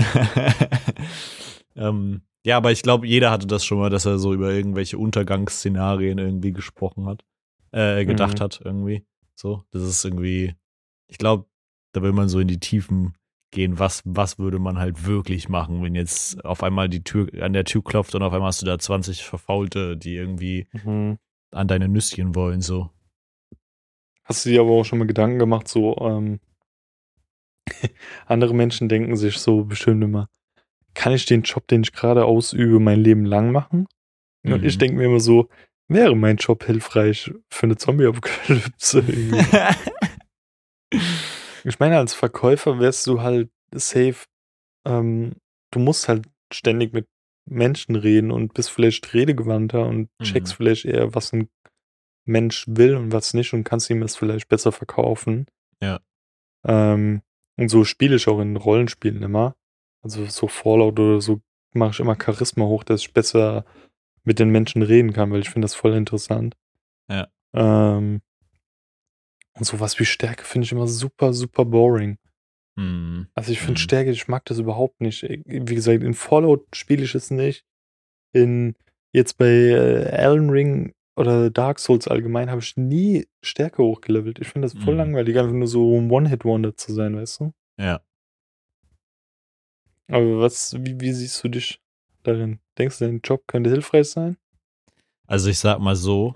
ähm, 1.76 2.22
ja, 2.46 2.58
aber 2.58 2.72
ich 2.72 2.82
glaube, 2.82 3.08
jeder 3.08 3.32
hatte 3.32 3.48
das 3.48 3.64
schon 3.64 3.80
mal, 3.80 3.90
dass 3.90 4.06
er 4.06 4.20
so 4.20 4.34
über 4.34 4.52
irgendwelche 4.52 4.98
Untergangsszenarien 4.98 6.18
irgendwie 6.18 6.52
gesprochen 6.52 7.06
hat, 7.06 7.24
äh, 7.72 8.06
gedacht 8.06 8.40
Mhm. 8.40 8.44
hat 8.44 8.62
irgendwie. 8.64 9.06
So, 9.36 9.64
das 9.72 9.84
ist 9.84 10.04
irgendwie, 10.04 10.56
ich 11.08 11.18
glaube, 11.18 11.46
da 11.94 12.02
will 12.02 12.12
man 12.12 12.28
so 12.28 12.40
in 12.40 12.48
die 12.50 12.60
Tiefen 12.60 13.14
gehen, 13.52 13.80
was, 13.80 14.02
was 14.06 14.38
würde 14.40 14.60
man 14.60 14.78
halt 14.78 15.06
wirklich 15.06 15.50
machen, 15.50 15.82
wenn 15.84 15.96
jetzt 15.96 16.44
auf 16.46 16.64
einmal 16.64 16.90
die 16.90 17.04
Tür, 17.04 17.28
an 17.42 17.54
der 17.54 17.66
Tür 17.66 17.84
klopft 17.84 18.14
und 18.16 18.22
auf 18.24 18.34
einmal 18.34 18.48
hast 18.50 18.62
du 18.62 18.66
da 18.66 18.78
20 18.78 19.24
Verfaulte, 19.24 19.98
die 19.98 20.16
irgendwie 20.16 20.68
Mhm. 20.74 21.18
an 21.52 21.68
deine 21.68 21.88
Nüsschen 21.88 22.36
wollen, 22.36 22.62
so. 22.62 22.90
Hast 24.24 24.46
du 24.46 24.50
dir 24.50 24.62
aber 24.62 24.72
auch 24.72 24.84
schon 24.86 25.00
mal 25.00 25.08
Gedanken 25.08 25.40
gemacht, 25.40 25.68
so, 25.68 25.98
ähm, 26.00 26.40
andere 28.28 28.54
Menschen 28.54 28.90
denken 28.90 29.16
sich 29.16 29.38
so 29.38 29.64
bestimmt 29.64 30.04
immer, 30.04 30.30
kann 30.94 31.14
ich 31.14 31.26
den 31.26 31.42
Job, 31.44 31.68
den 31.68 31.82
ich 31.84 31.94
gerade 31.94 32.26
ausübe, 32.26 32.80
mein 32.80 33.00
Leben 33.00 33.26
lang 33.26 33.52
machen? 33.52 33.88
Und 34.44 34.62
Mhm. 34.62 34.68
ich 34.68 34.78
denke 34.78 34.98
mir 34.98 35.06
immer 35.06 35.20
so, 35.20 35.50
wäre 35.88 36.16
mein 36.16 36.38
Job 36.38 36.64
hilfreich 36.66 37.32
für 37.50 37.66
eine 37.66 37.78
Zombie-Apokalypse? 37.78 39.02
ich 41.70 41.80
meine, 41.80 41.98
als 41.98 42.14
Verkäufer 42.14 42.80
wärst 42.80 43.06
du 43.08 43.22
halt 43.22 43.50
safe, 43.74 44.26
ähm, 44.86 45.34
du 45.72 45.80
musst 45.80 46.08
halt 46.08 46.26
ständig 46.52 46.94
mit 46.94 47.08
Menschen 47.46 47.96
reden 47.96 48.32
und 48.32 48.54
bist 48.54 48.70
vielleicht 48.72 49.14
redegewandter 49.14 49.86
und 49.86 50.10
checkst 50.22 50.54
Mhm. 50.54 50.58
vielleicht 50.58 50.86
eher, 50.86 51.14
was 51.16 51.34
ein 51.34 51.50
Mensch 52.26 52.66
will 52.68 52.96
und 52.96 53.12
was 53.12 53.34
nicht 53.34 53.54
und 53.54 53.64
kannst 53.64 53.90
ihm 53.90 54.02
das 54.02 54.16
vielleicht 54.16 54.48
besser 54.50 54.72
verkaufen. 54.72 55.48
Ja. 55.82 56.00
Ähm, 56.66 57.22
und 57.58 57.70
so 57.70 57.84
spiele 57.84 58.16
ich 58.18 58.28
auch 58.28 58.40
in 58.40 58.56
Rollenspielen 58.56 59.24
immer. 59.24 59.56
Also 60.02 60.26
so 60.26 60.48
Fallout 60.48 61.00
oder 61.00 61.22
so 61.22 61.42
mache 61.74 61.92
ich 61.92 62.00
immer 62.00 62.16
Charisma 62.22 62.66
hoch, 62.66 62.84
dass 62.84 63.02
ich 63.02 63.14
besser 63.14 63.66
mit 64.24 64.40
den 64.40 64.50
Menschen 64.50 64.82
reden 64.82 65.14
kann, 65.14 65.32
weil 65.32 65.40
ich 65.42 65.50
finde 65.50 65.66
das 65.66 65.76
voll 65.76 65.94
interessant. 65.94 66.56
Ja. 67.10 67.28
Ähm, 67.54 68.22
und 69.60 69.66
sowas 69.66 70.00
wie 70.00 70.06
Stärke 70.06 70.44
finde 70.46 70.66
ich 70.66 70.72
immer 70.72 70.88
super, 70.88 71.34
super 71.34 71.66
boring. 71.66 72.18
Hm. 72.78 73.28
Also 73.36 73.52
ich 73.52 73.60
finde 73.60 73.74
Mhm. 73.74 73.84
Stärke, 73.84 74.12
ich 74.12 74.28
mag 74.28 74.46
das 74.46 74.58
überhaupt 74.60 75.02
nicht. 75.02 75.24
Wie 75.24 75.76
gesagt, 75.76 76.02
in 76.04 76.14
Fallout 76.14 76.66
spiele 76.76 77.04
ich 77.04 77.14
es 77.16 77.30
nicht. 77.30 77.66
In 78.34 78.76
jetzt 79.14 79.38
bei 79.38 79.48
äh, 79.48 80.04
Elden 80.12 80.50
Ring 80.50 80.94
oder 81.18 81.50
Dark 81.50 81.80
Souls 81.80 82.08
allgemein 82.08 82.50
habe 82.50 82.62
ich 82.62 82.78
nie 82.78 83.28
Stärke 83.44 83.84
hochgelevelt. 83.84 84.40
Ich 84.40 84.48
finde 84.48 84.68
das 84.70 84.82
voll 84.82 84.94
Mhm. 84.94 85.00
langweilig, 85.00 85.38
einfach 85.38 85.52
nur 85.54 85.68
so 85.68 86.00
ein 86.00 86.10
One-Hit-Wonder 86.10 86.78
zu 86.78 86.94
sein, 86.94 87.16
weißt 87.18 87.42
du? 87.42 87.54
Ja. 87.78 88.02
Aber 90.08 90.40
was, 90.40 90.76
wie, 90.80 91.00
wie 91.00 91.12
siehst 91.12 91.44
du 91.44 91.50
dich 91.50 91.82
darin? 92.24 92.60
Denkst 92.78 93.00
du, 93.00 93.06
dein 93.06 93.22
Job 93.24 93.44
könnte 93.48 93.70
hilfreich 93.70 94.10
sein? 94.10 94.38
Also 95.28 95.50
ich 95.50 95.60
sag 95.60 95.80
mal 95.80 95.96
so, 95.96 96.36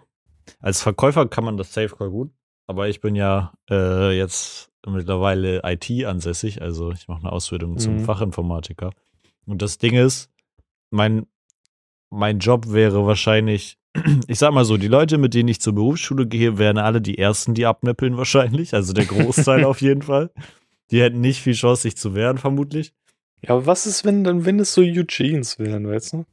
als 0.60 0.82
Verkäufer 0.82 1.28
kann 1.28 1.44
man 1.46 1.58
das 1.58 1.74
Safe 1.74 1.96
Call 1.96 2.12
gut, 2.12 2.32
aber 2.68 2.88
ich 2.90 3.02
bin 3.02 3.16
ja 3.16 3.54
äh, 3.70 4.16
jetzt 4.18 4.70
mittlerweile 4.86 5.62
IT 5.64 5.90
ansässig, 6.06 6.62
also 6.62 6.92
ich 6.92 7.08
mache 7.08 7.22
eine 7.22 7.32
Ausbildung 7.32 7.78
zum 7.78 7.96
Mhm. 7.96 8.00
Fachinformatiker. 8.00 8.92
Und 9.46 9.62
das 9.62 9.78
Ding 9.78 9.96
ist, 9.96 10.30
mein, 10.92 11.26
mein 12.10 12.40
Job 12.40 12.72
wäre 12.72 13.06
wahrscheinlich, 13.06 13.78
ich 14.28 14.40
sag 14.40 14.54
mal 14.54 14.66
so, 14.66 14.78
die 14.78 14.88
Leute, 14.88 15.18
mit 15.18 15.34
denen 15.34 15.50
ich 15.50 15.62
zur 15.62 15.74
Berufsschule 15.74 16.28
gehe, 16.28 16.58
wären 16.58 16.78
alle 16.78 17.02
die 17.02 17.18
Ersten, 17.18 17.54
die 17.54 17.66
abnippeln 17.66 18.18
wahrscheinlich, 18.18 18.74
also 18.74 18.94
der 18.94 19.06
Großteil 19.06 19.64
auf 19.66 19.82
jeden 19.82 20.02
Fall. 20.02 20.32
Die 20.92 21.02
hätten 21.02 21.22
nicht 21.22 21.42
viel 21.42 21.54
Chance, 21.54 21.84
sich 21.84 21.96
zu 21.98 22.14
wehren, 22.14 22.38
vermutlich. 22.38 22.94
Ja, 23.42 23.52
aber 23.52 23.66
was 23.66 23.86
ist, 23.86 24.06
wenn 24.06 24.24
dann, 24.24 24.46
wenn 24.46 24.60
es 24.60 24.74
so 24.74 24.82
Eugenes 24.82 25.60
wären, 25.60 25.88
weißt 25.88 26.14
du? 26.14 26.26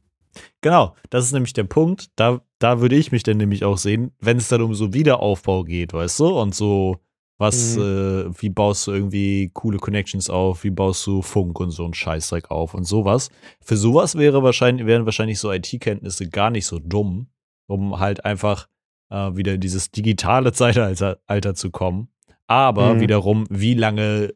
Genau, 0.61 0.95
das 1.09 1.25
ist 1.25 1.31
nämlich 1.33 1.53
der 1.53 1.63
Punkt. 1.65 2.09
Da, 2.15 2.41
da 2.63 2.81
würde 2.81 2.95
ich 2.95 3.11
mich 3.11 3.23
dann 3.23 3.37
nämlich 3.37 3.63
auch 3.65 3.77
sehen, 3.77 4.11
wenn 4.19 4.37
es 4.37 4.47
dann 4.49 4.61
um 4.61 4.73
so 4.75 4.93
Wiederaufbau 4.93 5.63
geht, 5.63 5.93
weißt 5.93 6.19
du? 6.19 6.27
Und 6.39 6.53
so, 6.55 6.97
was, 7.37 7.75
Mhm. 7.75 7.81
äh, 7.81 8.41
wie 8.41 8.49
baust 8.49 8.85
du 8.87 8.91
irgendwie 8.91 9.49
coole 9.53 9.77
Connections 9.79 10.29
auf, 10.29 10.63
wie 10.63 10.69
baust 10.69 11.05
du 11.07 11.21
Funk 11.21 11.59
und 11.59 11.71
so 11.71 11.85
ein 11.85 11.93
Scheißdreck 11.93 12.51
auf 12.51 12.73
und 12.73 12.83
sowas. 12.83 13.29
Für 13.63 13.77
sowas 13.77 14.15
wäre 14.15 14.43
wahrscheinlich, 14.43 14.85
wären 14.85 15.05
wahrscheinlich 15.05 15.39
so 15.39 15.51
IT-Kenntnisse 15.51 16.29
gar 16.29 16.51
nicht 16.51 16.65
so 16.67 16.77
dumm, 16.79 17.27
um 17.67 17.99
halt 17.99 18.25
einfach 18.25 18.67
äh, 19.09 19.35
wieder 19.35 19.53
in 19.55 19.61
dieses 19.61 19.89
digitale 19.91 20.53
Zeitalter 20.53 21.19
Alter 21.27 21.55
zu 21.55 21.71
kommen. 21.71 22.09
Aber 22.47 22.95
Mhm. 22.95 22.99
wiederum, 23.01 23.45
wie 23.49 23.73
lange 23.73 24.33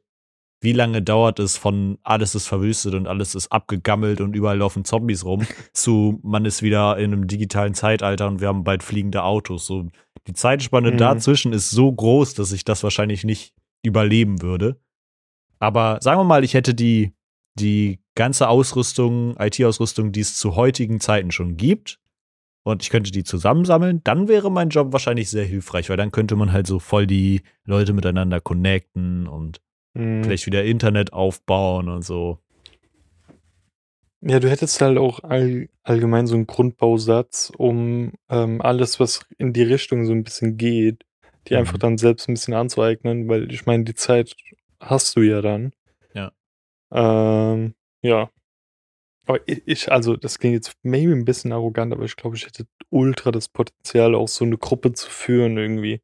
wie 0.65 0.73
lange 0.73 1.01
dauert 1.01 1.39
es 1.39 1.55
von 1.55 1.97
alles 2.03 2.35
ist 2.35 2.47
verwüstet 2.47 2.93
und 2.95 3.07
alles 3.07 3.35
ist 3.35 3.51
abgegammelt 3.51 4.19
und 4.19 4.35
überall 4.35 4.57
laufen 4.57 4.83
Zombies 4.83 5.23
rum, 5.23 5.45
zu 5.73 6.19
man 6.23 6.43
ist 6.43 6.61
wieder 6.61 6.97
in 6.97 7.13
einem 7.13 7.27
digitalen 7.27 7.73
Zeitalter 7.73 8.27
und 8.27 8.41
wir 8.41 8.49
haben 8.49 8.65
bald 8.65 8.83
fliegende 8.83 9.23
Autos. 9.23 9.65
So 9.65 9.87
die 10.27 10.33
Zeitspanne 10.33 10.91
Mhm. 10.91 10.97
dazwischen 10.97 11.53
ist 11.53 11.69
so 11.69 11.89
groß, 11.89 12.33
dass 12.33 12.51
ich 12.51 12.65
das 12.65 12.83
wahrscheinlich 12.83 13.23
nicht 13.23 13.53
überleben 13.83 14.41
würde. 14.41 14.77
Aber 15.59 15.99
sagen 16.01 16.19
wir 16.19 16.25
mal, 16.25 16.43
ich 16.43 16.53
hätte 16.53 16.73
die, 16.73 17.13
die 17.57 18.01
ganze 18.15 18.49
Ausrüstung, 18.49 19.37
IT-Ausrüstung, 19.39 20.11
die 20.11 20.19
es 20.19 20.35
zu 20.35 20.55
heutigen 20.55 20.99
Zeiten 20.99 21.31
schon 21.31 21.55
gibt, 21.55 21.99
und 22.67 22.81
ich 22.81 22.89
könnte 22.89 23.11
die 23.11 23.23
zusammensammeln, 23.23 24.01
dann 24.03 24.27
wäre 24.27 24.51
mein 24.51 24.69
Job 24.69 24.91
wahrscheinlich 24.91 25.29
sehr 25.29 25.45
hilfreich, 25.45 25.87
weil 25.89 25.97
dann 25.97 26.11
könnte 26.11 26.35
man 26.35 26.51
halt 26.51 26.65
so 26.65 26.79
voll 26.79 27.05
die 27.05 27.43
Leute 27.63 27.93
miteinander 27.93 28.41
connecten 28.41 29.27
und 29.27 29.61
Mhm. 29.95 30.23
vielleicht 30.23 30.45
wieder 30.45 30.63
Internet 30.63 31.11
aufbauen 31.13 31.89
und 31.89 32.03
so. 32.03 32.39
Ja, 34.21 34.39
du 34.39 34.49
hättest 34.49 34.81
halt 34.81 34.97
auch 34.97 35.19
all, 35.23 35.69
allgemein 35.83 36.25
so 36.25 36.35
einen 36.35 36.47
Grundbausatz, 36.47 37.51
um 37.57 38.13
ähm, 38.29 38.61
alles, 38.61 38.99
was 38.99 39.25
in 39.37 39.53
die 39.53 39.63
Richtung 39.63 40.05
so 40.05 40.13
ein 40.13 40.23
bisschen 40.23 40.57
geht, 40.57 41.03
die 41.47 41.53
Mhm. 41.53 41.59
einfach 41.59 41.77
dann 41.77 41.97
selbst 41.97 42.27
ein 42.27 42.33
bisschen 42.33 42.55
anzueignen, 42.55 43.27
weil 43.27 43.51
ich 43.51 43.65
meine, 43.65 43.83
die 43.83 43.93
Zeit 43.93 44.33
hast 44.79 45.15
du 45.15 45.21
ja 45.21 45.41
dann. 45.41 45.73
Ja. 46.13 46.31
Ähm, 46.91 47.75
ja. 48.01 48.29
Aber 49.27 49.39
ich, 49.47 49.61
ich, 49.65 49.91
also 49.91 50.15
das 50.15 50.39
klingt 50.39 50.55
jetzt 50.55 50.73
maybe 50.83 51.11
ein 51.11 51.25
bisschen 51.25 51.51
arrogant, 51.51 51.93
aber 51.93 52.05
ich 52.05 52.15
glaube, 52.15 52.35
ich 52.35 52.45
hätte 52.45 52.65
ultra 52.89 53.31
das 53.31 53.47
Potenzial, 53.49 54.15
auch 54.15 54.27
so 54.27 54.45
eine 54.45 54.57
Gruppe 54.57 54.93
zu 54.93 55.09
führen 55.09 55.57
irgendwie. 55.57 56.01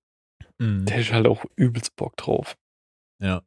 Mhm. 0.59 0.85
Da 0.85 0.91
hätte 0.93 1.01
ich 1.01 1.13
halt 1.13 1.27
auch 1.27 1.43
übelst 1.55 1.95
Bock 1.95 2.17
drauf. 2.17 2.55
Ja. 3.19 3.41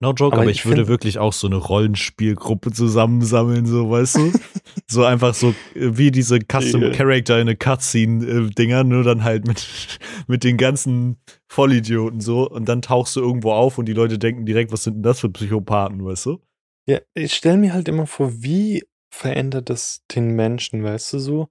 No 0.00 0.12
joke, 0.12 0.34
Aber 0.34 0.42
aber, 0.42 0.50
ich 0.50 0.58
ich, 0.58 0.66
würde 0.66 0.88
wirklich 0.88 1.18
auch 1.18 1.32
so 1.32 1.46
eine 1.46 1.56
Rollenspielgruppe 1.56 2.70
zusammensammeln, 2.70 3.64
so, 3.64 3.90
weißt 3.90 4.16
du? 4.16 4.32
so 4.86 5.04
einfach 5.04 5.34
so 5.34 5.54
äh, 5.74 5.96
wie 5.96 6.10
diese 6.10 6.38
Custom. 6.38 6.92
Character 6.92 7.36
in 7.36 7.48
eine 7.48 7.56
Cutscene-Dinger, 7.56 8.84
nur 8.84 9.04
dann 9.04 9.24
halt 9.24 9.46
mit, 9.46 9.66
mit 10.26 10.44
den 10.44 10.58
ganzen 10.58 11.16
Vollidioten 11.48 12.20
so. 12.20 12.48
Und 12.48 12.68
dann 12.68 12.82
tauchst 12.82 13.16
du 13.16 13.20
irgendwo 13.20 13.52
auf 13.52 13.78
und 13.78 13.86
die 13.86 13.94
Leute 13.94 14.18
denken 14.18 14.44
direkt, 14.44 14.70
was 14.70 14.84
sind 14.84 14.94
denn 14.94 15.02
das 15.02 15.20
für 15.20 15.30
Psychopathen, 15.30 16.04
weißt 16.04 16.26
du? 16.26 16.42
Ja, 16.86 17.00
ich 17.14 17.34
stelle 17.34 17.56
mir 17.56 17.72
halt 17.72 17.88
immer 17.88 18.06
vor, 18.06 18.42
wie 18.42 18.84
verändert 19.10 19.70
das 19.70 20.02
den 20.14 20.36
Menschen, 20.36 20.84
weißt 20.84 21.14
du 21.14 21.18
so? 21.18 21.48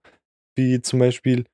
Wie 0.55 0.81
zum 0.81 0.99
Beispiel, 0.99 1.45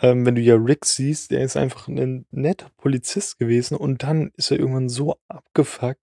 ähm, 0.00 0.24
wenn 0.24 0.36
du 0.36 0.40
ja 0.40 0.56
Rick 0.56 0.86
siehst, 0.86 1.30
der 1.32 1.42
ist 1.44 1.58
einfach 1.58 1.86
ein 1.86 2.24
netter 2.30 2.70
Polizist 2.78 3.38
gewesen 3.38 3.76
und 3.76 4.02
dann 4.02 4.32
ist 4.36 4.50
er 4.50 4.58
irgendwann 4.58 4.88
so 4.88 5.16
abgefuckt, 5.28 6.00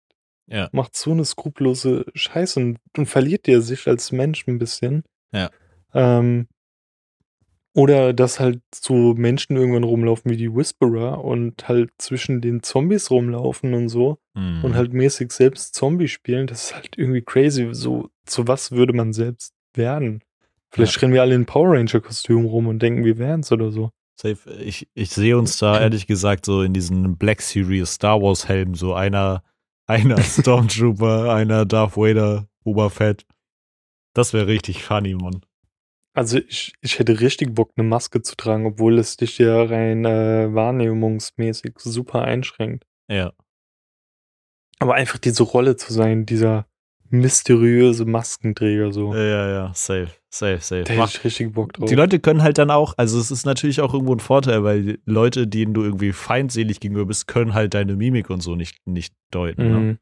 Ja. 0.49 0.69
macht 0.71 0.95
so 0.95 1.11
eine 1.11 1.25
skrupellose 1.25 2.05
Scheiße 2.13 2.59
und, 2.59 2.77
und 2.97 3.05
verliert 3.07 3.47
der 3.47 3.61
sich 3.61 3.87
als 3.87 4.11
Mensch 4.11 4.47
ein 4.47 4.57
bisschen. 4.59 5.03
Ja. 5.33 5.49
Ähm, 5.93 6.47
oder 7.73 8.11
dass 8.13 8.39
halt 8.39 8.61
so 8.73 9.13
Menschen 9.13 9.55
irgendwann 9.55 9.83
rumlaufen 9.83 10.31
wie 10.31 10.37
die 10.37 10.53
Whisperer 10.53 11.23
und 11.23 11.67
halt 11.67 11.91
zwischen 11.99 12.41
den 12.41 12.63
Zombies 12.63 13.11
rumlaufen 13.11 13.73
und 13.73 13.89
so 13.89 14.17
Mhm. 14.35 14.63
und 14.63 14.75
halt 14.75 14.93
mäßig 14.93 15.31
selbst 15.31 15.73
Zombie 15.75 16.07
spielen, 16.07 16.47
das 16.47 16.65
ist 16.65 16.75
halt 16.75 16.97
irgendwie 16.97 17.21
crazy. 17.21 17.69
So, 17.71 18.09
zu 18.25 18.47
was 18.47 18.71
würde 18.71 18.93
man 18.93 19.11
selbst 19.13 19.53
werden? 19.73 20.21
Vielleicht 20.69 21.01
rennen 21.01 21.13
wir 21.13 21.21
alle 21.21 21.33
in 21.35 21.45
Power 21.45 21.71
Ranger-Kostüm 21.77 22.45
rum 22.45 22.67
und 22.67 22.79
denken, 22.81 23.03
wir 23.05 23.17
wären's 23.17 23.51
oder 23.51 23.71
so. 23.71 23.89
Safe. 24.19 24.37
Ich, 24.59 24.87
ich 24.95 25.09
sehe 25.11 25.37
uns 25.37 25.57
da 25.57 25.79
ehrlich 25.81 26.07
gesagt 26.07 26.45
so 26.45 26.61
in 26.63 26.73
diesen 26.73 27.17
Black 27.17 27.41
Series 27.41 27.93
Star 27.93 28.21
Wars 28.21 28.47
Helmen, 28.47 28.73
so 28.75 28.93
einer, 28.93 29.43
einer 29.87 30.21
Stormtrooper, 30.21 31.33
einer 31.33 31.65
Darth 31.65 31.97
Vader, 31.97 32.47
Boba 32.63 32.89
Fett. 32.89 33.25
Das 34.13 34.33
wäre 34.33 34.47
richtig 34.47 34.83
funny, 34.83 35.15
Mann. 35.15 35.41
Also 36.13 36.39
ich, 36.39 36.73
ich 36.81 36.97
hätte 36.97 37.19
richtig 37.19 37.53
Bock, 37.53 37.71
eine 37.75 37.87
Maske 37.87 38.21
zu 38.21 38.35
tragen, 38.35 38.65
obwohl 38.65 38.97
es 38.97 39.17
dich 39.17 39.37
ja 39.37 39.63
rein 39.63 40.03
äh, 40.03 40.53
wahrnehmungsmäßig 40.53 41.75
super 41.77 42.23
einschränkt. 42.23 42.87
Ja. 43.07 43.33
Aber 44.79 44.95
einfach 44.95 45.19
diese 45.19 45.43
Rolle 45.43 45.75
zu 45.75 45.93
sein, 45.93 46.25
dieser 46.25 46.67
mysteriöse 47.09 48.05
Maskenträger 48.05 48.91
so. 48.91 49.13
Ja, 49.13 49.23
ja, 49.23 49.49
ja. 49.49 49.71
Safe, 49.73 50.09
safe, 50.29 50.59
safe. 50.61 50.83
da 50.83 50.93
hätte 50.93 51.05
ich 51.17 51.23
richtig 51.23 51.53
Bock 51.53 51.73
drauf. 51.73 51.89
die 51.89 51.95
Leute 51.95 52.19
können 52.19 52.43
halt 52.43 52.57
dann 52.57 52.71
auch, 52.71 52.93
also 52.97 53.19
es 53.19 53.31
ist 53.31 53.45
natürlich 53.45 53.81
auch 53.81 53.93
irgendwo 53.93 54.13
ein 54.13 54.19
Vorteil, 54.19 54.63
weil 54.63 54.99
Leute, 55.05 55.47
denen 55.47 55.73
du 55.73 55.83
irgendwie 55.83 56.11
feindselig 56.13 56.79
gegenüber 56.79 57.05
bist, 57.05 57.27
können 57.27 57.53
halt 57.53 57.73
deine 57.73 57.95
Mimik 57.95 58.29
und 58.29 58.41
so 58.41 58.55
nicht, 58.55 58.77
nicht 58.85 59.13
deuten. 59.31 59.71
Ne? 59.71 59.77
mhm. 59.79 59.97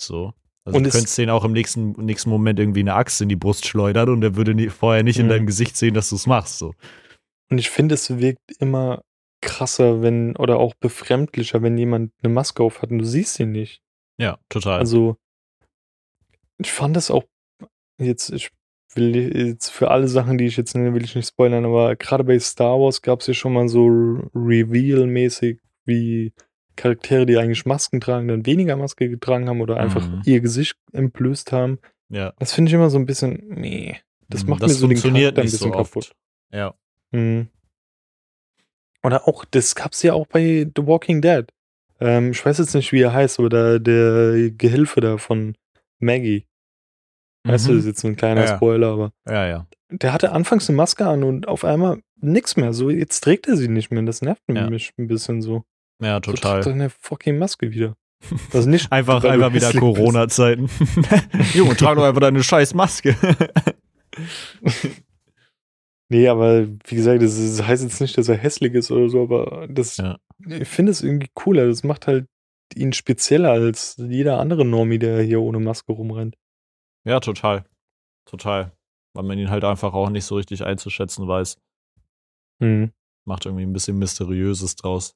So. 0.00 0.32
Also 0.64 0.78
Und 0.78 0.82
du 0.84 0.88
es- 0.88 0.94
könntest 0.94 1.16
denen 1.18 1.30
auch 1.30 1.44
im 1.44 1.52
nächsten, 1.52 1.92
nächsten 1.92 2.28
Moment 2.30 2.58
irgendwie 2.58 2.80
eine 2.80 2.94
Axt 2.94 3.20
in 3.20 3.28
die 3.28 3.36
Brust 3.36 3.66
schleudern 3.66 4.08
und 4.08 4.20
der 4.20 4.34
würde 4.36 4.54
nie, 4.54 4.68
vorher 4.68 5.02
nicht 5.04 5.18
in 5.18 5.26
Mhm. 5.26 5.30
deinem 5.30 5.46
Gesicht 5.46 5.76
sehen, 5.76 5.94
dass 5.94 6.10
du 6.10 6.16
es 6.16 6.26
machst. 6.26 6.58
So. 6.58 6.74
Und 7.50 7.58
ich 7.58 7.70
finde, 7.70 7.94
es 7.94 8.18
wirkt 8.18 8.40
immer 8.58 9.02
krasser, 9.42 10.02
wenn, 10.02 10.34
oder 10.36 10.58
auch 10.58 10.74
befremdlicher, 10.74 11.62
wenn 11.62 11.78
jemand 11.78 12.10
eine 12.22 12.32
Maske 12.32 12.62
auf 12.64 12.82
hat 12.82 12.90
und 12.90 12.98
du 12.98 13.04
siehst 13.04 13.38
ihn 13.38 13.52
nicht. 13.52 13.80
Ja, 14.18 14.38
total. 14.48 14.80
Also, 14.80 15.16
ich 16.58 16.72
fand 16.72 16.96
das 16.96 17.10
auch 17.10 17.24
jetzt, 17.98 18.30
ich 18.30 18.50
will 18.94 19.36
jetzt 19.50 19.68
für 19.70 19.90
alle 19.90 20.08
Sachen, 20.08 20.38
die 20.38 20.46
ich 20.46 20.56
jetzt 20.56 20.74
nenne, 20.74 20.94
will 20.94 21.04
ich 21.04 21.14
nicht 21.14 21.28
spoilern, 21.28 21.64
aber 21.64 21.96
gerade 21.96 22.24
bei 22.24 22.38
Star 22.38 22.78
Wars 22.80 23.02
gab 23.02 23.20
es 23.20 23.26
ja 23.26 23.34
schon 23.34 23.52
mal 23.52 23.68
so 23.68 23.86
Reveal-mäßig, 24.34 25.58
wie 25.84 26.32
Charaktere, 26.76 27.26
die 27.26 27.38
eigentlich 27.38 27.64
Masken 27.66 28.00
tragen, 28.00 28.28
dann 28.28 28.46
weniger 28.46 28.76
Maske 28.76 29.08
getragen 29.08 29.48
haben 29.48 29.60
oder 29.60 29.78
einfach 29.78 30.06
Mhm. 30.10 30.22
ihr 30.24 30.40
Gesicht 30.40 30.76
entblößt 30.92 31.52
haben. 31.52 31.78
ja. 32.08 32.32
Das 32.38 32.52
finde 32.52 32.68
ich 32.70 32.74
immer 32.74 32.90
so 32.90 32.98
ein 32.98 33.06
bisschen, 33.06 33.42
nee. 33.48 33.96
Das 34.28 34.44
Mhm, 34.44 34.50
macht 34.50 34.62
mir 34.62 34.68
so 34.68 34.86
den 34.86 34.98
Charakter 35.00 35.40
ein 35.40 35.44
bisschen 35.46 35.58
so 35.58 35.70
kaputt. 35.70 36.12
Ja. 36.52 36.74
Mhm. 37.12 37.48
Oder 39.02 39.28
auch, 39.28 39.44
das 39.44 39.74
gab's 39.74 40.02
ja 40.02 40.14
auch 40.14 40.26
bei 40.26 40.66
The 40.76 40.86
Walking 40.86 41.20
Dead. 41.22 41.46
Ähm, 42.00 42.32
ich 42.32 42.44
weiß 42.44 42.58
jetzt 42.58 42.74
nicht, 42.74 42.92
wie 42.92 43.00
er 43.00 43.12
heißt, 43.12 43.38
aber 43.38 43.48
da, 43.48 43.78
der 43.78 44.50
Gehilfe 44.50 45.00
da 45.00 45.16
von 45.18 45.56
Maggie. 46.00 46.46
Weißt 47.44 47.66
du, 47.68 47.70
das 47.72 47.78
ist 47.78 47.84
Mhm. 47.84 47.88
jetzt 47.90 48.04
ein 48.04 48.16
kleiner 48.16 48.44
Ja. 48.44 48.56
Spoiler, 48.56 48.88
aber 48.92 49.12
Ja, 49.28 49.46
ja. 49.46 49.66
der 49.90 50.12
hatte 50.12 50.32
anfangs 50.32 50.68
eine 50.68 50.76
Maske 50.76 51.06
an 51.06 51.22
und 51.22 51.46
auf 51.48 51.64
einmal 51.64 52.00
nix 52.20 52.56
mehr. 52.56 52.72
So, 52.72 52.90
jetzt 52.90 53.20
trägt 53.20 53.46
er 53.46 53.56
sie 53.56 53.68
nicht 53.68 53.90
mehr. 53.92 54.02
Das 54.02 54.20
nervt 54.22 54.42
Ja. 54.48 54.68
mich 54.68 54.92
ein 54.98 55.06
bisschen 55.06 55.42
so. 55.42 55.62
Ja, 56.02 56.16
So 56.16 56.32
total. 56.32 56.60
trag 56.62 56.72
deine 56.72 56.90
fucking 56.90 57.38
Maske 57.38 57.70
wieder. 57.70 57.94
Also 58.52 58.68
nicht, 58.68 58.90
Einfach, 58.90 59.22
einfach 59.24 59.52
wieder. 59.52 59.72
Corona-Zeiten. 59.72 60.68
Junge, 61.54 61.76
trag 61.76 61.96
doch 61.96 62.04
einfach 62.04 62.20
deine 62.20 62.42
scheiß 62.42 62.74
Maske. 62.74 63.14
Nee, 66.08 66.28
aber 66.28 66.68
wie 66.84 66.94
gesagt, 66.94 67.20
das, 67.20 67.34
das 67.36 67.66
heißt 67.66 67.82
jetzt 67.82 68.00
nicht, 68.00 68.16
dass 68.16 68.28
er 68.28 68.36
hässlich 68.36 68.74
ist 68.74 68.92
oder 68.92 69.08
so, 69.08 69.22
aber 69.24 69.66
das, 69.68 69.96
Ja. 69.96 70.18
ich 70.48 70.68
finde 70.68 70.92
es 70.92 71.02
irgendwie 71.02 71.28
cooler. 71.34 71.66
Das 71.66 71.82
macht 71.82 72.06
halt 72.06 72.26
ihn 72.74 72.92
spezieller 72.92 73.50
als 73.52 73.96
jeder 73.98 74.38
andere 74.40 74.64
Normie, 74.64 74.98
der 74.98 75.22
hier 75.22 75.40
ohne 75.40 75.60
Maske 75.60 75.92
rumrennt. 75.92 76.36
ja, 77.04 77.20
total. 77.20 77.64
Total. 78.24 78.72
Weil 79.14 79.24
man 79.24 79.38
ihn 79.38 79.50
halt 79.50 79.62
einfach 79.64 79.94
auch 79.94 80.10
nicht 80.10 80.24
so 80.24 80.34
richtig 80.36 80.64
einzuschätzen 80.64 81.26
weiß. 81.28 81.58
Mhm. 82.58 82.90
Macht 83.24 83.46
irgendwie 83.46 83.64
ein 83.64 83.72
bisschen 83.72 83.98
Mysteriöses 83.98 84.74
draus. 84.76 85.14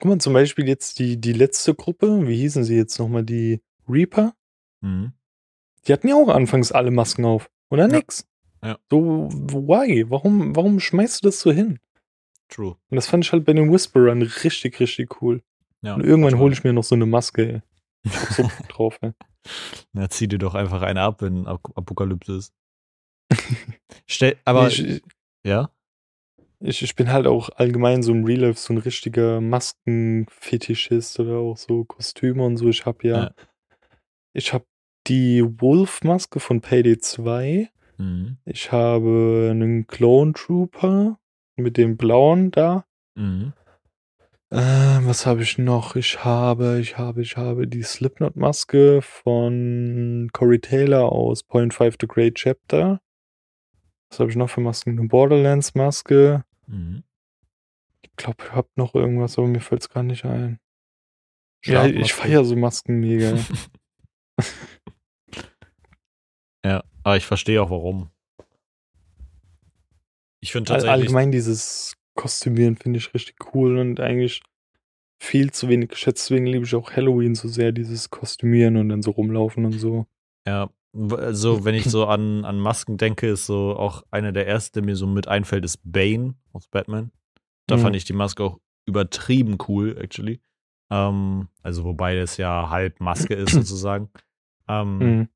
Guck 0.00 0.08
mal, 0.10 0.18
zum 0.18 0.32
Beispiel 0.34 0.68
jetzt 0.68 0.98
die, 0.98 1.20
die 1.20 1.32
letzte 1.32 1.74
Gruppe, 1.74 2.26
wie 2.26 2.36
hießen 2.36 2.64
sie 2.64 2.76
jetzt 2.76 2.98
nochmal, 2.98 3.24
die 3.24 3.62
Reaper? 3.88 4.34
Mhm. 4.82 5.12
Die 5.86 5.92
hatten 5.92 6.08
ja 6.08 6.14
auch 6.16 6.28
anfangs 6.28 6.72
alle 6.72 6.90
Masken 6.90 7.24
auf. 7.24 7.50
Oder 7.70 7.88
Ja. 7.88 7.96
nix. 7.96 8.26
Ja. 8.62 8.78
So, 8.90 9.28
why? 9.30 10.08
Warum, 10.10 10.54
warum 10.56 10.80
schmeißt 10.80 11.22
du 11.22 11.28
das 11.28 11.40
so 11.40 11.50
hin? 11.52 11.78
True. 12.48 12.76
Und 12.90 12.96
das 12.96 13.06
fand 13.06 13.24
ich 13.24 13.32
halt 13.32 13.44
bei 13.44 13.52
den 13.52 13.72
Whisperern 13.72 14.22
richtig, 14.22 14.80
richtig 14.80 15.22
cool. 15.22 15.42
Ja, 15.84 15.94
Und 15.94 16.04
irgendwann 16.04 16.38
hole 16.38 16.52
ich 16.52 16.64
mir 16.64 16.72
noch 16.72 16.84
so 16.84 16.94
eine 16.94 17.06
Maske, 17.06 17.52
ey. 17.54 17.62
Ich 18.04 18.14
hab 18.16 18.28
so 18.32 18.42
drauf, 18.68 18.98
ey. 19.02 19.12
Ja, 19.92 20.08
zieh 20.08 20.26
dir 20.28 20.38
doch 20.38 20.54
einfach 20.54 20.82
eine 20.82 21.02
ab, 21.02 21.20
wenn 21.22 21.46
Ap 21.46 21.60
Apokalypse 21.76 22.36
ist. 22.36 22.52
Stell, 24.06 24.36
aber, 24.44 24.68
Nee, 24.68 24.74
ich, 24.74 25.02
ja? 25.46 25.70
ich, 26.60 26.82
ich 26.82 26.96
bin 26.96 27.12
halt 27.12 27.26
auch 27.26 27.50
allgemein 27.50 28.02
so 28.02 28.12
im 28.12 28.24
Real 28.24 28.40
Life 28.40 28.58
so 28.60 28.72
ein 28.72 28.78
richtiger 28.78 29.40
Maskenfetischist 29.40 31.20
oder 31.20 31.36
auch 31.38 31.56
so 31.56 31.84
Kostüme 31.84 32.42
und 32.44 32.56
so. 32.56 32.68
Ich 32.68 32.86
habe 32.86 33.06
ja, 33.06 33.22
Ja. 33.24 33.34
ich 34.32 34.52
habe 34.52 34.64
die 35.06 35.42
Wolf-Maske 35.60 36.40
von 36.40 36.60
Payday 36.60 36.98
2. 36.98 37.70
Mhm. 37.98 38.38
Ich 38.46 38.72
habe 38.72 39.48
einen 39.50 39.86
Clone 39.86 40.32
Trooper 40.32 41.18
mit 41.56 41.76
dem 41.76 41.96
blauen 41.96 42.50
da. 42.50 42.86
Mhm. 43.14 43.52
Äh, 44.54 45.04
was 45.04 45.26
habe 45.26 45.42
ich 45.42 45.58
noch? 45.58 45.96
Ich 45.96 46.24
habe, 46.24 46.78
ich 46.78 46.96
habe, 46.96 47.22
ich 47.22 47.36
habe 47.36 47.66
die 47.66 47.82
Slipknot-Maske 47.82 49.02
von 49.02 50.30
Corey 50.32 50.60
Taylor 50.60 51.10
aus 51.10 51.42
Point 51.42 51.74
5 51.74 51.96
The 52.00 52.06
Great 52.06 52.36
Chapter. 52.36 53.00
Was 54.10 54.20
habe 54.20 54.30
ich 54.30 54.36
noch 54.36 54.48
für 54.48 54.60
Masken? 54.60 54.96
Eine 54.96 55.08
Borderlands-Maske. 55.08 56.44
Mhm. 56.68 57.02
Ich 58.02 58.14
glaube, 58.14 58.44
ich 58.44 58.52
habe 58.52 58.68
noch 58.76 58.94
irgendwas, 58.94 59.38
aber 59.38 59.48
mir 59.48 59.60
fällt 59.60 59.82
es 59.82 59.90
gar 59.90 60.04
nicht 60.04 60.24
ein. 60.24 60.60
Ja, 61.64 61.86
ich 61.86 62.12
feiere 62.12 62.44
so 62.44 62.54
Masken 62.54 63.00
mega. 63.00 63.36
Ja, 66.64 66.82
aber 67.02 67.18
ich 67.18 67.26
verstehe 67.26 67.60
auch 67.60 67.68
warum. 67.68 68.10
Ich 70.40 70.52
finde 70.52 70.72
All, 70.72 70.78
tatsächlich. 70.78 71.02
allgemein 71.02 71.30
dieses 71.30 71.94
Kostümieren 72.14 72.76
finde 72.76 72.98
ich 72.98 73.12
richtig 73.14 73.36
cool 73.54 73.78
und 73.78 74.00
eigentlich 74.00 74.42
viel 75.20 75.52
zu 75.52 75.68
wenig 75.68 75.90
geschätzt. 75.90 76.24
Deswegen 76.30 76.46
liebe 76.46 76.64
ich 76.64 76.74
auch 76.74 76.92
Halloween 76.92 77.34
so 77.34 77.48
sehr, 77.48 77.72
dieses 77.72 78.10
Kostümieren 78.10 78.76
und 78.76 78.88
dann 78.88 79.02
so 79.02 79.10
rumlaufen 79.12 79.64
und 79.64 79.72
so. 79.78 80.06
Ja, 80.46 80.70
also 81.16 81.64
wenn 81.64 81.74
ich 81.74 81.84
so 81.84 82.06
an, 82.06 82.44
an 82.44 82.58
Masken 82.58 82.96
denke, 82.98 83.28
ist 83.28 83.46
so 83.46 83.76
auch 83.76 84.02
einer 84.10 84.32
der 84.32 84.46
ersten, 84.46 84.74
der 84.74 84.84
mir 84.84 84.96
so 84.96 85.06
mit 85.06 85.28
einfällt, 85.28 85.64
ist 85.64 85.80
Bane 85.84 86.34
aus 86.52 86.68
Batman. 86.68 87.10
Da 87.66 87.76
Mhm. 87.76 87.80
fand 87.80 87.96
ich 87.96 88.04
die 88.04 88.12
Maske 88.12 88.44
auch 88.44 88.58
übertrieben 88.86 89.56
cool, 89.68 89.96
actually. 89.98 90.40
Ähm, 90.90 91.48
also 91.62 91.84
wobei 91.84 92.16
es 92.18 92.36
ja 92.36 92.68
halb 92.68 93.00
Maske 93.00 93.34
ist 93.34 93.52
sozusagen. 93.52 94.10
Ähm, 94.68 94.98
Mhm. 94.98 95.28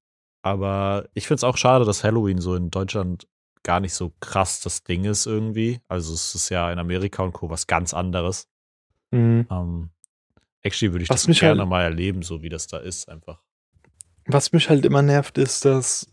Aber 0.43 1.09
ich 1.14 1.27
finde 1.27 1.37
es 1.38 1.45
auch 1.45 1.57
schade, 1.57 1.85
dass 1.85 2.05
Halloween 2.05 2.38
so 2.38 2.55
in 2.55 2.71
Deutschland 2.71 3.27
gar 3.69 3.81
nicht 3.81 3.93
so 3.93 4.15
krass 4.21 4.63
das 4.63 4.83
Ding 4.83 5.05
ist 5.05 5.27
irgendwie. 5.27 5.79
Also 5.89 6.15
es 6.15 6.35
ist 6.35 6.49
ja 6.49 6.73
in 6.73 6.79
Amerika 6.79 7.23
und 7.23 7.33
Co. 7.35 7.51
was 7.51 7.67
ganz 7.67 7.93
anderes. 7.93 8.49
Mhm. 9.11 9.47
Ähm, 9.51 9.91
actually 10.63 10.91
würde 10.95 11.03
ich 11.03 11.11
Was 11.11 11.25
das 11.27 11.39
gerne 11.39 11.61
halt- 11.61 11.69
mal 11.69 11.83
erleben, 11.83 12.23
so 12.23 12.41
wie 12.41 12.49
das 12.49 12.67
da 12.67 12.79
ist, 12.79 13.11
einfach. 13.11 13.43
Was 14.25 14.53
mich 14.53 14.71
halt 14.71 14.87
immer 14.87 15.03
nervt, 15.03 15.37
ist, 15.37 15.67
dass 15.67 16.11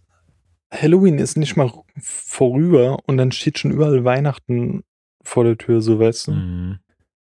Halloween 0.69 1.17
ist 1.17 1.37
nicht 1.37 1.55
mal 1.55 1.71
vorüber 1.97 2.97
und 3.07 3.15
dann 3.15 3.31
steht 3.31 3.57
schon 3.57 3.71
überall 3.71 4.03
Weihnachten 4.03 4.83
vor 5.23 5.45
der 5.45 5.57
Tür, 5.57 5.81
so 5.81 5.97
weißt 5.97 6.27
du. 6.27 6.31
Mhm. 6.33 6.79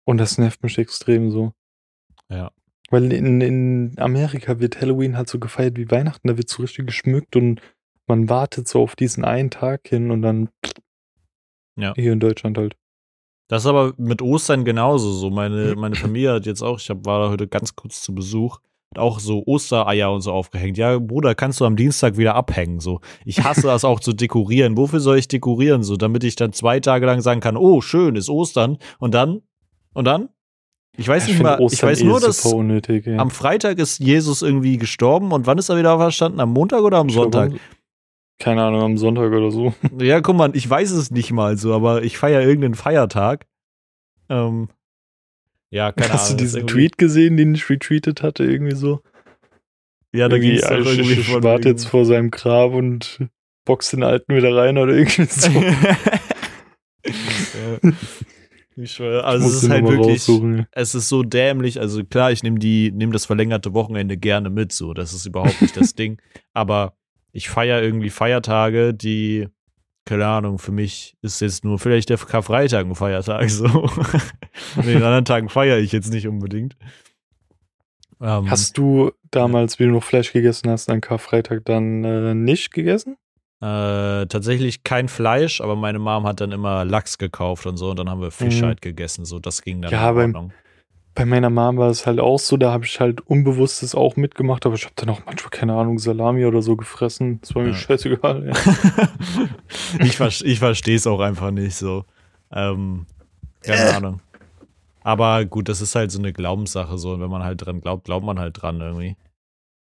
Und 0.04 0.18
das 0.18 0.36
nervt 0.36 0.62
mich 0.62 0.76
extrem 0.76 1.30
so. 1.30 1.54
Ja. 2.28 2.50
Weil 2.90 3.10
in, 3.14 3.40
in 3.40 3.94
Amerika 3.98 4.60
wird 4.60 4.78
Halloween 4.82 5.16
halt 5.16 5.30
so 5.30 5.38
gefeiert 5.38 5.78
wie 5.78 5.90
Weihnachten, 5.90 6.28
da 6.28 6.36
wird 6.36 6.50
so 6.50 6.60
richtig 6.62 6.86
geschmückt 6.86 7.34
und 7.34 7.62
man 8.08 8.28
wartet 8.28 8.66
so 8.68 8.82
auf 8.82 8.96
diesen 8.96 9.24
einen 9.24 9.50
Tag 9.50 9.86
hin 9.88 10.10
und 10.10 10.22
dann 10.22 10.48
Ja. 11.78 11.92
hier 11.94 12.12
in 12.12 12.20
Deutschland 12.20 12.58
halt. 12.58 12.76
Das 13.48 13.62
ist 13.62 13.66
aber 13.66 13.94
mit 13.96 14.20
Ostern 14.20 14.64
genauso. 14.64 15.10
So 15.12 15.30
meine, 15.30 15.74
meine 15.76 15.94
Familie 15.94 16.32
hat 16.34 16.46
jetzt 16.46 16.62
auch, 16.62 16.78
ich 16.78 16.90
hab, 16.90 17.06
war 17.06 17.20
da 17.24 17.30
heute 17.30 17.48
ganz 17.48 17.74
kurz 17.76 18.02
zu 18.02 18.14
Besuch, 18.14 18.58
hat 18.90 18.98
auch 18.98 19.20
so 19.20 19.42
Ostereier 19.46 20.12
und 20.12 20.20
so 20.20 20.32
aufgehängt. 20.32 20.76
Ja, 20.76 20.98
Bruder, 20.98 21.34
kannst 21.34 21.60
du 21.60 21.64
am 21.64 21.76
Dienstag 21.76 22.18
wieder 22.18 22.34
abhängen. 22.34 22.80
So, 22.80 23.00
ich 23.24 23.42
hasse 23.44 23.62
das 23.62 23.84
auch 23.84 24.00
zu 24.00 24.12
dekorieren. 24.12 24.76
Wofür 24.76 25.00
soll 25.00 25.16
ich 25.18 25.28
dekorieren? 25.28 25.82
So, 25.82 25.96
damit 25.96 26.24
ich 26.24 26.36
dann 26.36 26.52
zwei 26.52 26.80
Tage 26.80 27.06
lang 27.06 27.20
sagen 27.22 27.40
kann, 27.40 27.56
oh, 27.56 27.80
schön, 27.80 28.16
ist 28.16 28.28
Ostern. 28.28 28.76
Und 28.98 29.14
dann? 29.14 29.40
Und 29.94 30.04
dann? 30.04 30.28
Ich 30.98 31.06
weiß 31.08 31.24
ich 31.28 31.34
nicht 31.34 31.42
mal, 31.42 31.54
ich 31.54 31.60
Ostern 31.60 31.90
weiß 31.90 32.00
eh 32.00 32.04
nur, 32.04 32.20
dass 32.20 32.44
unnötig. 32.44 33.06
ey. 33.06 33.16
am 33.18 33.30
Freitag 33.30 33.78
ist 33.78 33.98
Jesus 34.00 34.42
irgendwie 34.42 34.76
gestorben 34.78 35.30
und 35.32 35.46
wann 35.46 35.56
ist 35.56 35.68
er 35.68 35.78
wieder 35.78 35.94
auferstanden? 35.94 36.40
Am 36.40 36.52
Montag 36.52 36.80
oder 36.82 36.98
am 36.98 37.08
Ich 37.08 37.14
Sonntag? 37.14 37.52
am- 37.52 37.60
Keine 38.38 38.62
Ahnung, 38.62 38.82
am 38.82 38.98
Sonntag 38.98 39.32
oder 39.32 39.50
so. 39.50 39.74
Ja, 40.00 40.20
guck 40.20 40.36
mal, 40.36 40.54
ich 40.54 40.68
weiß 40.68 40.90
es 40.92 41.10
nicht 41.10 41.32
mal 41.32 41.56
so, 41.58 41.74
aber 41.74 42.02
ich 42.04 42.18
feiere 42.18 42.42
irgendeinen 42.42 42.74
Feiertag. 42.74 43.46
Ähm, 44.28 44.68
ja, 45.70 45.92
keine 45.92 46.12
Hast 46.12 46.30
du 46.30 46.34
Ahnung. 46.34 46.44
ist 46.44 46.54
diesen 46.54 46.58
irgendwie- 46.60 46.72
Tweet 46.74 46.98
gesehen, 46.98 47.36
den 47.36 47.54
ich 47.54 47.68
retweetet 47.68 48.22
hatte, 48.22 48.44
irgendwie 48.44 48.76
so? 48.76 49.00
Ja, 50.12 50.28
da 50.28 50.36
irgendwie, 50.36 50.56
ging 50.60 50.62
es 50.62 50.88
ich, 50.88 50.98
ich, 51.00 51.18
ich 51.18 51.28
von 51.30 51.42
warte 51.42 51.64
wegen- 51.64 51.76
jetzt 51.76 51.86
vor 51.86 52.04
seinem 52.06 52.30
Grab 52.30 52.72
und 52.72 53.18
box 53.64 53.90
den 53.90 54.02
Alten 54.02 54.34
wieder 54.34 54.54
rein 54.56 54.78
oder 54.78 54.94
irgendwie 54.94 55.24
so. 55.28 55.50
ja. 55.50 55.86
Ich 58.76 58.92
schwöre, 58.92 59.24
also 59.24 59.44
Muss 59.44 59.56
es 59.56 59.62
ist 59.64 59.70
halt 59.70 59.84
wirklich, 59.88 60.08
raussuchen. 60.28 60.66
es 60.70 60.94
ist 60.94 61.08
so 61.08 61.24
dämlich. 61.24 61.80
Also 61.80 62.04
klar, 62.04 62.30
ich 62.30 62.44
nehme 62.44 62.60
die, 62.60 62.92
nehme 62.92 63.12
das 63.12 63.26
verlängerte 63.26 63.74
Wochenende 63.74 64.16
gerne 64.16 64.50
mit, 64.50 64.72
so. 64.72 64.94
Das 64.94 65.12
ist 65.12 65.26
überhaupt 65.26 65.60
nicht 65.60 65.76
das 65.76 65.94
Ding. 65.96 66.20
Aber 66.54 66.94
ich 67.32 67.48
feiere 67.48 67.82
irgendwie 67.82 68.10
Feiertage, 68.10 68.94
die, 68.94 69.48
keine 70.04 70.26
Ahnung, 70.26 70.58
für 70.58 70.72
mich 70.72 71.16
ist 71.22 71.40
jetzt 71.40 71.64
nur 71.64 71.78
vielleicht 71.78 72.08
der 72.08 72.16
Karfreitag 72.18 72.86
ein 72.86 72.94
Feiertag, 72.94 73.48
so. 73.50 73.66
An 74.76 74.84
den 74.86 74.96
anderen 75.02 75.24
Tagen 75.24 75.48
feiere 75.48 75.78
ich 75.78 75.92
jetzt 75.92 76.10
nicht 76.12 76.26
unbedingt. 76.28 76.76
Ähm, 78.20 78.50
Hast 78.50 78.76
du 78.76 79.12
damals, 79.30 79.78
wie 79.78 79.84
du 79.84 79.90
noch 79.90 80.02
Fleisch 80.02 80.32
gegessen 80.32 80.70
hast, 80.70 80.90
an 80.90 81.00
Karfreitag 81.00 81.64
dann 81.64 82.02
äh, 82.04 82.34
nicht 82.34 82.72
gegessen? 82.72 83.16
Äh, 83.60 84.26
tatsächlich 84.26 84.84
kein 84.84 85.08
Fleisch, 85.08 85.60
aber 85.60 85.76
meine 85.76 85.98
Mom 85.98 86.26
hat 86.26 86.40
dann 86.40 86.52
immer 86.52 86.84
Lachs 86.84 87.18
gekauft 87.18 87.66
und 87.66 87.76
so 87.76 87.90
und 87.90 87.98
dann 87.98 88.08
haben 88.08 88.20
wir 88.20 88.30
Fisch 88.30 88.60
Mhm. 88.60 88.66
halt 88.66 88.82
gegessen. 88.82 89.24
So, 89.24 89.38
das 89.38 89.62
ging 89.62 89.82
dann 89.82 89.90
Ja, 89.92 90.10
in 90.10 90.14
beim- 90.16 90.34
Ordnung. 90.34 90.52
Bei 91.14 91.24
meiner 91.24 91.50
Mom 91.50 91.78
war 91.78 91.90
es 91.90 92.06
halt 92.06 92.20
auch 92.20 92.38
so, 92.38 92.56
da 92.56 92.70
habe 92.72 92.84
ich 92.84 93.00
halt 93.00 93.20
Unbewusstes 93.22 93.94
auch 93.96 94.14
mitgemacht, 94.16 94.64
aber 94.66 94.76
ich 94.76 94.84
habe 94.84 94.94
dann 94.96 95.08
auch 95.08 95.20
manchmal, 95.26 95.50
keine 95.50 95.74
Ahnung, 95.74 95.98
Salami 95.98 96.44
oder 96.44 96.62
so 96.62 96.76
gefressen. 96.76 97.40
Das 97.40 97.54
war 97.56 97.62
mir 97.62 97.70
Ja. 97.70 97.74
scheißegal. 97.74 98.46
Ja. 98.46 98.54
ich 100.04 100.16
ver 100.16 100.28
ich 100.28 100.58
verstehe 100.60 100.96
es 100.96 101.06
auch 101.06 101.20
einfach 101.20 101.50
nicht 101.50 101.74
so. 101.74 102.04
Ähm, 102.52 103.06
keine 103.62 103.82
Äh. 103.90 103.92
Ahnung. 103.94 104.20
Aber 105.00 105.44
gut, 105.44 105.68
das 105.68 105.80
ist 105.80 105.94
halt 105.94 106.10
so 106.12 106.18
eine 106.18 106.32
Glaubenssache 106.32 106.98
so 106.98 107.12
und 107.12 107.20
wenn 107.20 107.30
man 107.30 107.42
halt 107.42 107.64
dran 107.64 107.80
glaubt, 107.80 108.04
glaubt 108.04 108.24
man 108.24 108.38
halt 108.38 108.60
dran 108.60 108.80
irgendwie. 108.80 109.16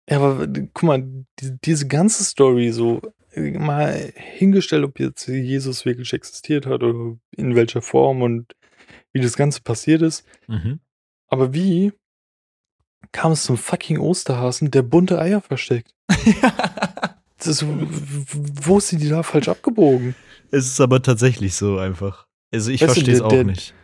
Ja, 0.08 0.18
aber 0.18 0.46
guck 0.46 0.82
mal, 0.84 1.02
die, 1.40 1.56
diese 1.64 1.88
ganze 1.88 2.22
Story 2.22 2.70
so 2.70 3.00
mal 3.34 4.12
hingestellt, 4.14 4.84
ob 4.84 5.00
jetzt 5.00 5.26
Jesus 5.26 5.84
wirklich 5.84 6.12
existiert 6.12 6.66
hat 6.66 6.82
oder 6.82 7.16
in 7.36 7.54
welcher 7.56 7.82
Form 7.82 8.22
und 8.22 8.54
wie 9.12 9.20
das 9.20 9.36
Ganze 9.36 9.62
passiert 9.62 10.02
ist. 10.02 10.24
Mhm. 10.46 10.80
Aber 11.28 11.52
wie 11.54 11.92
kam 13.12 13.32
es 13.32 13.44
zum 13.44 13.56
fucking 13.56 13.98
Osterhasen, 13.98 14.70
der 14.70 14.82
bunte 14.82 15.18
Eier 15.20 15.40
versteckt? 15.40 15.92
Das 17.38 17.48
ist, 17.48 17.66
wo 17.68 18.80
sind 18.80 19.02
die 19.02 19.10
da 19.10 19.22
falsch 19.22 19.48
abgebogen? 19.48 20.14
es 20.50 20.66
ist 20.66 20.80
aber 20.80 21.02
tatsächlich 21.02 21.54
so 21.54 21.76
einfach. 21.78 22.26
Also 22.52 22.70
ich 22.70 22.82
verstehe 22.82 23.12
es 23.12 23.20
auch 23.20 23.28
der- 23.28 23.44
nicht. 23.44 23.74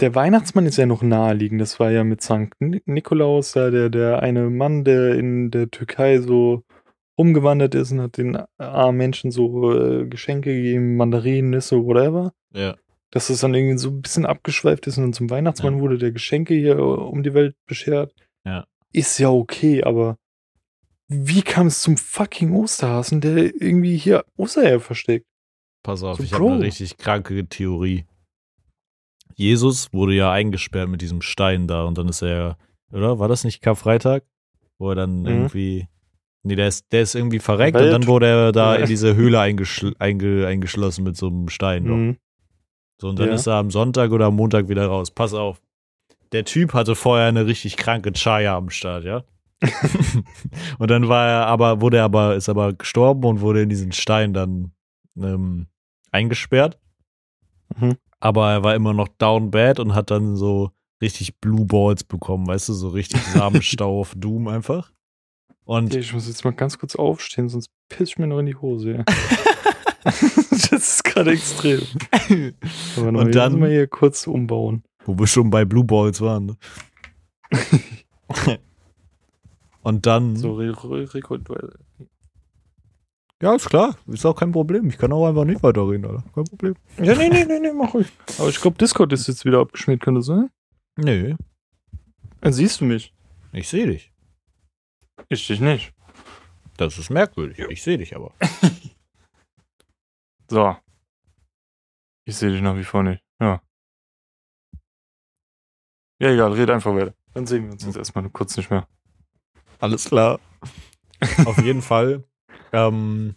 Der 0.00 0.14
Weihnachtsmann 0.16 0.66
ist 0.66 0.76
ja 0.76 0.86
noch 0.86 1.00
naheliegend. 1.02 1.60
Das 1.60 1.78
war 1.78 1.90
ja 1.92 2.02
mit 2.02 2.20
Sankt 2.20 2.60
Ni- 2.60 2.82
Nikolaus, 2.86 3.52
da 3.52 3.70
der, 3.70 3.90
der 3.90 4.22
eine 4.24 4.50
Mann, 4.50 4.82
der 4.82 5.14
in 5.14 5.52
der 5.52 5.70
Türkei 5.70 6.18
so 6.20 6.64
rumgewandert 7.16 7.74
ist 7.76 7.92
und 7.92 8.00
hat 8.00 8.16
den 8.16 8.36
armen 8.58 8.98
Menschen 8.98 9.30
so 9.30 9.72
äh, 9.72 10.06
Geschenke 10.06 10.52
gegeben, 10.52 10.96
Mandarinen, 10.96 11.50
Nüsse, 11.50 11.76
whatever. 11.84 12.32
Ja. 12.52 12.74
Dass 13.12 13.28
es 13.30 13.40
dann 13.40 13.54
irgendwie 13.54 13.78
so 13.78 13.88
ein 13.90 14.02
bisschen 14.02 14.24
abgeschweift 14.26 14.86
ist 14.86 14.96
und 14.96 15.04
dann 15.04 15.12
zum 15.12 15.30
Weihnachtsmann 15.30 15.74
Ja. 15.76 15.80
wurde, 15.80 15.98
der 15.98 16.12
Geschenke 16.12 16.54
hier 16.54 16.76
äh, 16.78 16.80
um 16.80 17.22
die 17.22 17.34
Welt 17.34 17.56
beschert. 17.66 18.14
Ja. 18.44 18.64
Ist 18.92 19.18
ja 19.18 19.30
okay, 19.30 19.82
aber 19.82 20.16
wie 21.08 21.42
kam 21.42 21.66
es 21.66 21.82
zum 21.82 21.96
fucking 21.96 22.52
Osterhasen, 22.52 23.20
der 23.20 23.36
irgendwie 23.60 23.96
hier 23.96 24.24
Ostereier 24.36 24.78
versteckt? 24.80 25.26
Pass 25.82 26.02
auf, 26.04 26.18
So, 26.18 26.22
ich 26.22 26.32
habe 26.32 26.52
eine 26.52 26.60
richtig 26.62 26.98
kranke 26.98 27.46
Theorie. 27.46 28.04
Jesus 29.34 29.92
wurde 29.92 30.14
ja 30.14 30.30
eingesperrt 30.30 30.88
mit 30.88 31.00
diesem 31.00 31.22
Stein 31.22 31.66
da 31.66 31.84
und 31.84 31.96
dann 31.98 32.08
ist 32.08 32.22
er, 32.22 32.58
oder? 32.92 33.18
War 33.18 33.28
das 33.28 33.44
nicht 33.44 33.62
Karfreitag? 33.62 34.24
Wo 34.78 34.90
er 34.90 34.94
dann 34.96 35.20
Mhm. 35.22 35.26
irgendwie. 35.26 35.88
Nee, 36.42 36.56
der 36.56 36.68
ist, 36.68 36.86
der 36.92 37.02
ist 37.02 37.14
irgendwie 37.14 37.38
verreckt 37.38 37.74
Welt. 37.76 37.86
und 37.86 37.90
dann 37.92 38.06
wurde 38.06 38.26
er 38.26 38.52
da 38.52 38.74
in 38.76 38.86
diese 38.86 39.14
Höhle 39.14 39.40
eingeschl 39.40 39.94
einge 39.98 40.46
eingeschlossen 40.46 41.04
mit 41.04 41.16
so 41.16 41.26
einem 41.28 41.48
Stein. 41.48 41.84
Mhm. 41.84 42.16
So, 43.00 43.08
und 43.08 43.18
dann 43.18 43.28
Ja. 43.28 43.34
ist 43.34 43.46
er 43.46 43.54
am 43.54 43.70
Sonntag 43.70 44.10
oder 44.10 44.26
am 44.26 44.36
Montag 44.36 44.68
wieder 44.68 44.86
raus. 44.86 45.10
Pass 45.10 45.32
auf. 45.34 45.60
Der 46.32 46.44
Typ 46.44 46.74
hatte 46.74 46.94
vorher 46.94 47.26
eine 47.28 47.46
richtig 47.46 47.76
kranke 47.76 48.12
Chaya 48.12 48.56
am 48.56 48.70
Start, 48.70 49.04
ja? 49.04 49.24
und 50.78 50.90
dann 50.90 51.08
war 51.08 51.26
er 51.28 51.46
aber, 51.46 51.80
wurde 51.80 51.98
er 51.98 52.04
aber, 52.04 52.34
ist 52.36 52.48
aber 52.48 52.72
gestorben 52.72 53.24
und 53.24 53.40
wurde 53.40 53.62
in 53.62 53.68
diesen 53.68 53.92
Stein 53.92 54.32
dann 54.32 54.72
ähm, 55.18 55.66
eingesperrt. 56.12 56.78
Mhm. 57.76 57.96
Aber 58.20 58.50
er 58.52 58.64
war 58.64 58.74
immer 58.74 58.92
noch 58.92 59.08
down 59.08 59.50
bad 59.50 59.80
und 59.80 59.94
hat 59.94 60.10
dann 60.10 60.36
so 60.36 60.70
richtig 61.02 61.40
Blue 61.40 61.64
Balls 61.64 62.04
bekommen, 62.04 62.46
weißt 62.46 62.68
du, 62.68 62.74
so 62.74 62.88
richtig 62.90 63.22
Samenstau 63.22 64.00
auf 64.00 64.14
Doom 64.16 64.48
einfach. 64.48 64.92
Und 65.64 65.86
Okay, 65.86 66.00
ich 66.00 66.12
muss 66.12 66.26
jetzt 66.28 66.44
mal 66.44 66.52
ganz 66.52 66.78
kurz 66.78 66.96
aufstehen, 66.96 67.48
sonst 67.48 67.70
piss 67.88 68.10
ich 68.10 68.18
mir 68.18 68.26
noch 68.26 68.38
in 68.38 68.46
die 68.46 68.56
Hose. 68.56 69.04
Das 70.70 70.72
ist 70.72 71.04
gerade 71.04 71.32
extrem. 71.32 71.80
Aber 72.96 73.18
Und 73.20 73.34
dann- 73.34 73.58
mal 73.58 73.70
hier 73.70 73.86
kurz 73.86 74.26
umbauen. 74.26 74.82
Wo 75.04 75.18
wir 75.18 75.26
schon 75.26 75.50
bei 75.50 75.64
Blue 75.64 75.84
Balls 75.84 76.20
waren. 76.20 76.46
Ne? 76.46 76.56
Und 79.82 80.06
dann. 80.06 80.36
So, 80.36 80.54
Re 80.54 80.70
Re 80.84 81.12
Rekordduell. 81.14 81.72
Ja, 83.42 83.54
ist 83.54 83.70
klar. 83.70 83.96
Ist 84.06 84.26
auch 84.26 84.34
kein 84.36 84.52
Problem. 84.52 84.88
Ich 84.90 84.98
kann 84.98 85.12
auch 85.12 85.26
einfach 85.26 85.44
nicht 85.46 85.62
weiterreden, 85.62 86.04
Alter. 86.04 86.24
Kein 86.34 86.44
Problem. 86.44 86.74
Ja, 86.98 87.14
nee, 87.16 87.30
nee, 87.30 87.44
nee, 87.46 87.58
nee, 87.60 87.72
mach 87.72 87.94
ruhig. 87.94 88.08
Aber 88.38 88.50
ich 88.50 88.60
glaube, 88.60 88.76
Discord 88.76 89.12
ist 89.14 89.26
jetzt 89.28 89.46
wieder 89.46 89.60
abgeschmiert, 89.60 90.00
könnte 90.02 90.18
das 90.18 90.26
sein? 90.26 90.50
Nö, 90.96 91.34
Dann 92.42 92.52
siehst 92.52 92.82
du 92.82 92.84
mich. 92.84 93.14
ich 93.54 93.68
sehe 93.68 93.86
dich. 93.86 94.12
Ich 95.30 95.46
dich 95.46 95.60
nicht. 95.60 95.94
Das 96.76 96.98
ist 96.98 97.08
merkwürdig. 97.10 97.58
Ich 97.70 97.82
sehe 97.82 97.96
dich 97.96 98.14
aber. 98.14 98.32
So. 100.50 100.76
Ich 102.24 102.36
sehe 102.36 102.50
dich 102.50 102.60
nach 102.60 102.76
wie 102.76 102.84
vor 102.84 103.02
nicht. 103.02 103.22
Ja. 103.40 103.62
Ja, 106.20 106.30
egal, 106.30 106.52
red 106.52 106.70
einfach 106.70 106.94
weiter. 106.94 107.14
Dann 107.34 107.46
sehen 107.46 107.64
wir 107.66 107.72
uns 107.72 107.84
jetzt 107.84 107.96
erstmal 107.96 108.28
kurz 108.30 108.56
nicht 108.56 108.70
mehr. 108.70 108.86
Alles 109.78 110.04
klar. 110.06 110.40
Auf 111.46 111.62
jeden 111.62 111.82
Fall. 111.82 112.24
Ähm, 112.72 113.34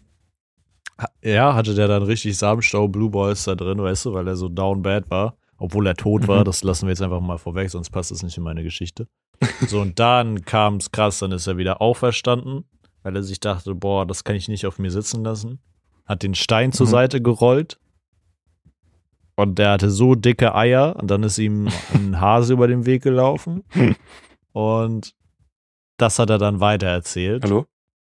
ja, 1.21 1.53
hatte 1.53 1.75
der 1.75 1.87
dann 1.87 2.03
richtig 2.03 2.37
Samenstau 2.37 2.87
Blue 2.87 3.09
Balls 3.09 3.45
da 3.45 3.55
drin, 3.55 3.77
weißt 3.81 4.05
du, 4.05 4.13
weil 4.13 4.27
er 4.27 4.35
so 4.35 4.49
down 4.49 4.81
bad 4.81 5.09
war. 5.09 5.37
Obwohl 5.57 5.87
er 5.87 5.95
tot 5.95 6.27
war, 6.27 6.39
Mhm. 6.41 6.45
das 6.45 6.63
lassen 6.63 6.87
wir 6.87 6.89
jetzt 6.91 7.01
einfach 7.01 7.21
mal 7.21 7.37
vorweg, 7.37 7.69
sonst 7.69 7.91
passt 7.91 8.11
das 8.11 8.23
nicht 8.23 8.37
in 8.37 8.43
meine 8.43 8.63
Geschichte. 8.63 9.07
So, 9.67 9.79
und 9.81 9.99
dann 9.99 10.43
kam 10.43 10.75
es 10.77 10.91
krass, 10.91 11.19
dann 11.19 11.31
ist 11.31 11.47
er 11.47 11.57
wieder 11.57 11.79
auferstanden, 11.81 12.65
weil 13.01 13.15
er 13.15 13.23
sich 13.23 13.39
dachte, 13.39 13.75
boah, 13.75 14.05
das 14.05 14.23
kann 14.23 14.35
ich 14.35 14.47
nicht 14.49 14.65
auf 14.65 14.77
mir 14.79 14.91
sitzen 14.91 15.23
lassen. 15.23 15.61
Hat 16.05 16.23
den 16.23 16.35
Stein 16.35 16.71
zur 16.71 16.87
Mhm. 16.87 16.91
Seite 16.91 17.21
gerollt. 17.21 17.79
Und 19.35 19.57
der 19.57 19.71
hatte 19.71 19.89
so 19.89 20.13
dicke 20.15 20.53
Eier 20.53 20.95
und 20.97 21.09
dann 21.09 21.23
ist 21.23 21.37
ihm 21.39 21.67
ein 21.93 22.19
Hase 22.21 22.53
über 22.53 22.67
den 22.67 22.85
Weg 22.85 23.01
gelaufen. 23.03 23.63
Und 24.51 25.15
das 25.97 26.19
hat 26.19 26.29
er 26.29 26.37
dann 26.37 26.59
weiter 26.59 26.87
erzählt 26.87 27.43
Hallo? 27.43 27.65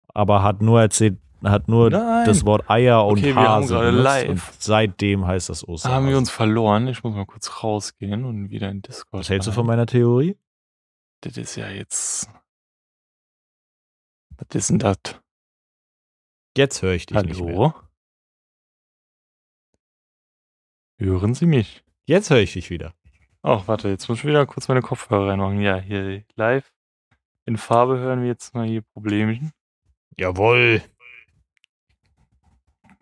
aber 0.09 0.43
hat 0.43 0.61
nur 0.63 0.81
erzählt, 0.81 1.19
hat 1.45 1.69
nur 1.69 1.91
Nein. 1.91 2.25
das 2.27 2.45
Wort 2.47 2.69
Eier 2.71 3.05
und 3.07 3.19
Okay, 3.19 3.35
wir 3.37 3.49
Hase 3.49 3.91
live. 3.91 4.29
und 4.31 4.41
seitdem 4.59 5.27
heißt 5.27 5.49
das 5.51 5.61
Da 5.61 5.69
Osterhase. 5.69 5.95
haben 5.95 6.09
wir 6.09 6.17
uns 6.19 6.31
verloren. 6.31 6.89
Ich 6.89 7.05
muss 7.05 7.15
mal 7.15 7.27
kurz 7.27 7.63
rausgehen 7.63 8.25
und 8.25 8.51
wieder 8.51 8.71
in 8.71 8.83
Discord. 8.83 9.21
Was 9.21 9.29
hältst 9.29 9.47
du 9.49 9.53
von 9.53 9.67
meiner 9.67 9.87
Theorie? 9.87 10.37
Das 11.21 11.37
ist 11.37 11.55
ja 11.57 11.69
jetzt. 11.69 12.29
Was 14.37 14.49
ist 14.55 14.71
denn 14.71 14.79
das? 14.81 14.97
Jetzt 16.57 16.83
höre 16.83 16.93
ich 16.93 17.07
dich 17.07 17.17
nicht 17.17 17.41
mehr. 17.41 17.55
Hallo? 17.55 17.75
Hören 20.99 21.35
Sie 21.35 21.47
mich? 21.47 21.85
Jetzt 22.07 22.31
höre 22.31 22.39
ich 22.39 22.53
dich 22.53 22.71
wieder. 22.71 22.95
Ach, 23.43 23.67
warte, 23.67 23.89
jetzt 23.89 24.09
muss 24.09 24.19
ich 24.19 24.25
wieder 24.25 24.47
kurz 24.47 24.69
meine 24.69 24.81
Kopfhörer 24.81 25.31
reinmachen. 25.31 25.61
Ja, 25.61 25.77
hier 25.79 26.25
live 26.37 26.73
in 27.47 27.57
Farbe 27.57 27.99
hören 27.99 28.21
wir 28.21 28.29
jetzt 28.29 28.55
mal 28.55 28.67
hier 28.67 28.83
Problemchen. 28.83 29.53
Jawohl. 30.17 30.83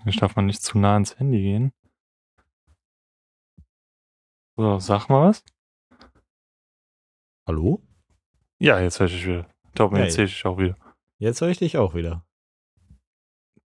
Ich 0.04 0.16
darf 0.16 0.34
man 0.34 0.46
nicht 0.46 0.62
zu 0.62 0.78
nah 0.78 0.94
ans 0.94 1.18
Handy 1.18 1.40
gehen. 1.40 1.72
So, 4.56 4.78
sag 4.80 5.08
mal 5.08 5.28
was. 5.28 5.44
Hallo? 7.46 7.82
Ja, 8.58 8.80
jetzt 8.80 8.98
höre 8.98 9.06
ich 9.06 9.12
dich 9.12 9.26
wieder. 9.26 9.48
Ja, 9.78 9.98
jetzt 9.98 10.14
sehe 10.14 10.24
ich 10.24 10.32
dich 10.32 10.44
auch 10.44 10.58
wieder. 10.58 10.76
Jetzt 11.18 11.40
höre 11.40 11.50
ich 11.50 11.58
dich 11.58 11.78
auch 11.78 11.94
wieder. 11.94 12.26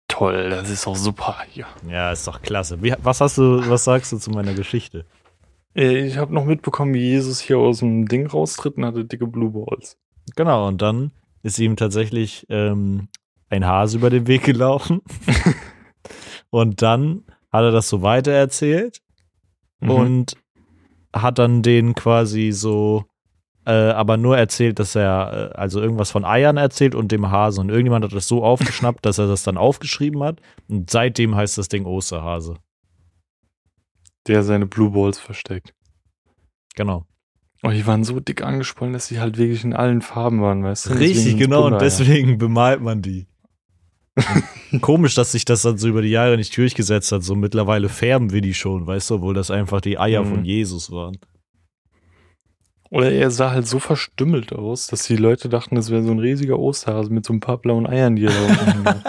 Toll, 0.08 0.50
das 0.50 0.70
ist 0.70 0.88
auch 0.88 0.96
super 0.96 1.38
hier. 1.50 1.66
Ja, 1.88 2.12
ist 2.12 2.28
doch 2.28 2.42
klasse. 2.42 2.82
Wie, 2.82 2.94
was 3.04 3.22
hast 3.22 3.38
du, 3.38 3.68
was 3.70 3.84
sagst 3.84 4.12
du 4.12 4.18
zu 4.18 4.32
meiner 4.32 4.54
Geschichte? 4.54 5.06
Äh, 5.76 6.08
Ich 6.08 6.18
habe 6.18 6.34
noch 6.34 6.46
mitbekommen, 6.46 6.94
wie 6.94 7.02
Jesus 7.10 7.40
hier 7.40 7.58
aus 7.60 7.80
dem 7.80 8.08
Ding 8.08 8.26
raustritt 8.28 8.78
und 8.78 8.86
hatte 8.86 9.06
dicke 9.06 9.28
Blue 9.28 9.52
Balls. 9.52 9.98
Genau, 10.36 10.68
und 10.68 10.82
dann 10.82 11.12
ist 11.44 11.60
ihm 11.60 11.76
tatsächlich 11.76 12.46
ähm, 12.50 13.10
ein 13.50 13.66
Hase 13.66 13.98
über 13.98 14.10
den 14.10 14.28
Weg 14.28 14.44
gelaufen. 14.44 15.02
und 16.50 16.82
dann 16.82 17.24
hat 17.52 17.64
er 17.64 17.72
das 17.72 17.90
so 17.90 18.02
weitererzählt 18.02 19.02
Mhm. 19.80 19.90
und 19.92 20.34
hat 21.14 21.38
dann 21.38 21.62
den 21.62 21.94
quasi 21.94 22.52
so, 22.52 23.06
äh, 23.68 23.92
aber 23.92 24.16
nur 24.18 24.38
erzählt, 24.38 24.80
dass 24.80 24.96
er, 24.96 25.52
äh, 25.54 25.58
also 25.58 25.82
irgendwas 25.82 26.10
von 26.12 26.24
Eiern 26.26 26.58
erzählt 26.58 26.96
und 26.96 27.12
dem 27.12 27.30
Hasen. 27.30 27.62
Und 27.66 27.70
irgendjemand 27.70 28.06
hat 28.06 28.14
das 28.14 28.28
so 28.28 28.44
aufgeschnappt, 28.44 29.06
dass 29.06 29.18
er 29.18 29.28
das 29.28 29.44
dann 29.44 29.58
aufgeschrieben 29.58 30.24
hat. 30.24 30.40
Und 30.70 30.90
seitdem 30.90 31.36
heißt 31.36 31.58
das 31.58 31.68
Ding 31.68 31.86
Osterhase. 31.86 32.56
der 34.28 34.44
seine 34.44 34.66
Blue 34.66 34.92
Balls 34.92 35.20
versteckt. 35.20 35.74
Genau. 36.76 37.06
Oh, 37.64 37.70
die 37.70 37.86
waren 37.88 38.04
so 38.04 38.20
dick 38.20 38.42
angeschwollen, 38.44 38.94
dass 38.94 39.08
sie 39.08 39.20
halt 39.20 39.38
wirklich 39.38 39.64
in 39.64 39.74
allen 39.74 40.02
Farben 40.02 40.42
waren, 40.42 40.64
weißt 40.64 40.88
du? 40.88 40.94
Richtig, 40.94 41.38
genau. 41.38 41.66
Und 41.68 41.82
deswegen 41.82 42.38
bemalt 42.38 42.82
man 42.82 43.02
die. 43.02 43.26
Komisch, 44.82 45.16
dass 45.16 45.32
sich 45.32 45.46
das 45.46 45.62
dann 45.62 45.78
so 45.78 45.88
über 45.88 46.02
die 46.02 46.10
Jahre 46.10 46.38
nicht 46.38 46.56
durchgesetzt 46.58 47.12
hat. 47.12 47.24
So 47.24 47.36
mittlerweile 47.36 47.88
färben 47.90 48.32
wir 48.32 48.42
die 48.42 48.54
schon, 48.54 48.86
weißt 48.88 49.10
du, 49.10 49.16
obwohl 49.16 49.34
das 49.34 49.50
einfach 49.52 49.80
die 49.82 49.98
Eier 50.00 50.24
Mhm. 50.24 50.30
von 50.30 50.46
Jesus 50.46 50.92
waren. 50.92 51.18
Oder 52.90 53.12
er 53.12 53.32
sah 53.32 53.52
halt 53.52 53.68
so 53.68 53.80
verstümmelt 53.80 54.54
aus, 54.54 54.88
dass 54.88 55.04
die 55.04 55.18
Leute 55.18 55.50
dachten, 55.50 55.76
das 55.76 55.90
wäre 55.90 56.04
so 56.04 56.12
ein 56.12 56.20
riesiger 56.20 56.58
Osterhase 56.60 57.12
mit 57.12 57.26
so 57.26 57.34
ein 57.34 57.40
paar 57.42 57.58
blauen 57.58 57.86
Eiern, 57.88 58.16
die 58.16 58.26
er 58.26 58.32
da 58.32 58.46
unten 58.46 58.86
hat. 58.86 59.04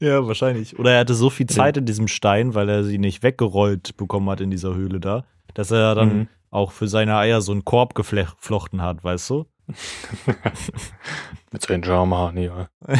Ja, 0.00 0.26
wahrscheinlich. 0.26 0.78
Oder 0.78 0.92
er 0.92 1.00
hatte 1.00 1.14
so 1.14 1.30
viel 1.30 1.46
Zeit 1.46 1.76
in 1.76 1.86
diesem 1.86 2.08
Stein, 2.08 2.54
weil 2.54 2.68
er 2.68 2.84
sie 2.84 2.98
nicht 2.98 3.22
weggerollt 3.22 3.96
bekommen 3.96 4.28
hat 4.28 4.40
in 4.40 4.50
dieser 4.50 4.74
Höhle 4.74 4.98
da, 5.00 5.24
dass 5.54 5.70
er 5.70 5.94
dann 5.94 6.08
Mhm. 6.18 6.28
auch 6.50 6.72
für 6.72 6.88
seine 6.88 7.16
Eier 7.16 7.40
so 7.40 7.52
einen 7.52 7.64
Korb 7.64 7.94
geflochten 7.94 8.82
hat, 8.82 9.04
weißt 9.04 9.30
du? 9.30 9.46
mit 11.52 11.62
seinen 11.62 11.84
Schamhaaren, 11.84 12.36
ja. 12.38 12.68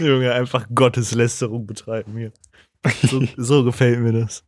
Junge, 0.00 0.32
einfach 0.32 0.66
Gotteslästerung 0.74 1.66
betreiben 1.66 2.16
hier. 2.16 2.32
So, 3.02 3.22
so 3.36 3.64
gefällt 3.64 4.00
mir 4.00 4.12
das. 4.12 4.44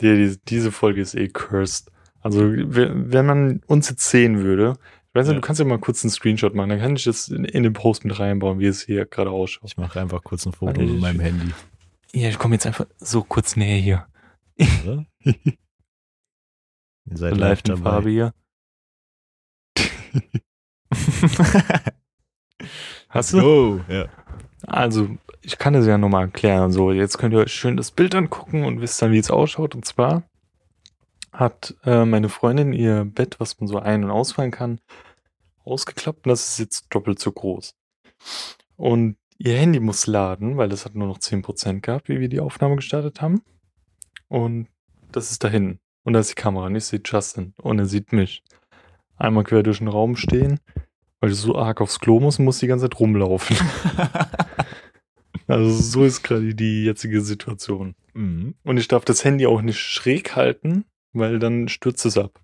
Die, 0.00 0.16
diese, 0.16 0.38
diese 0.38 0.72
Folge 0.72 1.00
ist 1.00 1.14
eh 1.14 1.28
cursed. 1.28 1.90
Also, 2.20 2.40
we- 2.40 2.92
wenn 2.94 3.26
man 3.26 3.60
uns 3.66 3.88
jetzt 3.90 4.08
sehen 4.10 4.42
würde, 4.42 4.76
ich 5.08 5.14
weiß 5.14 5.26
nicht, 5.28 5.34
Ja. 5.34 5.40
du 5.40 5.46
kannst 5.46 5.58
ja 5.60 5.64
mal 5.64 5.78
kurz 5.78 6.02
einen 6.04 6.10
Screenshot 6.10 6.54
machen, 6.54 6.70
dann 6.70 6.80
kann 6.80 6.96
ich 6.96 7.04
das 7.04 7.28
in, 7.28 7.44
in 7.44 7.62
den 7.62 7.72
Post 7.72 8.04
mit 8.04 8.18
reinbauen, 8.18 8.58
wie 8.58 8.66
es 8.66 8.82
hier 8.82 9.06
gerade 9.06 9.30
ausschaut. 9.30 9.70
Ich 9.70 9.76
mache 9.76 10.00
einfach 10.00 10.24
kurz 10.24 10.44
ein 10.46 10.52
Foto 10.52 10.66
Warte, 10.80 10.82
mit 10.90 11.00
meinem 11.00 11.20
Handy. 11.20 11.52
Ja, 12.12 12.28
ich 12.28 12.38
komme 12.38 12.54
jetzt 12.56 12.66
einfach 12.66 12.86
so 12.98 13.22
kurz 13.22 13.54
näher 13.56 13.78
hier. 13.78 14.06
Oder? 14.84 15.06
Ihr 15.24 17.16
seid 17.16 17.36
live 17.36 17.60
in 17.68 17.76
Farbe 17.76 18.10
dabei. 18.10 18.10
hier. 18.10 18.34
Hast 23.08 23.32
du? 23.34 23.40
Go. 23.40 23.80
Ja. 23.88 24.08
Also, 24.66 25.08
ich 25.42 25.58
kann 25.58 25.74
das 25.74 25.86
ja 25.86 25.98
nochmal 25.98 26.26
erklären. 26.26 26.72
So, 26.72 26.92
jetzt 26.92 27.18
könnt 27.18 27.34
ihr 27.34 27.40
euch 27.40 27.52
schön 27.52 27.76
das 27.76 27.90
Bild 27.90 28.14
angucken 28.14 28.64
und 28.64 28.80
wisst 28.80 29.00
dann, 29.02 29.12
wie 29.12 29.18
es 29.18 29.30
ausschaut. 29.30 29.74
Und 29.74 29.84
zwar 29.84 30.22
hat 31.32 31.74
äh, 31.84 32.04
meine 32.04 32.28
Freundin 32.28 32.72
ihr 32.72 33.04
Bett, 33.04 33.40
was 33.40 33.60
man 33.60 33.68
so 33.68 33.78
ein- 33.78 34.04
und 34.04 34.10
ausfallen 34.10 34.52
kann, 34.52 34.80
ausgeklappt 35.64 36.26
und 36.26 36.30
das 36.30 36.48
ist 36.50 36.58
jetzt 36.58 36.86
doppelt 36.90 37.18
so 37.18 37.32
groß. 37.32 37.74
Und 38.76 39.16
ihr 39.38 39.56
Handy 39.56 39.80
muss 39.80 40.06
laden, 40.06 40.56
weil 40.56 40.68
das 40.68 40.84
hat 40.84 40.94
nur 40.94 41.08
noch 41.08 41.18
10% 41.18 41.80
gehabt, 41.80 42.08
wie 42.08 42.20
wir 42.20 42.28
die 42.28 42.40
Aufnahme 42.40 42.76
gestartet 42.76 43.20
haben. 43.20 43.42
Und 44.28 44.68
das 45.12 45.30
ist 45.30 45.44
da 45.44 45.48
hinten. 45.48 45.80
Und 46.04 46.12
da 46.12 46.20
ist 46.20 46.30
die 46.30 46.34
Kamera 46.34 46.66
und 46.66 46.76
ich 46.76 46.84
sehe 46.84 47.00
Justin 47.04 47.54
und 47.60 47.78
er 47.78 47.86
sieht 47.86 48.12
mich. 48.12 48.42
Einmal 49.16 49.44
quer 49.44 49.62
durch 49.62 49.78
den 49.78 49.88
Raum 49.88 50.16
stehen, 50.16 50.60
weil 51.20 51.30
ich 51.30 51.36
so 51.36 51.56
arg 51.56 51.80
aufs 51.80 51.98
Klo 51.98 52.20
muss 52.20 52.38
und 52.38 52.44
muss 52.44 52.58
die 52.58 52.66
ganze 52.66 52.84
Zeit 52.84 53.00
rumlaufen. 53.00 53.56
also 55.46 55.70
so 55.70 56.04
ist 56.04 56.22
gerade 56.22 56.54
die 56.54 56.84
jetzige 56.84 57.20
Situation. 57.20 57.94
Mhm. 58.14 58.54
Und 58.64 58.76
ich 58.78 58.88
darf 58.88 59.04
das 59.04 59.24
Handy 59.24 59.46
auch 59.46 59.62
nicht 59.62 59.78
schräg 59.80 60.36
halten, 60.36 60.84
weil 61.12 61.38
dann 61.38 61.68
stürzt 61.68 62.04
es 62.06 62.16
ab. 62.18 62.40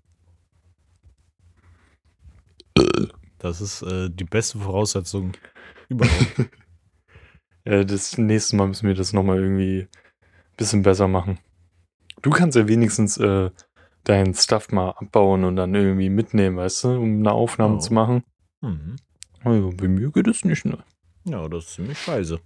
Das 3.39 3.61
ist 3.61 3.81
äh, 3.81 4.09
die 4.09 4.23
beste 4.23 4.59
Voraussetzung 4.59 5.33
überhaupt. 5.89 6.35
Ja, 7.63 7.83
das 7.83 8.17
nächste 8.17 8.55
Mal 8.55 8.69
müssen 8.69 8.87
wir 8.87 8.95
das 8.95 9.13
nochmal 9.13 9.37
irgendwie 9.39 9.81
ein 9.81 9.87
bisschen 10.57 10.81
besser 10.81 11.07
machen. 11.07 11.37
Du 12.23 12.31
kannst 12.31 12.57
ja 12.57 12.67
wenigstens 12.67 13.17
äh, 13.17 13.51
deinen 14.03 14.33
Stuff 14.33 14.71
mal 14.71 14.89
abbauen 14.89 15.43
und 15.43 15.57
dann 15.57 15.75
irgendwie 15.75 16.09
mitnehmen, 16.09 16.57
weißt 16.57 16.85
du, 16.85 16.87
um 16.99 17.19
eine 17.19 17.31
Aufnahme 17.31 17.75
Oh. 17.75 17.79
zu 17.79 17.93
machen. 17.93 18.23
mhm. 18.61 18.95
Also, 19.43 19.69
bei 19.77 19.87
mir 19.87 20.09
geht 20.11 20.27
es 20.27 20.43
nicht, 20.43 20.65
ne? 20.65 20.79
Ja, 21.25 21.47
das 21.47 21.65
ist 21.65 21.73
ziemlich 21.75 21.99
scheiße. 21.99 22.39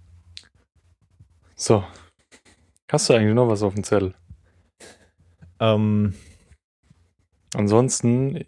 So. 1.56 1.84
Hast 2.90 3.08
du 3.08 3.14
eigentlich 3.14 3.34
noch 3.34 3.48
was 3.48 3.62
auf 3.62 3.74
dem 3.74 3.82
Zettel? 3.82 4.14
Ähm, 5.58 6.14
Ansonsten, 7.54 8.44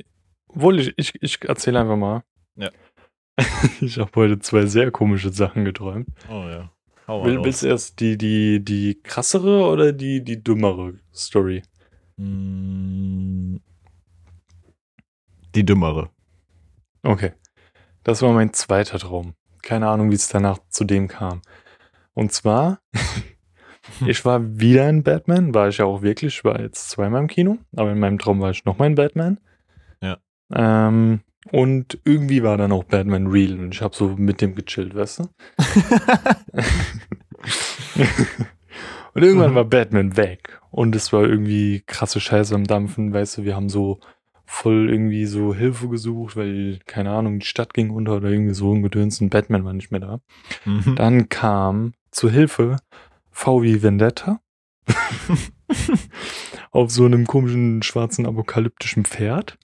obwohl 0.48 0.80
ich, 0.80 0.92
ich, 0.96 1.14
ich 1.22 1.42
erzähle 1.48 1.80
einfach 1.80 1.96
mal. 1.96 2.22
Ja. 2.56 2.70
ich 3.80 3.98
habe 3.98 4.10
heute 4.16 4.38
zwei 4.38 4.66
sehr 4.66 4.90
komische 4.90 5.32
Sachen 5.32 5.64
geträumt. 5.64 6.08
oh 6.28 6.44
ja. 6.48 6.70
Hau 7.06 7.24
Will, 7.24 7.42
willst 7.42 7.62
du 7.62 7.68
erst 7.68 8.00
die, 8.00 8.18
die, 8.18 8.62
die 8.62 9.00
krassere 9.02 9.66
oder 9.66 9.94
die, 9.94 10.22
die 10.22 10.42
dümmere 10.42 10.98
Story? 11.14 11.62
Mm, 12.18 13.56
Die 15.54 15.64
dümmere. 15.64 16.10
Okay. 17.02 17.32
Das 18.04 18.20
war 18.20 18.32
mein 18.34 18.52
zweiter 18.52 18.98
Traum. 18.98 19.32
Keine 19.62 19.88
Ahnung, 19.88 20.10
wie 20.10 20.16
es 20.16 20.28
danach 20.28 20.58
zu 20.68 20.84
dem 20.84 21.08
kam. 21.08 21.40
Und 22.18 22.32
zwar, 22.32 22.80
ich 24.06 24.24
war 24.24 24.58
wieder 24.58 24.88
in 24.88 25.04
Batman, 25.04 25.54
war 25.54 25.68
ich 25.68 25.78
ja 25.78 25.84
auch 25.84 26.02
wirklich, 26.02 26.38
ich 26.38 26.44
war 26.44 26.60
jetzt 26.60 26.90
zweimal 26.90 27.20
im 27.20 27.28
Kino, 27.28 27.58
aber 27.76 27.92
in 27.92 28.00
meinem 28.00 28.18
Traum 28.18 28.40
war 28.40 28.50
ich 28.50 28.64
nochmal 28.64 28.88
in 28.88 28.96
Batman. 28.96 29.38
Ja. 30.02 30.18
Ähm, 30.52 31.20
und 31.52 32.00
irgendwie 32.04 32.42
war 32.42 32.56
dann 32.56 32.72
auch 32.72 32.82
Batman 32.82 33.28
real 33.28 33.60
und 33.60 33.72
ich 33.72 33.82
habe 33.82 33.94
so 33.94 34.16
mit 34.16 34.40
dem 34.40 34.56
gechillt, 34.56 34.96
weißt 34.96 35.20
du? 35.20 35.22
und 39.14 39.22
irgendwann 39.22 39.54
war 39.54 39.64
Batman 39.64 40.16
weg 40.16 40.60
und 40.72 40.96
es 40.96 41.12
war 41.12 41.22
irgendwie 41.22 41.84
krasse 41.86 42.18
Scheiße 42.18 42.52
am 42.52 42.64
Dampfen, 42.64 43.12
weißt 43.12 43.38
du, 43.38 43.44
wir 43.44 43.54
haben 43.54 43.68
so 43.68 44.00
voll 44.44 44.90
irgendwie 44.90 45.26
so 45.26 45.54
Hilfe 45.54 45.88
gesucht, 45.88 46.34
weil, 46.34 46.80
keine 46.84 47.12
Ahnung, 47.12 47.38
die 47.38 47.46
Stadt 47.46 47.74
ging 47.74 47.90
unter 47.90 48.16
oder 48.16 48.28
irgendwie 48.28 48.54
so 48.54 48.74
ein 48.74 48.82
Gedöns 48.82 49.20
und 49.20 49.30
Batman 49.30 49.64
war 49.64 49.72
nicht 49.72 49.92
mehr 49.92 50.00
da. 50.00 50.20
Mhm. 50.64 50.96
Dann 50.96 51.28
kam 51.28 51.92
zu 52.10 52.30
Hilfe 52.30 52.76
VW 53.30 53.82
Vendetta 53.82 54.40
auf 56.70 56.90
so 56.90 57.04
einem 57.04 57.26
komischen 57.26 57.82
schwarzen 57.82 58.26
apokalyptischen 58.26 59.04
Pferd. 59.04 59.58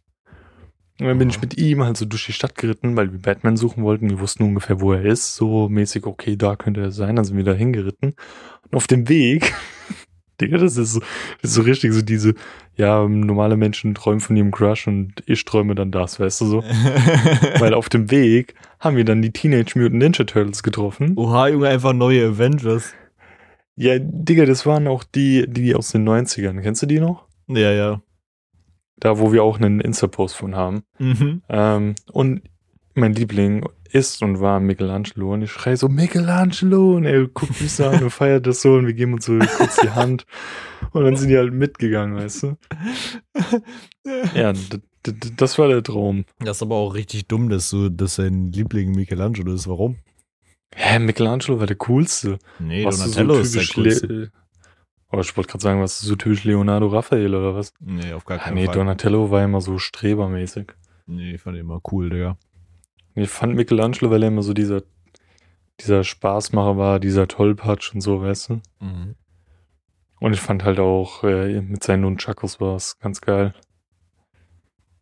Und 1.01 1.09
dann 1.09 1.19
bin 1.19 1.29
ich 1.29 1.41
mit 1.41 1.59
ihm 1.59 1.83
halt 1.83 1.97
so 1.97 2.05
durch 2.05 2.27
die 2.27 2.33
Stadt 2.33 2.55
geritten, 2.55 2.97
weil 2.97 3.11
wir 3.11 3.21
Batman 3.21 3.57
suchen 3.57 3.83
wollten. 3.83 4.11
Wir 4.11 4.21
wussten 4.21 4.45
ungefähr, 4.45 4.81
wo 4.81 4.93
er 4.93 5.05
ist. 5.05 5.35
So 5.35 5.69
mäßig, 5.69 6.07
okay, 6.07 6.37
da 6.37 6.55
könnte 6.55 6.83
er 6.83 6.93
sein. 6.93 7.17
Dann 7.17 7.25
sind 7.25 7.37
wir 7.37 7.45
da 7.45 7.53
hingeritten. 7.53 8.15
Und 8.71 8.75
auf 8.77 8.87
dem 8.87 9.09
Weg, 9.09 9.53
Digga, 10.41 10.59
das 10.59 10.77
ist 10.77 10.93
so, 10.95 11.01
das 11.41 11.51
ist 11.51 11.55
so 11.55 11.63
richtig 11.63 11.93
so 11.93 12.03
diese, 12.03 12.35
ja, 12.77 13.07
normale 13.07 13.57
Menschen 13.57 13.95
träumen 13.95 14.21
von 14.21 14.37
ihrem 14.37 14.51
Crush 14.51 14.87
und 14.89 15.23
ich 15.27 15.45
träume 15.45 15.75
dann 15.75 15.91
das, 15.91 16.19
weißt 16.19 16.41
du 16.41 16.47
so. 16.47 16.63
Weil 17.59 17.75
auf 17.75 17.89
dem 17.89 18.11
Weg 18.11 18.55
haben 18.81 18.97
wir 18.97 19.05
dann 19.05 19.23
die 19.23 19.31
Teenage 19.31 19.79
Mutant 19.79 19.95
Ninja 19.95 20.25
Turtles 20.25 20.63
getroffen. 20.63 21.13
Oha, 21.17 21.49
Junge, 21.49 21.69
einfach 21.69 21.93
neue 21.93 22.27
Avengers. 22.27 22.95
Ja, 23.77 23.99
Digga, 23.99 24.45
das 24.45 24.67
waren 24.67 24.87
auch 24.87 25.05
die, 25.05 25.47
die 25.49 25.75
aus 25.75 25.91
den 25.91 26.09
90ern. 26.09 26.61
Kennst 26.61 26.83
du 26.83 26.87
die 26.87 27.01
noch? 27.01 27.27
Ja, 27.49 27.73
ja. 27.73 28.03
Da, 28.97 29.19
wo 29.19 29.33
wir 29.33 29.43
auch 29.43 29.59
einen 29.59 29.81
Insta-Post 29.81 30.37
von 30.37 30.55
haben. 30.55 30.85
Mhm. 30.99 31.43
Ähm, 31.49 31.95
und 32.13 32.43
mein 32.95 33.13
Liebling 33.13 33.67
ist 33.95 34.23
und 34.23 34.41
war 34.41 34.61
Michelangelo. 34.61 35.33
Und 35.33 35.43
ich 35.43 35.53
schreie 35.53 35.77
so, 35.77 35.89
Michelangelo! 35.89 36.97
Und 36.97 37.05
er 37.05 37.27
guckt 37.29 37.61
mich 37.61 37.73
so 37.73 37.87
an 37.87 38.03
und 38.03 38.11
feiert 38.11 38.47
das 38.47 38.61
so. 38.63 38.75
Und 38.75 38.87
wir 38.87 38.95
geben 38.95 39.15
uns 39.15 39.27
so 39.27 39.39
kurz 39.39 39.77
die 39.83 39.91
Hand. 39.91 40.27
Und 40.93 41.05
dann 41.05 41.17
sind 41.17 41.29
die 41.29 41.37
halt 41.37 41.53
mitgegangen, 41.53 42.17
weißt 42.17 42.43
du? 42.43 42.57
Ja, 44.35 44.53
das 45.37 45.59
war 45.59 45.69
der 45.69 45.83
Traum. 45.83 46.25
Das 46.41 46.59
ist 46.59 46.63
aber 46.63 46.77
auch 46.77 46.95
richtig 46.95 47.27
dumm, 47.29 47.49
dass 47.49 47.71
du, 47.71 47.89
dass 47.89 48.17
dein 48.17 48.53
Liebling 48.53 48.93
Michelangelo 48.93 49.53
ist. 49.53 49.69
Warum? 49.69 49.97
Hä, 50.75 50.99
Michelangelo 50.99 51.59
war 51.61 51.67
der 51.67 51.77
coolste. 51.77 52.39
Nee, 52.59 52.85
du 52.85 52.91
Donatello 52.91 53.39
ist 53.39 53.55
der 53.55 53.65
coolste. 53.75 54.07
Le- 54.07 54.31
Oh, 55.13 55.21
ich 55.21 55.37
wollte 55.37 55.51
gerade 55.53 55.63
sagen, 55.63 55.81
was 55.81 56.03
ist 56.03 56.09
so 56.09 56.17
typisch 56.17 56.43
Leonardo 56.43 56.89
Raphael 56.89 57.33
oder 57.37 57.55
was? 57.55 57.73
Nee, 57.79 58.13
auf 58.15 58.25
gar 58.25 58.39
Ah, 58.41 58.45
keinen 58.45 58.55
nee, 58.55 58.65
Fall. 58.67 58.75
Donatello 58.75 59.31
war 59.31 59.45
immer 59.45 59.61
so 59.61 59.79
strebermäßig. 59.79 60.73
Nee, 61.07 61.35
ich 61.37 61.41
fand 61.41 61.55
ihn 61.57 61.61
immer 61.61 61.81
cool, 61.93 62.11
Digga. 62.11 62.37
Ich 63.15 63.31
fand 63.31 63.55
Michelangelo, 63.55 64.11
weil 64.11 64.23
er 64.23 64.29
immer 64.29 64.43
so 64.43 64.53
dieser, 64.53 64.83
dieser 65.81 66.05
Spaßmacher 66.05 66.77
war, 66.77 67.01
dieser 67.01 67.29
Tollpatsch 67.29 67.95
und 67.95 68.01
so, 68.01 68.23
weißt 68.23 68.51
du? 68.51 68.55
Mhm. 68.81 69.15
Und 70.21 70.33
ich 70.33 70.41
fand 70.41 70.65
halt 70.65 70.79
auch 70.79 71.23
äh, 71.25 71.61
mit 71.61 71.83
seinen 71.85 72.03
Nunchakos 72.03 72.61
war 72.61 72.77
es 72.77 72.99
ganz 72.99 73.21
geil. 73.21 73.55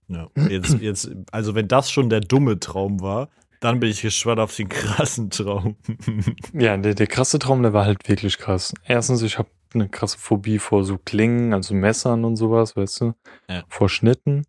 Ja. 0.08 0.28
Jetzt, 0.48 0.80
jetzt, 0.80 1.10
also 1.30 1.54
wenn 1.54 1.68
das 1.68 1.90
schon 1.90 2.10
der 2.10 2.20
dumme 2.20 2.58
Traum 2.58 3.00
war, 3.00 3.28
dann 3.60 3.78
bin 3.78 3.90
ich 3.90 4.02
gespannt 4.02 4.40
auf 4.40 4.54
den 4.56 4.68
krassen 4.68 5.30
Traum. 5.30 5.76
Ja, 6.52 6.76
der, 6.76 6.94
der 6.94 7.06
krasse 7.06 7.38
Traum, 7.38 7.62
der 7.62 7.72
war 7.72 7.86
halt 7.86 8.08
wirklich 8.08 8.36
krass. 8.36 8.74
Erstens, 8.84 9.22
ich 9.22 9.38
habe 9.38 9.48
eine 9.72 9.88
krasse 9.88 10.18
Phobie 10.18 10.58
vor 10.58 10.84
so 10.84 10.98
Klingen, 10.98 11.54
also 11.54 11.72
Messern 11.74 12.24
und 12.24 12.36
sowas, 12.36 12.76
weißt 12.76 13.00
du? 13.00 13.14
Ja. 13.48 13.62
Vor 13.68 13.88
Schnitten. 13.88 14.44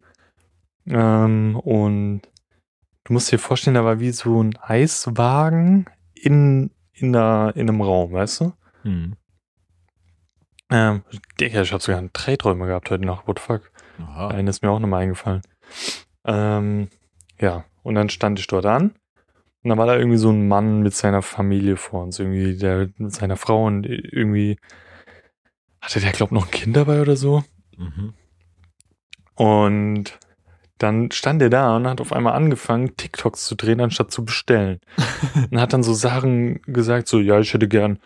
Ähm, 0.87 1.55
und 1.63 2.21
du 3.03 3.13
musst 3.13 3.31
dir 3.31 3.39
vorstellen, 3.39 3.75
da 3.75 3.85
war 3.85 3.99
wie 3.99 4.11
so 4.11 4.41
ein 4.41 4.57
Eiswagen 4.61 5.85
in, 6.13 6.71
in, 6.93 7.15
einer, 7.15 7.53
in 7.55 7.69
einem 7.69 7.81
Raum, 7.81 8.13
weißt 8.13 8.41
du? 8.41 8.53
Hm. 8.83 9.15
Ähm, 10.69 11.03
Digga, 11.39 11.61
ich 11.61 11.71
habe 11.71 11.83
sogar 11.83 11.99
einen 11.99 12.11
Drehträume 12.13 12.65
gehabt 12.65 12.89
heute 12.89 13.05
Nacht, 13.05 13.27
what 13.27 13.39
the 13.39 13.45
fuck? 13.45 13.71
Aha. 13.99 14.29
Eine 14.29 14.49
ist 14.49 14.63
mir 14.63 14.71
auch 14.71 14.79
nochmal 14.79 15.03
eingefallen. 15.03 15.41
Ähm, 16.25 16.89
ja, 17.39 17.65
und 17.83 17.95
dann 17.95 18.09
stand 18.09 18.39
ich 18.39 18.47
dort 18.47 18.65
an. 18.65 18.95
Und 19.63 19.69
dann 19.69 19.77
war 19.77 19.85
da 19.85 19.95
irgendwie 19.95 20.17
so 20.17 20.29
ein 20.29 20.47
Mann 20.47 20.81
mit 20.81 20.93
seiner 20.93 21.21
Familie 21.21 21.77
vor 21.77 22.03
uns, 22.03 22.19
irgendwie 22.19 22.57
der 22.57 22.89
mit 22.97 23.13
seiner 23.13 23.37
Frau 23.37 23.65
und 23.65 23.85
irgendwie 23.85 24.57
hatte 25.79 25.99
der, 25.99 26.11
glaub 26.11 26.31
noch 26.31 26.45
ein 26.45 26.51
Kind 26.51 26.75
dabei 26.75 27.01
oder 27.01 27.15
so. 27.15 27.43
Mhm. 27.77 28.13
Und 29.35 30.19
dann 30.83 31.09
stand 31.11 31.41
er 31.41 31.49
da 31.49 31.75
und 31.75 31.87
hat 31.87 32.01
auf 32.01 32.13
einmal 32.13 32.33
angefangen, 32.33 32.95
TikToks 32.95 33.45
zu 33.45 33.55
drehen, 33.55 33.81
anstatt 33.81 34.11
zu 34.11 34.25
bestellen. 34.25 34.79
und 35.51 35.59
hat 35.59 35.73
dann 35.73 35.83
so 35.83 35.93
Sachen 35.93 36.61
gesagt, 36.63 37.07
so, 37.07 37.19
ja, 37.19 37.39
ich 37.39 37.53
hätte 37.53 37.67
gern 37.67 37.99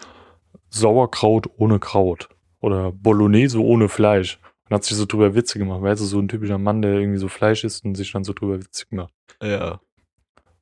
Sauerkraut 0.69 1.49
ohne 1.57 1.79
Kraut. 1.79 2.29
Oder 2.59 2.91
Bolognese 2.91 3.61
ohne 3.61 3.89
Fleisch. 3.89 4.39
Und 4.69 4.75
hat 4.75 4.83
sich 4.83 4.97
so 4.97 5.05
drüber 5.05 5.35
Witze 5.35 5.59
gemacht, 5.59 5.81
weißt 5.81 6.01
du, 6.01 6.05
so 6.05 6.19
ein 6.19 6.27
typischer 6.27 6.57
Mann, 6.57 6.81
der 6.81 6.93
irgendwie 6.93 7.19
so 7.19 7.27
Fleisch 7.27 7.63
isst 7.63 7.85
und 7.85 7.95
sich 7.95 8.11
dann 8.11 8.23
so 8.23 8.33
drüber 8.33 8.59
Witze 8.59 8.85
gemacht. 8.87 9.13
Ja. 9.41 9.71
Und 9.73 9.79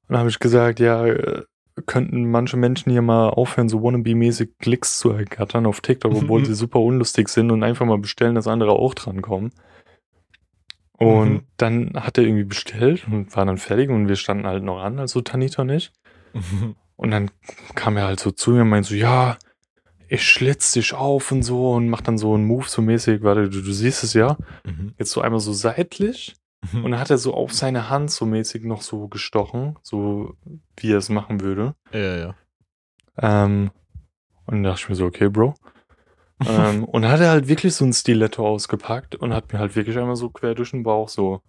dann 0.10 0.20
habe 0.20 0.30
ich 0.30 0.40
gesagt, 0.40 0.80
ja, 0.80 1.06
äh, 1.06 1.44
könnten 1.88 2.30
manche 2.30 2.56
Menschen 2.56 2.92
hier 2.92 3.02
mal 3.02 3.30
aufhören, 3.30 3.68
so 3.68 3.80
wannabe-mäßig 3.80 4.52
Klicks 4.60 5.00
zu 5.00 5.10
ergattern 5.10 5.66
auf 5.66 5.82
TikTok, 5.82 6.14
obwohl 6.14 6.42
Mhm. 6.42 6.46
sie 6.46 6.56
super 6.56 6.80
unlustig 6.80 7.30
sind 7.30 7.52
und 7.52 7.64
einfach 7.64 7.86
mal 7.86 7.98
bestellen, 7.98 8.36
dass 8.36 8.48
andere 8.48 8.72
auch 8.74 8.94
drankommen. 8.94 9.52
Und 10.98 11.34
Mhm. 11.34 11.42
dann 11.58 11.94
hat 11.96 12.18
er 12.18 12.24
irgendwie 12.24 12.44
bestellt 12.46 13.06
und 13.08 13.36
war 13.36 13.46
dann 13.46 13.58
fertig 13.58 13.90
und 13.90 14.08
wir 14.08 14.16
standen 14.16 14.48
halt 14.48 14.64
noch 14.64 14.80
an, 14.82 15.00
also 15.00 15.22
Tanita 15.22 15.62
und 15.64 15.70
ich. 15.70 15.92
Und 16.96 17.12
dann 17.12 17.32
kam 17.76 17.98
er 17.98 18.06
halt 18.08 18.20
so 18.20 18.32
zu 18.32 18.52
mir 18.52 18.62
und 18.62 18.70
meinte 18.70 18.90
so, 18.90 18.96
ja, 18.96 19.38
ich 20.08 20.24
schlitz 20.24 20.72
dich 20.72 20.94
auf 20.94 21.32
und 21.32 21.44
so 21.44 21.74
und 21.74 21.90
macht 21.90 22.08
dann 22.08 22.18
so 22.18 22.34
einen 22.34 22.46
Move 22.46 22.68
so 22.68 22.82
mäßig, 22.82 23.24
warte, 23.24 23.50
du, 23.50 23.62
du 23.62 23.72
siehst 23.74 24.04
es 24.04 24.14
ja, 24.14 24.38
Mhm. 24.64 24.94
jetzt 24.98 25.12
so 25.12 25.22
einmal 25.22 25.40
so 25.40 25.52
seitlich 25.54 26.36
und 26.74 26.92
dann 26.92 27.00
hat 27.00 27.10
er 27.10 27.18
so 27.18 27.34
auf 27.34 27.54
seine 27.54 27.90
Hand 27.90 28.12
so 28.12 28.26
mäßig 28.26 28.64
noch 28.64 28.82
so 28.82 29.08
gestochen, 29.08 29.78
so 29.82 30.36
wie 30.78 30.92
er 30.94 30.98
es 31.00 31.10
machen 31.10 31.42
würde. 31.42 31.76
ja, 31.92 32.16
ja. 32.18 32.36
Ähm, 33.18 33.72
und 34.46 34.56
dann 34.56 34.64
dachte 34.64 34.82
ich 34.84 34.90
mir 34.90 34.96
so, 34.96 35.06
okay, 35.06 35.28
Bro. 35.30 35.56
Ähm, 36.46 36.84
und 36.84 37.02
dann 37.04 37.12
hat 37.12 37.22
er 37.22 37.30
halt 37.30 37.48
wirklich 37.48 37.74
so 37.76 37.86
ein 37.86 37.94
Stiletto 37.94 38.46
ausgepackt 38.48 39.16
und 39.16 39.34
hat 39.34 39.54
mir 39.54 39.60
halt 39.60 39.76
wirklich 39.76 39.98
einmal 39.98 40.16
so 40.16 40.30
quer 40.30 40.56
durch 40.56 40.72
den 40.72 40.84
Bauch 40.84 41.10
so. 41.10 41.42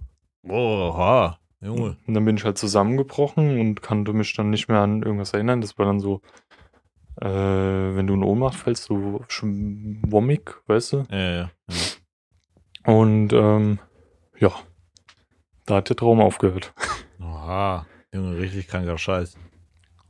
Oha. 0.49 1.39
Junge. 1.61 1.97
Und 2.07 2.15
dann 2.15 2.25
bin 2.25 2.37
ich 2.37 2.45
halt 2.45 2.59
zusammengebrochen 2.59 3.59
und 3.59 3.83
konnte 3.83 4.13
mich 4.13 4.35
dann 4.35 4.51
nicht 4.51 4.69
mehr 4.69 4.81
an 4.81 5.03
irgendwas 5.03 5.33
erinnern. 5.33 5.61
Das 5.61 5.79
war 5.79 5.87
dann 5.87 5.99
so, 6.01 6.21
äh, 7.21 7.27
wenn 7.27 8.07
du 8.07 8.15
in 8.15 8.23
Ohnmacht 8.23 8.55
fällst, 8.57 8.85
so 8.85 9.23
schon 9.29 10.03
wommig, 10.07 10.55
weißt 10.67 10.93
du? 10.93 11.05
Ja, 11.11 11.19
ja, 11.19 11.51
ja. 11.69 12.93
Und 12.93 13.33
ähm, 13.33 13.79
ja, 14.39 14.53
da 15.65 15.77
hat 15.77 15.89
der 15.89 15.97
Traum 15.97 16.21
aufgehört. 16.21 16.73
Oha. 17.21 17.87
Junge, 18.13 18.39
richtig 18.39 18.69
kranker 18.69 18.99
Scheiß. 18.99 19.37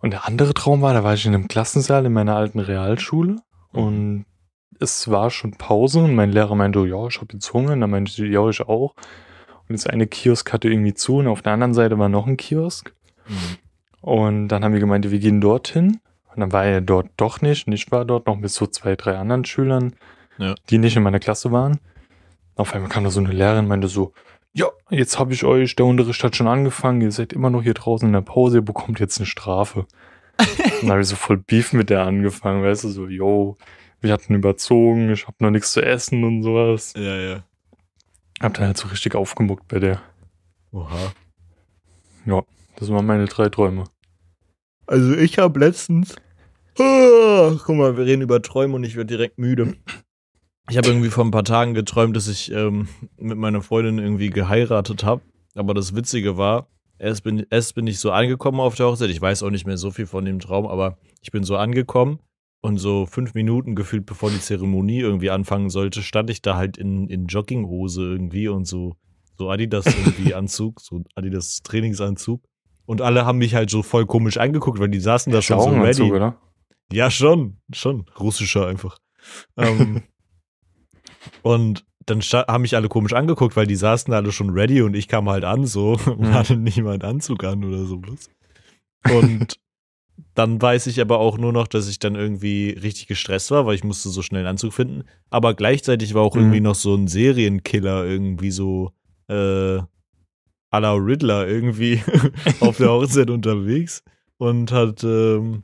Und 0.00 0.10
der 0.10 0.26
andere 0.26 0.52
Traum 0.52 0.82
war, 0.82 0.92
da 0.92 1.02
war 1.02 1.14
ich 1.14 1.24
in 1.24 1.34
einem 1.34 1.48
Klassensaal 1.48 2.04
in 2.04 2.12
meiner 2.12 2.36
alten 2.36 2.58
Realschule 2.60 3.36
Mhm. 3.72 3.82
und 3.82 4.26
es 4.78 5.10
war 5.10 5.30
schon 5.30 5.52
Pause 5.52 6.00
und 6.00 6.14
mein 6.14 6.32
Lehrer 6.32 6.54
meinte, 6.54 6.80
ja, 6.86 7.06
ich 7.06 7.16
habe 7.20 7.32
jetzt 7.32 7.52
Hunger. 7.52 7.72
Und 7.72 7.80
dann 7.80 7.90
meinte 7.90 8.10
ich, 8.10 8.18
ja, 8.18 8.48
ich 8.48 8.60
auch. 8.60 8.94
Und 9.68 9.72
das 9.72 9.86
eine 9.86 10.06
Kiosk 10.06 10.52
hatte 10.52 10.68
irgendwie 10.68 10.94
zu 10.94 11.16
und 11.16 11.26
auf 11.28 11.42
der 11.42 11.52
anderen 11.52 11.74
Seite 11.74 11.98
war 11.98 12.08
noch 12.08 12.26
ein 12.26 12.36
Kiosk. 12.36 12.92
Mhm. 13.26 13.34
Und 14.00 14.48
dann 14.48 14.64
haben 14.64 14.72
wir 14.72 14.80
gemeint, 14.80 15.10
wir 15.10 15.18
gehen 15.18 15.40
dorthin. 15.40 15.98
Und 16.34 16.40
dann 16.40 16.52
war 16.52 16.64
er 16.66 16.80
dort 16.80 17.08
doch 17.16 17.40
nicht. 17.40 17.66
Und 17.66 17.72
ich 17.72 17.90
war 17.90 18.04
dort 18.04 18.26
noch 18.26 18.36
mit 18.36 18.50
so 18.50 18.66
zwei, 18.66 18.94
drei 18.94 19.16
anderen 19.16 19.44
Schülern, 19.44 19.94
Ja. 20.38 20.54
die 20.68 20.78
nicht 20.78 20.96
in 20.96 21.02
meiner 21.02 21.18
Klasse 21.18 21.50
waren. 21.50 21.78
Auf 22.56 22.74
einmal 22.74 22.90
kam 22.90 23.04
da 23.04 23.10
so 23.10 23.20
eine 23.20 23.32
Lehrerin 23.32 23.60
und 23.64 23.68
meinte 23.68 23.88
so, 23.88 24.12
ja, 24.52 24.66
jetzt 24.90 25.18
habe 25.18 25.34
ich 25.34 25.44
euch, 25.44 25.76
der 25.76 25.84
Unterricht 25.86 26.22
hat 26.24 26.36
schon 26.36 26.46
angefangen, 26.48 27.00
ihr 27.02 27.12
seid 27.12 27.32
immer 27.32 27.50
noch 27.50 27.62
hier 27.62 27.74
draußen 27.74 28.06
in 28.06 28.12
der 28.14 28.22
Pause, 28.22 28.58
ihr 28.58 28.62
bekommt 28.62 29.00
jetzt 29.00 29.18
eine 29.18 29.26
Strafe. 29.26 29.80
und 30.38 30.82
dann 30.82 30.90
habe 30.92 31.00
ich 31.02 31.08
so 31.08 31.16
voll 31.16 31.36
Beef 31.38 31.72
mit 31.72 31.90
der 31.90 32.02
angefangen, 32.06 32.62
weißt 32.62 32.84
du, 32.84 32.88
so, 32.88 33.06
yo, 33.06 33.56
wir 34.06 34.12
hatten 34.12 34.34
überzogen, 34.34 35.10
ich 35.10 35.26
habe 35.26 35.36
noch 35.40 35.50
nichts 35.50 35.72
zu 35.72 35.82
essen 35.82 36.24
und 36.24 36.42
sowas. 36.42 36.94
Ja, 36.96 37.16
ja. 37.16 37.44
Hab 38.40 38.54
dann 38.54 38.66
halt 38.66 38.76
so 38.76 38.88
richtig 38.88 39.14
aufgemuckt 39.14 39.68
bei 39.68 39.78
der. 39.78 40.00
Oha. 40.72 41.12
Das 42.76 42.90
waren 42.90 43.06
meine 43.06 43.24
drei 43.24 43.48
Träume. 43.48 43.84
Also 44.86 45.14
ich 45.14 45.38
habe 45.38 45.58
letztens. 45.58 46.14
Ah, 46.78 47.52
guck 47.64 47.74
mal, 47.74 47.96
wir 47.96 48.04
reden 48.04 48.22
über 48.22 48.42
Träume 48.42 48.74
und 48.74 48.84
ich 48.84 48.96
werde 48.96 49.08
direkt 49.08 49.38
müde. 49.38 49.76
Ich 50.68 50.76
habe 50.76 50.88
irgendwie 50.88 51.08
vor 51.08 51.24
ein 51.24 51.30
paar 51.30 51.44
Tagen 51.44 51.74
geträumt, 51.74 52.14
dass 52.16 52.28
ich 52.28 52.52
ähm, 52.52 52.88
mit 53.16 53.38
meiner 53.38 53.62
Freundin 53.62 53.98
irgendwie 53.98 54.30
geheiratet 54.30 55.04
habe. 55.04 55.22
Aber 55.54 55.72
das 55.72 55.96
Witzige 55.96 56.36
war, 56.36 56.68
erst 56.98 57.24
bin, 57.24 57.46
erst 57.50 57.74
bin 57.74 57.86
ich 57.86 57.98
so 57.98 58.10
angekommen 58.10 58.60
auf 58.60 58.74
der 58.74 58.86
Hochzeit. 58.86 59.10
Ich 59.10 59.20
weiß 59.20 59.42
auch 59.42 59.50
nicht 59.50 59.66
mehr 59.66 59.78
so 59.78 59.90
viel 59.90 60.06
von 60.06 60.26
dem 60.26 60.38
Traum, 60.38 60.66
aber 60.66 60.98
ich 61.22 61.30
bin 61.30 61.44
so 61.44 61.56
angekommen 61.56 62.18
und 62.66 62.78
so 62.78 63.06
fünf 63.06 63.32
Minuten 63.34 63.74
gefühlt, 63.74 64.04
bevor 64.06 64.30
die 64.30 64.40
Zeremonie 64.40 64.98
irgendwie 65.00 65.30
anfangen 65.30 65.70
sollte, 65.70 66.02
stand 66.02 66.28
ich 66.30 66.42
da 66.42 66.56
halt 66.56 66.76
in, 66.76 67.08
in 67.08 67.26
Jogginghose 67.26 68.02
irgendwie 68.02 68.48
und 68.48 68.66
so, 68.66 68.96
so 69.38 69.48
Adidas 69.50 69.86
irgendwie 69.86 70.34
Anzug, 70.40 70.80
so 70.80 71.02
Adidas 71.14 71.62
Trainingsanzug. 71.62 72.42
Und 72.84 73.00
alle 73.02 73.24
haben 73.26 73.38
mich 73.38 73.54
halt 73.54 73.70
so 73.70 73.82
voll 73.82 74.06
komisch 74.06 74.36
angeguckt, 74.36 74.78
weil 74.78 74.88
die 74.90 75.00
saßen 75.00 75.32
da 75.32 75.42
schon 75.42 75.60
so 75.60 75.70
ready. 75.70 76.12
Oder? 76.12 76.36
Ja, 76.92 77.10
schon, 77.10 77.56
schon. 77.72 78.04
Russischer 78.20 78.66
einfach. 78.68 78.98
ähm, 79.56 80.02
und 81.42 81.84
dann 82.06 82.20
haben 82.20 82.62
mich 82.62 82.76
alle 82.76 82.88
komisch 82.88 83.12
angeguckt, 83.12 83.56
weil 83.56 83.66
die 83.66 83.74
saßen 83.74 84.14
alle 84.14 84.30
schon 84.30 84.50
ready 84.50 84.82
und 84.82 84.94
ich 84.94 85.08
kam 85.08 85.28
halt 85.28 85.44
an 85.44 85.66
so 85.66 85.92
und 86.06 86.20
Mhm. 86.20 86.34
hatte 86.34 86.56
nicht 86.56 86.80
mal 86.82 86.92
einen 86.92 87.02
Anzug 87.02 87.42
an 87.44 87.64
oder 87.64 87.84
so 87.84 87.96
bloß. 87.98 88.30
Und 89.12 89.58
dann 90.34 90.60
weiß 90.60 90.86
ich 90.86 91.00
aber 91.00 91.18
auch 91.18 91.38
nur 91.38 91.52
noch, 91.52 91.66
dass 91.66 91.88
ich 91.88 91.98
dann 91.98 92.14
irgendwie 92.14 92.70
richtig 92.70 93.06
gestresst 93.06 93.50
war, 93.50 93.66
weil 93.66 93.74
ich 93.74 93.84
musste 93.84 94.08
so 94.10 94.22
schnell 94.22 94.40
einen 94.40 94.48
Anzug 94.50 94.72
finden. 94.72 95.04
Aber 95.30 95.54
gleichzeitig 95.54 96.14
war 96.14 96.22
auch 96.22 96.34
Mhm. 96.34 96.40
irgendwie 96.42 96.60
noch 96.60 96.74
so 96.74 96.94
ein 96.94 97.08
Serienkiller 97.08 98.04
irgendwie 98.04 98.50
so 98.50 98.92
äh, 99.28 99.34
à 100.70 100.80
la 100.80 100.92
Riddler 100.94 101.46
irgendwie 101.48 102.02
auf 102.60 102.76
der 102.78 102.90
Hochzeit 102.90 103.30
unterwegs 103.30 104.02
und 104.38 104.72
hat 104.72 105.02
ähm, 105.04 105.62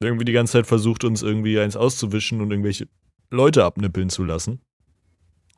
irgendwie 0.00 0.24
die 0.24 0.32
ganze 0.32 0.54
Zeit 0.54 0.66
versucht, 0.66 1.04
uns 1.04 1.22
irgendwie 1.22 1.58
eins 1.58 1.76
auszuwischen 1.76 2.40
und 2.40 2.50
irgendwelche 2.50 2.88
Leute 3.30 3.64
abnippeln 3.64 4.10
zu 4.10 4.24
lassen. 4.24 4.60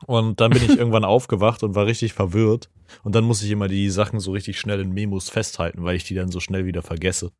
Und 0.07 0.39
dann 0.41 0.51
bin 0.51 0.63
ich 0.63 0.69
irgendwann 0.77 1.05
aufgewacht 1.05 1.63
und 1.63 1.73
war 1.75 1.85
richtig 1.85 2.13
verwirrt. 2.13 2.69
Und 3.03 3.15
dann 3.15 3.23
muss 3.23 3.41
ich 3.41 3.49
immer 3.51 3.67
die 3.67 3.89
Sachen 3.89 4.19
so 4.19 4.31
richtig 4.31 4.59
schnell 4.59 4.79
in 4.81 4.91
Memos 4.91 5.29
festhalten, 5.29 5.83
weil 5.83 5.95
ich 5.95 6.03
die 6.03 6.13
dann 6.15 6.31
so 6.31 6.39
schnell 6.39 6.65
wieder 6.65 6.81
vergesse. 6.83 7.31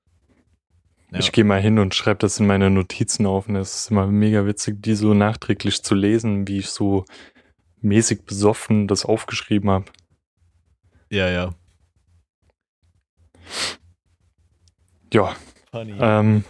Ja. 1.15 1.19
Ich 1.21 1.31
gehe 1.31 1.45
mal 1.45 1.61
hin 1.61 1.79
und 1.79 1.95
schreibe 1.95 2.17
das 2.17 2.41
in 2.41 2.45
meine 2.45 2.69
Notizen 2.69 3.25
auf. 3.25 3.47
Und 3.47 3.55
es 3.55 3.73
ist 3.75 3.91
immer 3.91 4.05
mega 4.05 4.45
witzig, 4.45 4.83
die 4.83 4.95
so 4.95 5.13
nachträglich 5.13 5.81
zu 5.81 5.95
lesen, 5.95 6.45
wie 6.45 6.57
ich 6.57 6.67
so 6.67 7.05
mäßig 7.81 8.25
besoffen 8.25 8.89
das 8.89 9.05
aufgeschrieben 9.05 9.69
habe. 9.69 9.85
Ja, 11.09 11.29
ja. 11.29 11.55
Ja, 15.13 15.33
Funny. 15.71 15.95
ähm, 16.01 16.43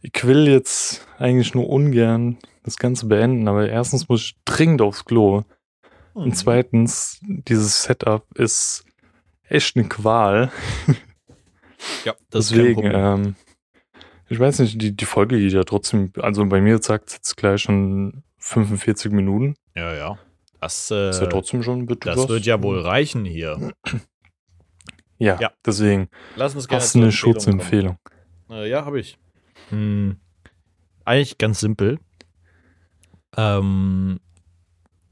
ich 0.00 0.24
will 0.24 0.48
jetzt 0.48 1.06
eigentlich 1.18 1.54
nur 1.54 1.68
ungern 1.68 2.38
das 2.64 2.76
Ganze 2.76 3.06
beenden, 3.06 3.46
aber 3.46 3.68
erstens 3.68 4.08
muss 4.08 4.22
ich 4.22 4.36
dringend 4.44 4.82
aufs 4.82 5.04
Klo. 5.04 5.42
Mhm. 6.14 6.22
Und 6.22 6.36
zweitens, 6.36 7.20
dieses 7.22 7.84
Setup 7.84 8.26
ist 8.36 8.84
echt 9.44 9.76
eine 9.76 9.86
Qual. 9.88 10.50
ja, 12.04 12.14
das 12.30 12.48
Deswegen, 12.48 12.82
ähm, 12.84 13.34
ich 14.28 14.38
weiß 14.38 14.60
nicht, 14.60 14.80
die, 14.80 14.94
die 14.96 15.04
Folge 15.04 15.38
geht 15.38 15.52
ja 15.52 15.64
trotzdem, 15.64 16.12
also 16.18 16.44
bei 16.46 16.60
mir 16.60 16.80
sagt 16.82 17.08
es 17.10 17.14
jetzt 17.16 17.36
gleich 17.36 17.62
schon 17.62 18.22
45 18.38 19.12
Minuten. 19.12 19.54
Ja, 19.74 19.94
ja. 19.94 20.18
Das, 20.60 20.90
äh, 20.90 21.10
ist 21.10 21.20
ja 21.20 21.26
trotzdem 21.26 21.62
schon 21.62 21.80
ein 21.80 21.86
bisschen 21.86 22.02
das 22.04 22.16
was. 22.18 22.28
wird 22.28 22.46
ja 22.46 22.62
wohl 22.62 22.80
reichen 22.80 23.24
hier. 23.24 23.72
Ja, 25.18 25.38
Ja. 25.40 25.52
deswegen. 25.66 26.08
Lass 26.36 26.54
uns 26.54 26.68
gerne 26.68 26.82
Hast 26.82 26.94
du 26.94 26.98
eine 26.98 27.06
Empfehlung. 27.06 27.34
Schutzempfehlung? 27.34 27.98
Äh, 28.50 28.68
ja, 28.70 28.84
habe 28.84 29.00
ich. 29.00 29.18
Hm, 29.70 30.16
eigentlich 31.04 31.38
ganz 31.38 31.60
simpel. 31.60 31.98
Ähm, 33.36 34.20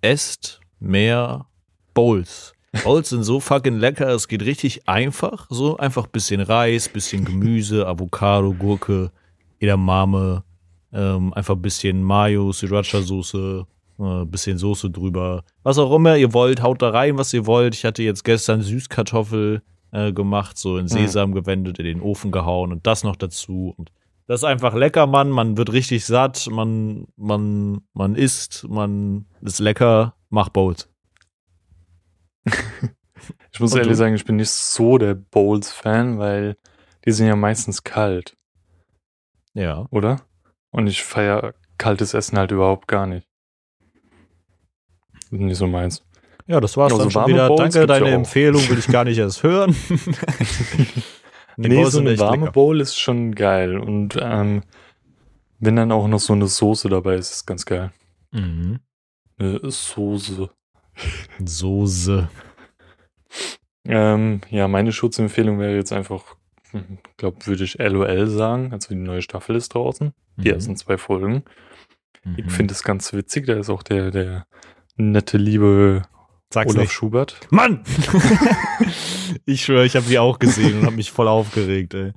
esst 0.02 0.60
mehr 0.78 1.46
Bowls. 1.94 2.52
Bowls 2.84 3.10
sind 3.10 3.24
so 3.24 3.40
fucking 3.40 3.78
lecker, 3.78 4.08
es 4.08 4.28
geht 4.28 4.44
richtig 4.44 4.88
einfach. 4.88 5.46
So 5.50 5.76
einfach 5.76 6.06
bisschen 6.06 6.40
Reis, 6.40 6.88
bisschen 6.88 7.24
Gemüse, 7.24 7.86
Avocado, 7.86 8.54
Gurke, 8.54 9.10
Edamame, 9.58 10.44
ähm, 10.92 11.32
einfach 11.34 11.56
bisschen 11.56 12.02
Mayo, 12.02 12.50
Sriracha-Soße, 12.50 13.66
äh, 13.98 14.24
bisschen 14.24 14.56
Soße 14.56 14.90
drüber. 14.90 15.44
Was 15.62 15.78
auch 15.78 15.94
immer 15.94 16.16
ihr 16.16 16.32
wollt, 16.32 16.62
haut 16.62 16.80
da 16.82 16.90
rein, 16.90 17.18
was 17.18 17.32
ihr 17.32 17.46
wollt. 17.46 17.74
Ich 17.74 17.84
hatte 17.84 18.02
jetzt 18.02 18.24
gestern 18.24 18.62
Süßkartoffel 18.62 19.62
äh, 19.92 20.12
gemacht, 20.12 20.56
so 20.56 20.78
in 20.78 20.86
Sesam 20.88 21.32
gewendet, 21.32 21.78
in 21.78 21.84
den 21.84 22.00
Ofen 22.00 22.30
gehauen 22.30 22.72
und 22.72 22.86
das 22.86 23.02
noch 23.02 23.16
dazu. 23.16 23.74
Und 23.76 23.90
das 24.26 24.40
ist 24.40 24.44
einfach 24.44 24.74
lecker, 24.74 25.08
Mann. 25.08 25.30
Man 25.30 25.56
wird 25.56 25.72
richtig 25.72 26.04
satt, 26.04 26.48
man, 26.50 27.08
man, 27.16 27.80
man 27.94 28.14
isst, 28.14 28.64
man 28.68 29.26
ist 29.40 29.58
lecker, 29.58 30.14
mach 30.28 30.50
Bowls. 30.50 30.88
Ich 33.52 33.60
muss 33.60 33.72
Und 33.72 33.78
ehrlich 33.78 33.92
du? 33.92 33.96
sagen, 33.96 34.14
ich 34.14 34.24
bin 34.24 34.36
nicht 34.36 34.50
so 34.50 34.96
der 34.96 35.14
Bowls-Fan, 35.14 36.18
weil 36.18 36.56
die 37.04 37.12
sind 37.12 37.26
ja 37.26 37.36
meistens 37.36 37.82
kalt, 37.84 38.36
Ja. 39.52 39.86
oder? 39.90 40.22
Und 40.70 40.86
ich 40.86 41.02
feiere 41.04 41.54
kaltes 41.76 42.14
Essen 42.14 42.38
halt 42.38 42.50
überhaupt 42.52 42.88
gar 42.88 43.06
nicht. 43.06 43.28
Das 45.14 45.24
ist 45.32 45.40
nicht 45.40 45.58
so 45.58 45.66
meins. 45.66 46.02
Ja, 46.46 46.60
das 46.60 46.76
war's 46.76 46.92
Also 46.92 47.04
dann 47.04 47.10
schon 47.10 47.26
wieder. 47.26 47.48
Bowls 47.48 47.74
Danke, 47.74 47.86
deine 47.86 48.08
ja. 48.08 48.14
Empfehlung 48.14 48.66
will 48.70 48.78
ich 48.78 48.86
gar 48.88 49.04
nicht 49.04 49.18
erst 49.18 49.42
hören. 49.42 49.76
Die 49.90 51.02
nee, 51.68 51.74
Bowls 51.76 51.92
so 51.92 52.00
eine 52.00 52.18
warme 52.18 52.40
lecker. 52.46 52.52
Bowl 52.52 52.80
ist 52.80 52.98
schon 52.98 53.34
geil. 53.34 53.78
Und 53.78 54.16
ähm, 54.20 54.62
wenn 55.58 55.76
dann 55.76 55.92
auch 55.92 56.08
noch 56.08 56.20
so 56.20 56.32
eine 56.32 56.46
Soße 56.46 56.88
dabei 56.88 57.16
ist, 57.16 57.30
ist 57.32 57.46
ganz 57.46 57.66
geil. 57.66 57.92
Mhm. 58.32 58.80
Eine 59.38 59.60
Soße. 59.70 60.50
Soße. 61.44 62.28
Ähm, 63.86 64.40
ja, 64.50 64.68
meine 64.68 64.92
Schutzempfehlung 64.92 65.58
wäre 65.58 65.74
jetzt 65.76 65.92
einfach, 65.92 66.36
glaube 67.16 67.46
würde 67.46 67.64
ich 67.64 67.78
LOL 67.78 68.26
sagen. 68.28 68.72
Also 68.72 68.88
die 68.90 69.00
neue 69.00 69.22
Staffel 69.22 69.56
ist 69.56 69.74
draußen. 69.74 70.12
Die 70.36 70.48
Mhm. 70.48 70.54
ersten 70.54 70.76
zwei 70.76 70.98
Folgen. 70.98 71.44
Ich 72.36 72.44
Mhm. 72.44 72.50
finde 72.50 72.74
es 72.74 72.82
ganz 72.82 73.12
witzig. 73.12 73.46
Da 73.46 73.54
ist 73.58 73.70
auch 73.70 73.82
der, 73.82 74.10
der 74.10 74.46
nette, 74.96 75.38
liebe 75.38 76.02
Sag's 76.52 76.72
Olaf 76.72 76.82
nicht. 76.82 76.92
Schubert. 76.92 77.40
Mann! 77.50 77.84
ich 79.46 79.62
schwöre, 79.64 79.86
ich 79.86 79.94
habe 79.96 80.06
die 80.06 80.18
auch 80.18 80.38
gesehen 80.40 80.80
und 80.80 80.84
habe 80.86 80.96
mich 80.96 81.12
voll 81.12 81.28
aufgeregt, 81.28 81.94
ey. 81.94 82.12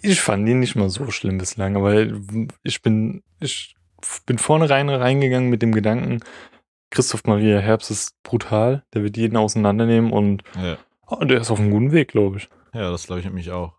Ich 0.00 0.20
fand 0.20 0.48
ihn 0.48 0.60
nicht 0.60 0.76
mal 0.76 0.90
so 0.90 1.10
schlimm 1.10 1.38
bislang, 1.38 1.76
aber 1.76 2.06
ich 2.62 2.82
bin, 2.82 3.22
ich 3.40 3.73
bin 4.26 4.38
vorne 4.38 4.70
rein 4.70 4.88
reingegangen 4.88 5.50
mit 5.50 5.62
dem 5.62 5.72
Gedanken, 5.72 6.20
Christoph 6.90 7.24
Maria 7.24 7.58
Herbst 7.58 7.90
ist 7.90 8.22
brutal, 8.22 8.84
der 8.94 9.02
wird 9.02 9.16
jeden 9.16 9.36
auseinandernehmen 9.36 10.12
und 10.12 10.42
Ja, 10.56 10.78
oh, 11.06 11.24
der 11.24 11.40
ist 11.40 11.50
auf 11.50 11.58
einem 11.58 11.70
guten 11.70 11.92
Weg, 11.92 12.08
glaube 12.08 12.38
ich. 12.38 12.48
ja 12.72 12.90
das 12.90 13.06
glaube 13.06 13.20
ich 13.20 13.26
nämlich 13.26 13.50
auch. 13.50 13.74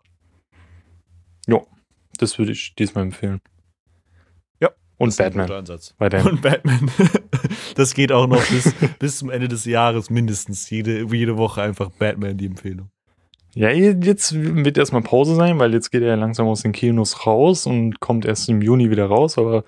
Das 2.18 2.38
würde 2.38 2.52
ich 2.52 2.74
diesmal 2.74 3.04
empfehlen. 3.04 3.40
Und 4.98 5.08
ist 5.08 5.20
ein 5.20 5.26
Batman. 5.26 5.46
guter 5.46 5.58
Ansatz. 5.58 5.94
Weiterhin. 5.98 6.26
Und 6.26 6.42
Batman. 6.42 6.90
Das 7.74 7.92
geht 7.92 8.10
auch 8.10 8.26
noch 8.26 8.42
bis, 8.46 8.72
bis 8.98 9.18
zum 9.18 9.28
Ende 9.28 9.48
des 9.48 9.66
Jahres 9.66 10.08
mindestens. 10.08 10.70
Jede, 10.70 11.04
jede 11.12 11.36
Woche 11.36 11.60
einfach 11.60 11.90
Batman 11.90 12.38
die 12.38 12.46
Empfehlung. 12.46 12.88
Ja, 13.54 13.68
jetzt 13.68 14.32
wird 14.34 14.78
erstmal 14.78 15.02
Pause 15.02 15.34
sein, 15.34 15.58
weil 15.58 15.74
jetzt 15.74 15.90
geht 15.90 16.00
er 16.00 16.08
ja 16.08 16.14
langsam 16.14 16.46
aus 16.46 16.62
den 16.62 16.72
Kinos 16.72 17.26
raus 17.26 17.66
und 17.66 18.00
kommt 18.00 18.24
erst 18.24 18.48
im 18.48 18.62
Juni 18.62 18.90
wieder 18.90 19.06
raus, 19.06 19.36
aber 19.36 19.64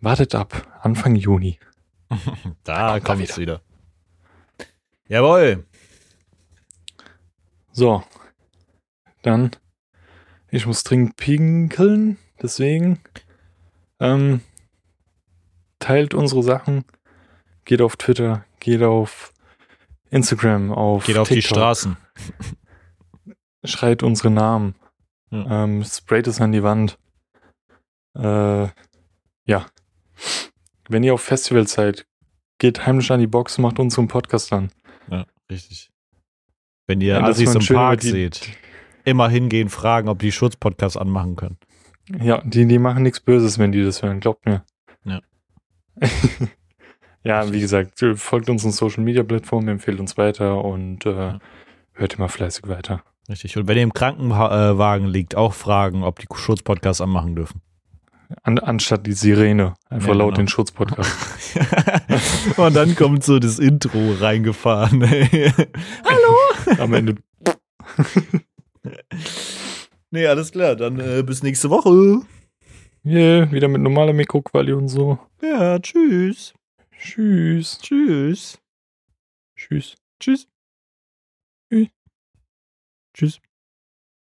wartet 0.00 0.34
ab. 0.34 0.78
Anfang 0.82 1.14
Juni. 1.14 1.58
Da 2.64 2.94
er 2.94 3.00
kommt 3.00 3.22
es 3.22 3.36
wieder. 3.36 3.60
Jawohl. 5.08 5.66
So. 7.72 8.04
Dann. 9.22 9.50
Ich 10.50 10.66
muss 10.66 10.84
dringend 10.84 11.16
pinkeln, 11.16 12.18
deswegen. 12.40 13.00
Ähm, 13.98 14.40
teilt 15.78 16.14
unsere 16.14 16.42
Sachen. 16.42 16.84
Geht 17.64 17.82
auf 17.82 17.96
Twitter, 17.96 18.44
geht 18.60 18.82
auf 18.82 19.32
Instagram, 20.10 20.72
auf 20.72 21.04
Geht 21.04 21.18
auf 21.18 21.28
die 21.28 21.42
Straßen. 21.42 21.96
Schreit 23.64 24.02
unsere 24.02 24.30
Namen. 24.30 24.76
Ja. 25.30 25.64
Ähm, 25.64 25.82
sprayt 25.84 26.28
es 26.28 26.40
an 26.40 26.52
die 26.52 26.62
Wand. 26.62 26.98
Äh, 28.14 28.68
ja. 29.46 29.66
Wenn 30.88 31.02
ihr 31.02 31.14
auf 31.14 31.20
Festivals 31.22 31.72
seid, 31.72 32.06
geht 32.58 32.86
heimlich 32.86 33.10
an 33.10 33.20
die 33.20 33.26
Box, 33.26 33.58
macht 33.58 33.78
unseren 33.78 34.08
Podcast 34.08 34.52
an. 34.52 34.70
Ja, 35.10 35.26
richtig. 35.50 35.90
Wenn 36.86 37.00
ihr 37.00 37.14
Ja, 37.14 37.24
Assis 37.24 37.54
im 37.54 37.74
Park 37.74 38.02
seht, 38.02 38.48
immer 39.04 39.28
hingehen, 39.28 39.68
fragen, 39.68 40.08
ob 40.08 40.20
die 40.20 40.32
Schutzpodcast 40.32 40.96
anmachen 40.96 41.36
können. 41.36 41.58
Ja, 42.20 42.40
die, 42.44 42.66
die 42.66 42.78
machen 42.78 43.02
nichts 43.02 43.20
Böses, 43.20 43.58
wenn 43.58 43.72
die 43.72 43.82
das 43.82 44.02
hören, 44.02 44.20
glaubt 44.20 44.46
mir. 44.46 44.64
Ja. 45.04 45.20
ja, 47.24 47.52
wie 47.52 47.60
gesagt, 47.60 48.04
folgt 48.14 48.48
unseren 48.48 48.70
Social 48.72 49.02
Media 49.02 49.22
Plattformen, 49.24 49.68
empfehlt 49.68 49.98
uns 49.98 50.16
weiter 50.16 50.64
und 50.64 51.04
äh, 51.06 51.10
Ja. 51.10 51.38
hört 51.94 52.14
immer 52.14 52.28
fleißig 52.28 52.68
weiter. 52.68 53.02
Richtig. 53.28 53.56
Und 53.56 53.66
wenn 53.66 53.76
ihr 53.76 53.82
im 53.82 53.92
Krankenwagen 53.92 55.08
liegt, 55.08 55.34
auch 55.34 55.52
fragen, 55.52 56.04
ob 56.04 56.20
die 56.20 56.26
Schutzpodcast 56.32 57.00
anmachen 57.00 57.34
dürfen. 57.34 57.60
An, 58.42 58.58
anstatt 58.58 59.06
die 59.06 59.12
Sirene. 59.12 59.74
Einfach 59.88 60.08
Ja, 60.08 60.14
laut 60.14 60.34
genau. 60.34 60.44
den 60.44 60.48
Schutzpodcast. 60.48 61.58
Und 62.58 62.74
dann 62.74 62.94
kommt 62.96 63.24
so 63.24 63.38
das 63.38 63.58
Intro 63.58 64.14
reingefahren. 64.18 65.02
Am 66.78 66.92
Ende. 66.94 67.16
nee, 70.10 70.26
alles 70.26 70.52
klar. 70.52 70.76
Dann 70.76 70.98
äh, 71.00 71.22
bis 71.22 71.42
nächste 71.42 71.70
Woche. 71.70 72.22
Yeah, 73.04 73.50
wieder 73.52 73.68
mit 73.68 73.80
normaler 73.82 74.12
Mikroquali 74.12 74.72
und 74.72 74.88
so. 74.88 75.18
Ja, 75.40 75.78
tschüss. 75.78 76.54
Tschüss. 76.98 77.78
Tschüss. 77.78 78.58
Tschüss. 79.56 79.94
Tschüss. 80.18 80.48
Tschüss. 81.70 81.88
Tschüss. 83.14 83.40